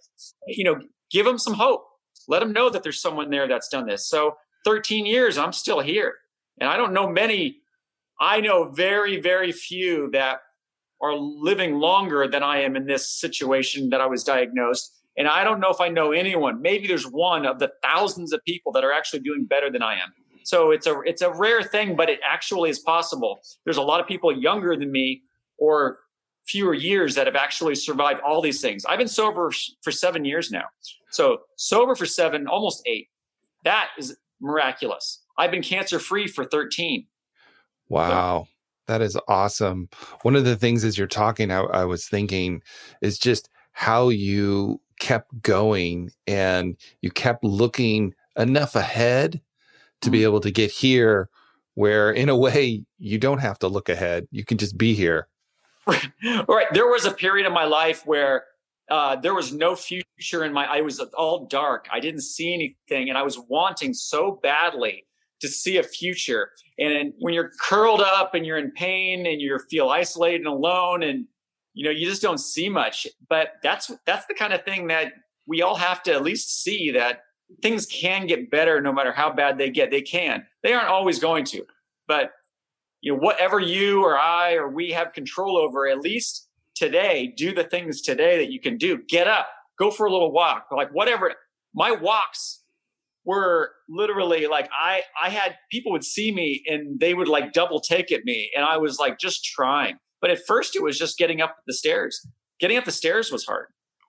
you 0.46 0.64
know 0.64 0.76
give 1.10 1.26
them 1.26 1.38
some 1.38 1.54
hope. 1.54 1.84
Let 2.28 2.40
them 2.40 2.52
know 2.52 2.70
that 2.70 2.84
there's 2.84 3.02
someone 3.02 3.30
there 3.30 3.48
that's 3.48 3.68
done 3.68 3.86
this. 3.86 4.08
So 4.08 4.36
13 4.64 5.06
years 5.06 5.38
i'm 5.38 5.52
still 5.52 5.80
here 5.80 6.14
and 6.60 6.68
I 6.68 6.76
don't 6.76 6.92
know 6.92 7.08
many, 7.08 7.58
I 8.20 8.40
know 8.40 8.68
very, 8.70 9.20
very 9.20 9.52
few 9.52 10.10
that 10.12 10.40
are 11.00 11.14
living 11.14 11.78
longer 11.78 12.26
than 12.26 12.42
I 12.42 12.60
am 12.60 12.76
in 12.76 12.86
this 12.86 13.10
situation 13.10 13.90
that 13.90 14.00
I 14.00 14.06
was 14.06 14.24
diagnosed. 14.24 14.94
And 15.16 15.28
I 15.28 15.44
don't 15.44 15.60
know 15.60 15.70
if 15.70 15.80
I 15.80 15.88
know 15.88 16.12
anyone. 16.12 16.60
Maybe 16.62 16.86
there's 16.86 17.06
one 17.06 17.46
of 17.46 17.58
the 17.58 17.70
thousands 17.82 18.32
of 18.32 18.42
people 18.44 18.72
that 18.72 18.84
are 18.84 18.92
actually 18.92 19.20
doing 19.20 19.44
better 19.44 19.70
than 19.70 19.82
I 19.82 19.94
am. 19.94 20.12
So 20.44 20.70
it's 20.70 20.86
a 20.86 21.00
it's 21.04 21.20
a 21.20 21.30
rare 21.30 21.62
thing, 21.62 21.94
but 21.94 22.08
it 22.08 22.20
actually 22.24 22.70
is 22.70 22.78
possible. 22.78 23.40
There's 23.64 23.76
a 23.76 23.82
lot 23.82 24.00
of 24.00 24.06
people 24.06 24.32
younger 24.32 24.76
than 24.76 24.90
me 24.90 25.22
or 25.58 25.98
fewer 26.46 26.72
years 26.72 27.14
that 27.16 27.26
have 27.26 27.36
actually 27.36 27.74
survived 27.74 28.20
all 28.26 28.40
these 28.40 28.60
things. 28.60 28.86
I've 28.86 28.98
been 28.98 29.08
sober 29.08 29.52
for 29.82 29.92
seven 29.92 30.24
years 30.24 30.50
now. 30.50 30.64
So 31.10 31.42
sober 31.56 31.94
for 31.94 32.06
seven, 32.06 32.46
almost 32.46 32.82
eight. 32.86 33.08
That 33.64 33.90
is 33.98 34.16
miraculous. 34.40 35.22
I've 35.38 35.50
been 35.50 35.62
cancer 35.62 35.98
free 35.98 36.26
for 36.26 36.44
13. 36.44 37.06
Wow. 37.88 38.44
So. 38.44 38.48
That 38.88 39.02
is 39.02 39.18
awesome. 39.28 39.88
One 40.22 40.34
of 40.34 40.44
the 40.44 40.56
things 40.56 40.82
as 40.82 40.96
you're 40.96 41.06
talking, 41.06 41.50
I, 41.50 41.60
I 41.60 41.84
was 41.84 42.08
thinking 42.08 42.62
is 43.02 43.18
just 43.18 43.50
how 43.72 44.08
you 44.08 44.80
kept 44.98 45.40
going 45.42 46.10
and 46.26 46.76
you 47.00 47.10
kept 47.10 47.44
looking 47.44 48.14
enough 48.36 48.74
ahead 48.74 49.40
to 50.00 50.10
be 50.10 50.18
mm-hmm. 50.18 50.24
able 50.24 50.40
to 50.40 50.50
get 50.50 50.70
here 50.70 51.28
where 51.74 52.10
in 52.10 52.28
a 52.28 52.36
way 52.36 52.84
you 52.98 53.18
don't 53.18 53.38
have 53.38 53.58
to 53.58 53.68
look 53.68 53.88
ahead 53.88 54.26
you 54.30 54.44
can 54.44 54.58
just 54.58 54.76
be 54.76 54.94
here 54.94 55.28
right 55.86 56.66
there 56.72 56.88
was 56.88 57.04
a 57.04 57.10
period 57.10 57.46
in 57.46 57.52
my 57.52 57.64
life 57.64 58.04
where 58.04 58.44
uh, 58.90 59.14
there 59.16 59.34
was 59.34 59.52
no 59.52 59.76
future 59.76 60.44
in 60.44 60.52
my 60.52 60.64
i 60.66 60.80
was 60.80 60.98
all 61.16 61.46
dark 61.46 61.86
i 61.92 62.00
didn't 62.00 62.22
see 62.22 62.52
anything 62.52 63.08
and 63.08 63.16
i 63.16 63.22
was 63.22 63.38
wanting 63.48 63.94
so 63.94 64.40
badly 64.42 65.04
to 65.40 65.48
see 65.48 65.78
a 65.78 65.82
future. 65.82 66.50
And 66.78 67.12
when 67.18 67.34
you're 67.34 67.52
curled 67.60 68.00
up 68.00 68.34
and 68.34 68.44
you're 68.44 68.58
in 68.58 68.70
pain 68.72 69.26
and 69.26 69.40
you 69.40 69.58
feel 69.70 69.88
isolated 69.88 70.40
and 70.40 70.46
alone 70.46 71.02
and 71.02 71.26
you 71.74 71.84
know, 71.84 71.90
you 71.90 72.06
just 72.06 72.22
don't 72.22 72.38
see 72.38 72.68
much. 72.68 73.06
But 73.28 73.52
that's 73.62 73.90
that's 74.04 74.26
the 74.26 74.34
kind 74.34 74.52
of 74.52 74.64
thing 74.64 74.88
that 74.88 75.12
we 75.46 75.62
all 75.62 75.76
have 75.76 76.02
to 76.04 76.12
at 76.12 76.22
least 76.22 76.62
see 76.62 76.90
that 76.90 77.20
things 77.62 77.86
can 77.86 78.26
get 78.26 78.50
better 78.50 78.80
no 78.80 78.92
matter 78.92 79.12
how 79.12 79.32
bad 79.32 79.58
they 79.58 79.70
get. 79.70 79.90
They 79.90 80.02
can. 80.02 80.44
They 80.62 80.72
aren't 80.72 80.88
always 80.88 81.18
going 81.18 81.44
to. 81.46 81.64
But 82.06 82.32
you 83.00 83.12
know, 83.12 83.18
whatever 83.18 83.60
you 83.60 84.02
or 84.04 84.18
I 84.18 84.54
or 84.54 84.68
we 84.68 84.90
have 84.90 85.12
control 85.12 85.56
over, 85.56 85.86
at 85.86 86.00
least 86.00 86.48
today, 86.74 87.32
do 87.36 87.54
the 87.54 87.64
things 87.64 88.02
today 88.02 88.38
that 88.38 88.50
you 88.50 88.60
can 88.60 88.76
do. 88.76 88.98
Get 89.08 89.28
up, 89.28 89.48
go 89.78 89.90
for 89.90 90.06
a 90.06 90.12
little 90.12 90.32
walk, 90.32 90.66
like 90.72 90.92
whatever. 90.92 91.32
My 91.74 91.92
walks 91.92 92.57
were 93.28 93.72
literally 93.90 94.46
like 94.46 94.70
I 94.72 95.02
I 95.22 95.28
had 95.28 95.56
people 95.70 95.92
would 95.92 96.02
see 96.02 96.32
me 96.32 96.62
and 96.66 96.98
they 96.98 97.12
would 97.12 97.28
like 97.28 97.52
double 97.52 97.78
take 97.78 98.10
at 98.10 98.24
me 98.24 98.50
and 98.56 98.64
I 98.64 98.78
was 98.78 98.98
like 98.98 99.18
just 99.18 99.44
trying. 99.44 99.98
But 100.22 100.30
at 100.30 100.38
first 100.46 100.74
it 100.74 100.82
was 100.82 100.98
just 100.98 101.18
getting 101.18 101.42
up 101.42 101.56
the 101.66 101.74
stairs. 101.74 102.26
Getting 102.58 102.78
up 102.78 102.86
the 102.86 102.90
stairs 102.90 103.30
was 103.30 103.44
hard. 103.44 103.66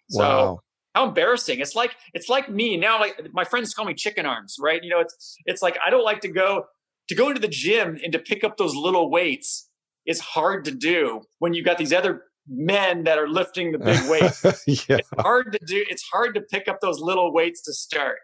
So 0.10 0.24
wow. 0.24 0.60
how 0.96 1.06
embarrassing. 1.10 1.60
It's 1.60 1.76
like 1.76 1.98
it's 2.14 2.30
like 2.30 2.50
me 2.50 2.78
now 2.78 2.98
like 2.98 3.20
my 3.34 3.44
friends 3.44 3.74
call 3.74 3.84
me 3.84 3.94
chicken 3.94 4.26
arms, 4.26 4.56
right? 4.58 4.82
You 4.82 4.90
know, 4.90 5.02
it's 5.02 5.36
it's 5.46 5.62
like 5.62 5.78
I 5.86 5.90
don't 5.90 6.06
like 6.06 6.22
to 6.22 6.30
go 6.30 6.64
to 7.10 7.16
go 7.16 7.28
into 7.28 7.42
the 7.42 7.50
gym 7.50 7.98
and 8.02 8.14
to 8.14 8.20
pick 8.20 8.46
up 8.46 8.56
those 8.56 8.74
little 8.74 9.12
weights 9.12 9.70
is 10.08 10.22
hard 10.22 10.64
to 10.66 10.72
do 10.72 11.22
when 11.40 11.54
you've 11.54 11.66
got 11.66 11.78
these 11.78 11.92
other 11.92 12.24
men 12.48 13.04
that 13.04 13.18
are 13.18 13.28
lifting 13.28 13.74
the 13.74 13.80
big 13.80 14.02
weights. 14.10 14.64
yeah. 14.66 14.98
It's 15.00 15.10
hard 15.20 15.52
to 15.52 15.60
do. 15.66 15.84
It's 15.90 16.04
hard 16.04 16.36
to 16.36 16.42
pick 16.42 16.70
up 16.70 16.80
those 16.82 17.02
little 17.02 17.34
weights 17.34 17.62
to 17.64 17.74
start 17.74 18.20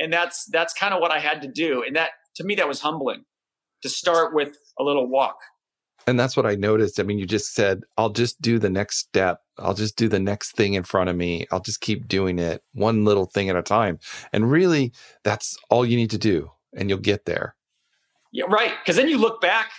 and 0.00 0.12
that's 0.12 0.46
that's 0.46 0.74
kind 0.74 0.92
of 0.92 1.00
what 1.00 1.12
I 1.12 1.20
had 1.20 1.42
to 1.42 1.48
do. 1.48 1.84
And 1.86 1.94
that 1.94 2.10
to 2.36 2.44
me 2.44 2.54
that 2.56 2.66
was 2.66 2.80
humbling 2.80 3.24
to 3.82 3.88
start 3.88 4.34
with 4.34 4.56
a 4.78 4.82
little 4.82 5.08
walk. 5.08 5.36
And 6.06 6.18
that's 6.18 6.36
what 6.36 6.46
I 6.46 6.54
noticed. 6.54 6.98
I 6.98 7.02
mean, 7.02 7.18
you 7.18 7.26
just 7.26 7.54
said, 7.54 7.82
I'll 7.96 8.10
just 8.10 8.40
do 8.40 8.58
the 8.58 8.70
next 8.70 8.98
step. 8.98 9.42
I'll 9.58 9.74
just 9.74 9.96
do 9.96 10.08
the 10.08 10.18
next 10.18 10.56
thing 10.56 10.74
in 10.74 10.82
front 10.82 11.10
of 11.10 11.16
me. 11.16 11.46
I'll 11.52 11.60
just 11.60 11.82
keep 11.82 12.08
doing 12.08 12.38
it 12.38 12.62
one 12.72 13.04
little 13.04 13.26
thing 13.26 13.50
at 13.50 13.56
a 13.56 13.62
time. 13.62 13.98
And 14.32 14.50
really, 14.50 14.92
that's 15.24 15.56
all 15.68 15.84
you 15.84 15.96
need 15.96 16.10
to 16.10 16.18
do, 16.18 16.50
and 16.74 16.88
you'll 16.88 16.98
get 16.98 17.26
there. 17.26 17.54
Yeah, 18.32 18.46
right. 18.48 18.72
Because 18.82 18.96
then 18.96 19.08
you 19.08 19.18
look 19.18 19.40
back 19.40 19.70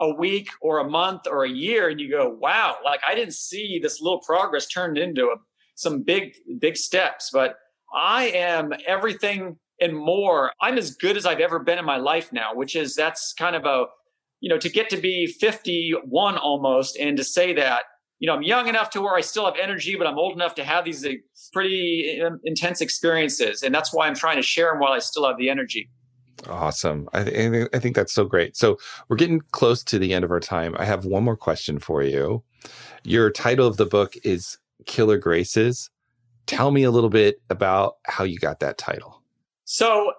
a 0.00 0.14
week 0.14 0.48
or 0.60 0.78
a 0.78 0.88
month 0.88 1.26
or 1.28 1.44
a 1.44 1.50
year 1.50 1.88
and 1.88 2.00
you 2.00 2.10
go, 2.10 2.28
wow, 2.28 2.76
like 2.84 3.00
I 3.06 3.14
didn't 3.14 3.34
see 3.34 3.80
this 3.82 4.00
little 4.00 4.20
progress 4.20 4.66
turned 4.66 4.98
into 4.98 5.26
a, 5.26 5.36
some 5.74 6.02
big, 6.02 6.34
big 6.58 6.76
steps. 6.76 7.30
But 7.32 7.56
I 7.92 8.26
am 8.26 8.72
everything 8.86 9.56
and 9.80 9.96
more. 9.96 10.52
I'm 10.60 10.78
as 10.78 10.94
good 10.94 11.16
as 11.16 11.26
I've 11.26 11.40
ever 11.40 11.58
been 11.58 11.78
in 11.78 11.84
my 11.84 11.96
life 11.96 12.32
now, 12.32 12.54
which 12.54 12.76
is 12.76 12.94
that's 12.94 13.32
kind 13.32 13.56
of 13.56 13.64
a, 13.64 13.86
you 14.40 14.48
know, 14.48 14.58
to 14.58 14.68
get 14.68 14.90
to 14.90 14.96
be 14.96 15.26
51 15.26 16.36
almost 16.38 16.96
and 16.96 17.16
to 17.16 17.24
say 17.24 17.52
that, 17.54 17.84
you 18.18 18.26
know, 18.26 18.34
I'm 18.34 18.42
young 18.42 18.68
enough 18.68 18.90
to 18.90 19.00
where 19.00 19.16
I 19.16 19.20
still 19.20 19.44
have 19.44 19.56
energy, 19.60 19.96
but 19.96 20.06
I'm 20.06 20.18
old 20.18 20.34
enough 20.34 20.54
to 20.56 20.64
have 20.64 20.84
these 20.84 21.06
pretty 21.52 22.22
um, 22.24 22.40
intense 22.44 22.80
experiences. 22.80 23.62
And 23.62 23.74
that's 23.74 23.92
why 23.92 24.06
I'm 24.06 24.14
trying 24.14 24.36
to 24.36 24.42
share 24.42 24.70
them 24.70 24.80
while 24.80 24.92
I 24.92 24.98
still 25.00 25.26
have 25.26 25.36
the 25.36 25.50
energy. 25.50 25.90
Awesome. 26.48 27.08
I, 27.12 27.24
th- 27.24 27.68
I 27.72 27.78
think 27.78 27.96
that's 27.96 28.12
so 28.12 28.24
great. 28.24 28.56
So 28.56 28.78
we're 29.08 29.16
getting 29.16 29.40
close 29.52 29.82
to 29.84 29.98
the 29.98 30.12
end 30.12 30.24
of 30.24 30.30
our 30.30 30.40
time. 30.40 30.74
I 30.78 30.84
have 30.84 31.04
one 31.04 31.24
more 31.24 31.36
question 31.36 31.78
for 31.78 32.02
you. 32.02 32.42
Your 33.02 33.30
title 33.30 33.66
of 33.66 33.76
the 33.76 33.86
book 33.86 34.14
is 34.24 34.58
Killer 34.86 35.18
Graces. 35.18 35.90
Tell 36.46 36.70
me 36.70 36.82
a 36.82 36.90
little 36.90 37.10
bit 37.10 37.40
about 37.50 37.96
how 38.04 38.24
you 38.24 38.38
got 38.38 38.60
that 38.60 38.78
title. 38.78 39.23
So, 39.74 40.12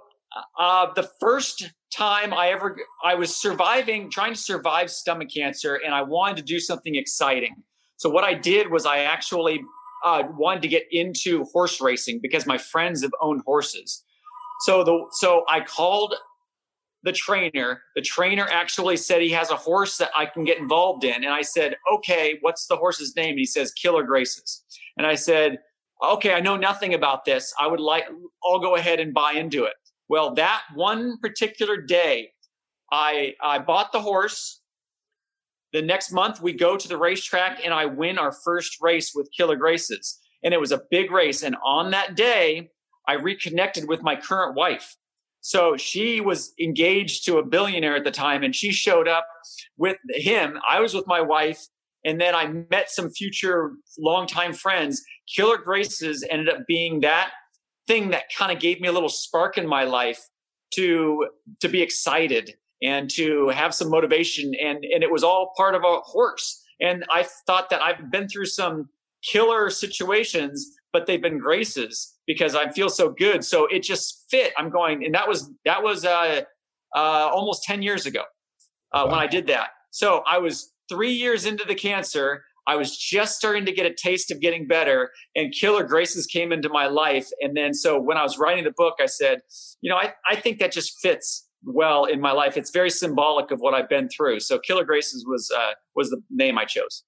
uh, 0.59 0.87
the 0.95 1.09
first 1.21 1.71
time 1.89 2.33
I 2.33 2.49
ever, 2.49 2.75
I 3.01 3.15
was 3.15 3.33
surviving, 3.33 4.11
trying 4.11 4.33
to 4.33 4.37
survive 4.37 4.91
stomach 4.91 5.29
cancer, 5.33 5.75
and 5.75 5.95
I 5.95 6.01
wanted 6.01 6.35
to 6.35 6.43
do 6.43 6.59
something 6.59 6.95
exciting. 6.95 7.63
So, 7.95 8.09
what 8.09 8.25
I 8.25 8.33
did 8.33 8.69
was 8.69 8.85
I 8.85 9.03
actually 9.03 9.61
uh, 10.03 10.23
wanted 10.37 10.61
to 10.63 10.67
get 10.67 10.83
into 10.91 11.45
horse 11.53 11.79
racing 11.79 12.19
because 12.21 12.45
my 12.45 12.57
friends 12.57 13.01
have 13.01 13.13
owned 13.21 13.43
horses. 13.45 14.03
So 14.65 14.83
the 14.83 15.05
so 15.11 15.45
I 15.47 15.61
called 15.61 16.15
the 17.03 17.13
trainer. 17.13 17.81
The 17.95 18.01
trainer 18.01 18.45
actually 18.51 18.97
said 18.97 19.21
he 19.21 19.31
has 19.31 19.51
a 19.51 19.55
horse 19.55 19.97
that 19.99 20.11
I 20.17 20.25
can 20.25 20.43
get 20.43 20.57
involved 20.57 21.05
in. 21.05 21.23
And 21.23 21.33
I 21.33 21.43
said, 21.43 21.75
okay, 21.93 22.39
what's 22.41 22.67
the 22.67 22.75
horse's 22.75 23.15
name? 23.15 23.29
And 23.29 23.39
he 23.39 23.45
says, 23.45 23.71
Killer 23.71 24.03
Graces. 24.03 24.65
And 24.97 25.07
I 25.07 25.15
said, 25.15 25.59
okay, 26.13 26.33
I 26.33 26.39
know 26.39 26.55
nothing 26.55 26.93
about 26.93 27.25
this. 27.25 27.53
I 27.59 27.67
would 27.67 27.79
like, 27.79 28.05
I'll 28.43 28.59
go 28.59 28.75
ahead 28.75 28.99
and 28.99 29.13
buy 29.13 29.33
into 29.33 29.65
it. 29.65 29.73
Well, 30.07 30.33
that 30.35 30.61
one 30.73 31.17
particular 31.19 31.77
day, 31.77 32.29
I, 32.91 33.33
I 33.43 33.59
bought 33.59 33.91
the 33.91 34.01
horse. 34.01 34.61
The 35.73 35.81
next 35.81 36.11
month, 36.11 36.41
we 36.41 36.53
go 36.53 36.77
to 36.77 36.87
the 36.87 36.97
racetrack 36.97 37.59
and 37.63 37.73
I 37.73 37.85
win 37.85 38.17
our 38.17 38.31
first 38.31 38.77
race 38.81 39.11
with 39.13 39.29
Killer 39.35 39.55
Graces. 39.55 40.19
And 40.43 40.53
it 40.53 40.59
was 40.59 40.71
a 40.71 40.81
big 40.91 41.11
race. 41.11 41.43
And 41.43 41.55
on 41.65 41.91
that 41.91 42.15
day, 42.15 42.69
I 43.07 43.13
reconnected 43.13 43.87
with 43.87 44.01
my 44.01 44.15
current 44.15 44.55
wife. 44.55 44.95
So 45.41 45.77
she 45.77 46.21
was 46.21 46.53
engaged 46.59 47.25
to 47.25 47.37
a 47.37 47.45
billionaire 47.45 47.95
at 47.95 48.03
the 48.03 48.11
time 48.11 48.41
and 48.41 48.55
she 48.55 48.71
showed 48.71 49.07
up 49.07 49.27
with 49.77 49.97
him. 50.09 50.57
I 50.67 50.79
was 50.79 50.93
with 50.93 51.05
my 51.05 51.21
wife 51.21 51.67
and 52.03 52.19
then 52.19 52.33
I 52.33 52.47
met 52.47 52.89
some 52.89 53.09
future 53.09 53.73
longtime 53.99 54.53
friends. 54.53 55.03
Killer 55.33 55.57
Graces 55.57 56.25
ended 56.29 56.49
up 56.49 56.65
being 56.67 57.01
that 57.01 57.31
thing 57.87 58.09
that 58.11 58.23
kind 58.35 58.51
of 58.51 58.59
gave 58.59 58.81
me 58.81 58.87
a 58.87 58.91
little 58.91 59.09
spark 59.09 59.57
in 59.57 59.67
my 59.67 59.83
life 59.83 60.27
to 60.73 61.27
to 61.61 61.69
be 61.69 61.81
excited 61.81 62.55
and 62.81 63.09
to 63.09 63.49
have 63.49 63.73
some 63.73 63.89
motivation 63.89 64.53
and 64.55 64.83
and 64.83 65.03
it 65.03 65.11
was 65.11 65.23
all 65.23 65.53
part 65.55 65.75
of 65.75 65.83
a 65.83 65.97
horse. 66.01 66.61
And 66.81 67.05
I 67.11 67.25
thought 67.47 67.69
that 67.69 67.81
I've 67.81 68.11
been 68.11 68.27
through 68.27 68.47
some 68.47 68.89
killer 69.23 69.69
situations, 69.69 70.71
but 70.91 71.05
they've 71.05 71.21
been 71.21 71.37
graces 71.37 72.15
because 72.27 72.55
I 72.55 72.69
feel 72.71 72.89
so 72.89 73.09
good. 73.09 73.43
So 73.43 73.65
it 73.67 73.83
just 73.83 74.25
fit. 74.29 74.53
I'm 74.57 74.69
going, 74.69 75.05
and 75.05 75.13
that 75.15 75.27
was 75.27 75.51
that 75.63 75.81
was 75.81 76.05
uh, 76.05 76.41
uh, 76.95 77.29
almost 77.31 77.63
ten 77.63 77.81
years 77.81 78.05
ago 78.05 78.21
uh, 78.93 79.03
wow. 79.05 79.11
when 79.11 79.19
I 79.19 79.27
did 79.27 79.47
that. 79.47 79.69
So 79.91 80.23
I 80.27 80.37
was 80.37 80.73
three 80.89 81.13
years 81.13 81.45
into 81.45 81.65
the 81.65 81.75
cancer. 81.75 82.43
I 82.67 82.75
was 82.75 82.97
just 82.97 83.35
starting 83.35 83.65
to 83.65 83.71
get 83.71 83.85
a 83.85 83.93
taste 83.93 84.31
of 84.31 84.39
getting 84.39 84.67
better, 84.67 85.11
and 85.35 85.53
Killer 85.53 85.83
Graces 85.83 86.25
came 86.25 86.51
into 86.51 86.69
my 86.69 86.87
life. 86.87 87.29
And 87.41 87.55
then, 87.55 87.73
so 87.73 87.99
when 87.99 88.17
I 88.17 88.23
was 88.23 88.37
writing 88.37 88.63
the 88.63 88.73
book, 88.75 88.95
I 88.99 89.05
said, 89.05 89.41
you 89.81 89.89
know, 89.89 89.97
I, 89.97 90.13
I 90.29 90.35
think 90.35 90.59
that 90.59 90.71
just 90.71 90.99
fits 90.99 91.47
well 91.63 92.05
in 92.05 92.21
my 92.21 92.31
life. 92.31 92.57
It's 92.57 92.71
very 92.71 92.89
symbolic 92.89 93.51
of 93.51 93.59
what 93.59 93.73
I've 93.73 93.89
been 93.89 94.09
through. 94.09 94.39
So 94.39 94.59
Killer 94.59 94.85
Graces 94.85 95.25
was 95.27 95.51
uh, 95.55 95.71
was 95.95 96.09
the 96.09 96.21
name 96.29 96.57
I 96.57 96.65
chose. 96.65 97.03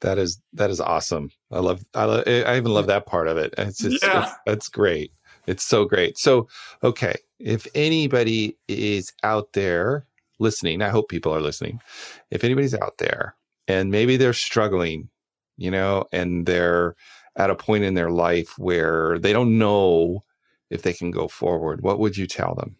That 0.00 0.18
is 0.18 0.40
that 0.52 0.70
is 0.70 0.80
awesome. 0.80 1.30
I 1.50 1.60
love 1.60 1.84
I, 1.94 2.04
love, 2.04 2.24
I 2.26 2.56
even 2.56 2.72
love 2.72 2.86
that 2.88 3.06
part 3.06 3.28
of 3.28 3.36
it. 3.36 3.54
It's 3.56 3.78
just 3.78 4.02
yeah. 4.02 4.24
it's, 4.24 4.32
it's 4.46 4.68
great. 4.68 5.12
It's 5.46 5.64
so 5.64 5.84
great. 5.84 6.18
So, 6.18 6.48
okay, 6.82 7.14
if 7.38 7.66
anybody 7.74 8.56
is 8.68 9.12
out 9.22 9.52
there 9.52 10.06
listening, 10.38 10.82
I 10.82 10.88
hope 10.88 11.08
people 11.08 11.34
are 11.34 11.40
listening. 11.40 11.80
If 12.30 12.44
anybody's 12.44 12.74
out 12.74 12.98
there 12.98 13.36
and 13.68 13.90
maybe 13.90 14.16
they're 14.16 14.32
struggling, 14.32 15.08
you 15.56 15.70
know, 15.70 16.06
and 16.12 16.46
they're 16.46 16.94
at 17.36 17.50
a 17.50 17.54
point 17.54 17.84
in 17.84 17.94
their 17.94 18.10
life 18.10 18.58
where 18.58 19.18
they 19.18 19.32
don't 19.32 19.58
know 19.58 20.22
if 20.70 20.82
they 20.82 20.92
can 20.92 21.10
go 21.10 21.28
forward, 21.28 21.82
what 21.82 21.98
would 21.98 22.16
you 22.16 22.26
tell 22.26 22.54
them? 22.54 22.76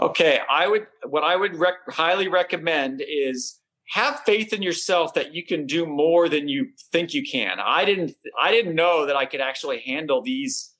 Okay, 0.00 0.40
I 0.50 0.66
would 0.66 0.86
what 1.06 1.24
I 1.24 1.36
would 1.36 1.56
rec- 1.56 1.90
highly 1.90 2.28
recommend 2.28 3.02
is 3.06 3.60
have 3.90 4.20
faith 4.20 4.52
in 4.52 4.62
yourself 4.62 5.14
that 5.14 5.34
you 5.34 5.44
can 5.44 5.66
do 5.66 5.84
more 5.84 6.28
than 6.28 6.48
you 6.48 6.68
think 6.92 7.12
you 7.12 7.22
can. 7.22 7.58
I 7.60 7.84
didn't 7.84 8.12
I 8.40 8.50
didn't 8.50 8.74
know 8.74 9.04
that 9.06 9.16
I 9.16 9.26
could 9.26 9.40
actually 9.40 9.80
handle 9.80 10.22
these 10.22 10.74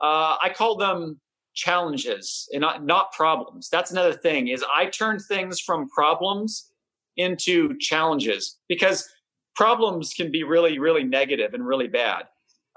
uh, 0.00 0.36
I 0.42 0.52
call 0.54 0.76
them 0.76 1.20
challenges 1.54 2.48
and 2.52 2.60
not, 2.60 2.84
not 2.84 3.12
problems. 3.12 3.68
That's 3.68 3.90
another 3.90 4.14
thing 4.14 4.48
is 4.48 4.64
I 4.74 4.86
turn 4.86 5.18
things 5.18 5.60
from 5.60 5.88
problems 5.90 6.71
into 7.16 7.76
challenges 7.78 8.58
because 8.68 9.08
problems 9.54 10.12
can 10.14 10.30
be 10.30 10.42
really 10.42 10.78
really 10.78 11.04
negative 11.04 11.54
and 11.54 11.66
really 11.66 11.88
bad. 11.88 12.24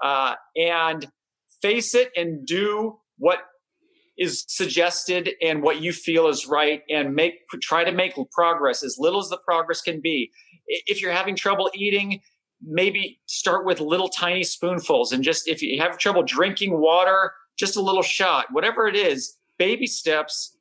Uh, 0.02 0.34
and 0.56 1.06
face 1.62 1.94
it 1.94 2.10
and 2.16 2.46
do 2.46 2.98
what 3.18 3.38
is 4.18 4.44
suggested 4.48 5.30
and 5.42 5.62
what 5.62 5.80
you 5.80 5.92
feel 5.92 6.28
is 6.28 6.46
right 6.46 6.82
and 6.88 7.14
make 7.14 7.34
try 7.62 7.84
to 7.84 7.92
make 7.92 8.14
progress 8.32 8.82
as 8.82 8.96
little 8.98 9.20
as 9.20 9.28
the 9.28 9.38
progress 9.38 9.82
can 9.82 10.00
be 10.00 10.30
if 10.66 11.02
you're 11.02 11.12
having 11.12 11.36
trouble 11.36 11.70
eating 11.74 12.20
maybe 12.62 13.20
start 13.26 13.66
with 13.66 13.80
little 13.80 14.08
tiny 14.08 14.42
spoonfuls 14.42 15.12
and 15.12 15.22
just 15.22 15.46
if 15.46 15.60
you 15.60 15.80
have 15.80 15.98
trouble 15.98 16.22
drinking 16.22 16.80
water 16.80 17.32
just 17.58 17.76
a 17.76 17.80
little 17.80 18.02
shot 18.02 18.46
whatever 18.52 18.86
it 18.86 18.96
is 18.96 19.36
baby 19.58 19.86
steps 19.86 20.56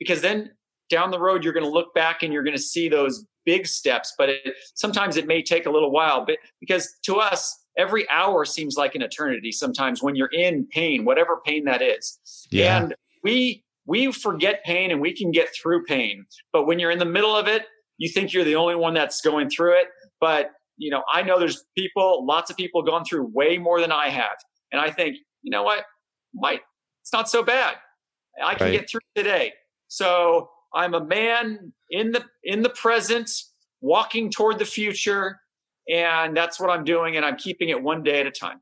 because 0.00 0.20
then 0.20 0.50
down 0.88 1.10
the 1.10 1.18
road 1.18 1.44
you're 1.44 1.52
going 1.52 1.64
to 1.64 1.70
look 1.70 1.94
back 1.94 2.22
and 2.22 2.32
you're 2.32 2.44
going 2.44 2.56
to 2.56 2.62
see 2.62 2.88
those 2.88 3.24
big 3.44 3.66
steps 3.66 4.14
but 4.18 4.28
it, 4.28 4.54
sometimes 4.74 5.16
it 5.16 5.26
may 5.26 5.42
take 5.42 5.66
a 5.66 5.70
little 5.70 5.90
while 5.90 6.24
but 6.24 6.36
because 6.60 6.96
to 7.02 7.16
us 7.16 7.66
every 7.76 8.08
hour 8.10 8.44
seems 8.44 8.76
like 8.76 8.94
an 8.94 9.02
eternity 9.02 9.52
sometimes 9.52 10.02
when 10.02 10.16
you're 10.16 10.30
in 10.32 10.66
pain, 10.66 11.04
whatever 11.04 11.40
pain 11.44 11.64
that 11.64 11.82
is. 11.82 12.18
Yeah. 12.50 12.78
And 12.78 12.94
we 13.22 13.64
we 13.86 14.10
forget 14.12 14.64
pain 14.64 14.90
and 14.90 15.00
we 15.00 15.14
can 15.14 15.30
get 15.30 15.54
through 15.54 15.84
pain. 15.84 16.26
But 16.52 16.66
when 16.66 16.78
you're 16.78 16.90
in 16.90 16.98
the 16.98 17.04
middle 17.04 17.36
of 17.36 17.46
it, 17.46 17.66
you 17.98 18.08
think 18.08 18.32
you're 18.32 18.44
the 18.44 18.56
only 18.56 18.74
one 18.74 18.94
that's 18.94 19.20
going 19.20 19.48
through 19.48 19.78
it. 19.78 19.88
But 20.20 20.50
you 20.76 20.90
know, 20.90 21.02
I 21.12 21.22
know 21.22 21.38
there's 21.38 21.64
people, 21.76 22.26
lots 22.26 22.50
of 22.50 22.56
people 22.56 22.82
gone 22.82 23.04
through 23.04 23.30
way 23.32 23.56
more 23.56 23.80
than 23.80 23.92
I 23.92 24.08
have. 24.10 24.36
And 24.72 24.80
I 24.80 24.90
think, 24.90 25.16
you 25.42 25.50
know 25.50 25.62
what? 25.62 25.84
Might 26.34 26.60
it's 27.02 27.12
not 27.12 27.28
so 27.28 27.42
bad. 27.42 27.76
I 28.44 28.54
can 28.54 28.66
right. 28.66 28.80
get 28.80 28.90
through 28.90 29.00
today. 29.14 29.52
So 29.88 30.50
I'm 30.76 30.94
a 30.94 31.04
man 31.04 31.72
in 31.90 32.12
the 32.12 32.24
in 32.44 32.62
the 32.62 32.70
present, 32.70 33.30
walking 33.80 34.30
toward 34.30 34.58
the 34.58 34.64
future, 34.64 35.40
and 35.88 36.36
that's 36.36 36.60
what 36.60 36.70
I'm 36.70 36.84
doing, 36.84 37.16
and 37.16 37.24
I'm 37.24 37.36
keeping 37.36 37.70
it 37.70 37.82
one 37.82 38.02
day 38.02 38.20
at 38.20 38.26
a 38.26 38.30
time. 38.30 38.60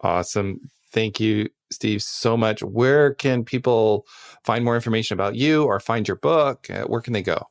Awesome. 0.00 0.60
Thank 0.92 1.20
you, 1.20 1.48
Steve, 1.70 2.02
so 2.02 2.36
much. 2.36 2.62
Where 2.62 3.14
can 3.14 3.44
people 3.44 4.06
find 4.44 4.64
more 4.64 4.74
information 4.74 5.14
about 5.14 5.36
you 5.36 5.64
or 5.64 5.78
find 5.80 6.08
your 6.08 6.16
book? 6.16 6.68
Uh, 6.68 6.82
where 6.84 7.00
can 7.00 7.12
they 7.12 7.22
go? 7.22 7.46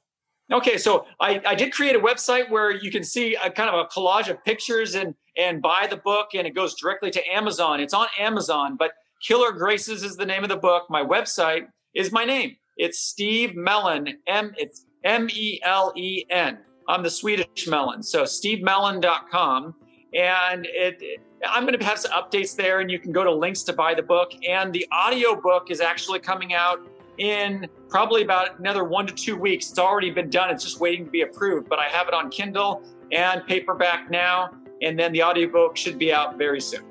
Okay, 0.52 0.78
so 0.78 1.06
I, 1.20 1.42
I 1.46 1.56
did 1.56 1.74
create 1.74 1.96
a 1.96 2.00
website 2.00 2.50
where 2.50 2.72
you 2.72 2.90
can 2.90 3.04
see 3.04 3.36
a 3.36 3.50
kind 3.50 3.70
of 3.70 3.76
a 3.76 3.86
collage 3.86 4.30
of 4.30 4.44
pictures 4.44 4.96
and 4.96 5.16
and 5.38 5.62
buy 5.62 5.88
the 5.90 5.98
book, 5.98 6.30
and 6.34 6.46
it 6.46 6.56
goes 6.56 6.76
directly 6.76 7.12
to 7.12 7.22
Amazon. 7.30 7.80
It's 7.80 7.94
on 7.94 8.08
Amazon, 8.20 8.76
but 8.78 8.92
Killer 9.22 9.52
Graces 9.52 10.04
is 10.04 10.18
the 10.18 10.26
name 10.26 10.44
of 10.44 10.50
the 10.50 10.58
book. 10.58 10.88
My 10.90 11.04
website 11.04 11.68
is 11.94 12.12
my 12.12 12.26
name. 12.26 12.58
It's 12.78 13.00
Steve 13.00 13.52
Melen. 13.52 14.14
M 14.28 14.54
it's 14.58 14.86
M 15.04 15.28
E 15.32 15.60
L 15.64 15.94
E 15.96 16.26
N. 16.30 16.60
I'm 16.88 17.04
the 17.04 17.10
Swedish 17.10 17.68
Melon. 17.68 18.02
So 18.02 18.24
stevemelen.com. 18.24 19.76
And 20.14 20.68
it, 20.70 21.22
I'm 21.46 21.66
going 21.66 21.78
to 21.78 21.86
have 21.86 22.00
some 22.00 22.12
updates 22.12 22.56
there, 22.56 22.80
and 22.80 22.90
you 22.90 22.98
can 22.98 23.12
go 23.12 23.24
to 23.24 23.32
links 23.32 23.64
to 23.64 23.74
buy 23.74 23.94
the 23.94 24.02
book. 24.02 24.32
And 24.48 24.72
the 24.72 24.88
audio 24.92 25.40
book 25.40 25.70
is 25.70 25.82
actually 25.82 26.20
coming 26.20 26.54
out 26.54 26.80
in 27.18 27.68
probably 27.90 28.22
about 28.22 28.60
another 28.60 28.84
one 28.84 29.06
to 29.08 29.14
two 29.14 29.36
weeks. 29.36 29.70
It's 29.70 29.80
already 29.80 30.12
been 30.12 30.30
done, 30.30 30.50
it's 30.50 30.64
just 30.64 30.80
waiting 30.80 31.06
to 31.06 31.12
be 31.12 31.22
approved. 31.22 31.68
But 31.68 31.80
I 31.80 31.86
have 31.86 32.08
it 32.08 32.14
on 32.14 32.30
Kindle 32.30 32.84
and 33.12 33.46
paperback 33.46 34.10
now, 34.10 34.52
and 34.82 34.98
then 34.98 35.12
the 35.12 35.24
audiobook 35.24 35.76
should 35.78 36.00
be 36.00 36.14
out 36.14 36.38
very 36.38 36.62
soon. 36.62 36.84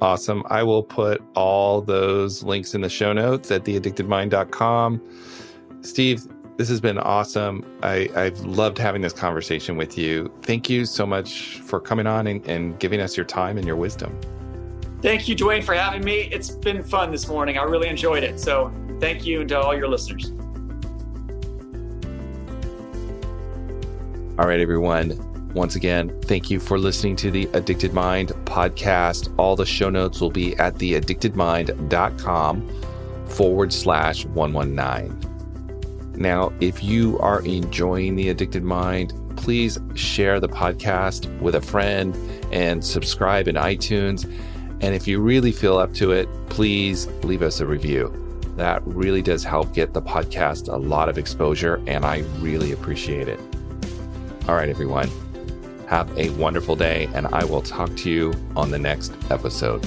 Awesome. 0.00 0.42
I 0.46 0.62
will 0.62 0.82
put 0.82 1.22
all 1.34 1.82
those 1.82 2.42
links 2.42 2.74
in 2.74 2.80
the 2.80 2.88
show 2.88 3.12
notes 3.12 3.50
at 3.50 3.64
theaddictedmind.com. 3.64 5.02
Steve, 5.82 6.26
this 6.56 6.68
has 6.68 6.80
been 6.80 6.98
awesome. 6.98 7.64
I, 7.82 8.10
I've 8.14 8.38
loved 8.40 8.76
having 8.76 9.00
this 9.00 9.14
conversation 9.14 9.76
with 9.76 9.96
you. 9.96 10.30
Thank 10.42 10.68
you 10.68 10.84
so 10.84 11.06
much 11.06 11.60
for 11.60 11.80
coming 11.80 12.06
on 12.06 12.26
and, 12.26 12.46
and 12.46 12.78
giving 12.78 13.00
us 13.00 13.16
your 13.16 13.24
time 13.24 13.56
and 13.56 13.66
your 13.66 13.76
wisdom. 13.76 14.14
Thank 15.00 15.26
you, 15.26 15.34
Duane, 15.34 15.62
for 15.62 15.74
having 15.74 16.04
me. 16.04 16.28
It's 16.30 16.50
been 16.50 16.82
fun 16.82 17.10
this 17.10 17.28
morning. 17.28 17.56
I 17.56 17.62
really 17.62 17.88
enjoyed 17.88 18.22
it. 18.22 18.38
So 18.38 18.70
thank 19.00 19.24
you 19.24 19.40
and 19.40 19.48
to 19.48 19.58
all 19.58 19.74
your 19.74 19.88
listeners. 19.88 20.32
All 24.38 24.46
right, 24.46 24.60
everyone. 24.60 25.26
Once 25.54 25.76
again, 25.76 26.16
thank 26.22 26.50
you 26.50 26.60
for 26.60 26.78
listening 26.78 27.16
to 27.16 27.30
the 27.30 27.48
Addicted 27.54 27.94
Mind 27.94 28.32
podcast. 28.44 29.34
All 29.38 29.56
the 29.56 29.66
show 29.66 29.88
notes 29.90 30.20
will 30.20 30.30
be 30.30 30.54
at 30.58 30.74
theaddictedmind.com 30.74 32.68
forward 33.26 33.72
slash 33.72 34.26
119. 34.26 35.29
Now, 36.20 36.52
if 36.60 36.84
you 36.84 37.18
are 37.18 37.40
enjoying 37.46 38.14
The 38.14 38.28
Addicted 38.28 38.62
Mind, 38.62 39.14
please 39.36 39.78
share 39.94 40.38
the 40.38 40.50
podcast 40.50 41.26
with 41.40 41.54
a 41.54 41.62
friend 41.62 42.14
and 42.52 42.84
subscribe 42.84 43.48
in 43.48 43.54
iTunes. 43.56 44.26
And 44.82 44.94
if 44.94 45.08
you 45.08 45.18
really 45.18 45.50
feel 45.50 45.78
up 45.78 45.94
to 45.94 46.12
it, 46.12 46.28
please 46.50 47.06
leave 47.22 47.40
us 47.40 47.60
a 47.60 47.66
review. 47.66 48.14
That 48.56 48.82
really 48.86 49.22
does 49.22 49.44
help 49.44 49.72
get 49.72 49.94
the 49.94 50.02
podcast 50.02 50.70
a 50.70 50.76
lot 50.76 51.08
of 51.08 51.16
exposure, 51.16 51.82
and 51.86 52.04
I 52.04 52.18
really 52.40 52.72
appreciate 52.72 53.26
it. 53.26 53.40
All 54.46 54.56
right, 54.56 54.68
everyone. 54.68 55.08
Have 55.86 56.16
a 56.18 56.28
wonderful 56.30 56.76
day, 56.76 57.08
and 57.14 57.28
I 57.28 57.44
will 57.44 57.62
talk 57.62 57.96
to 57.96 58.10
you 58.10 58.34
on 58.56 58.70
the 58.70 58.78
next 58.78 59.14
episode. 59.30 59.86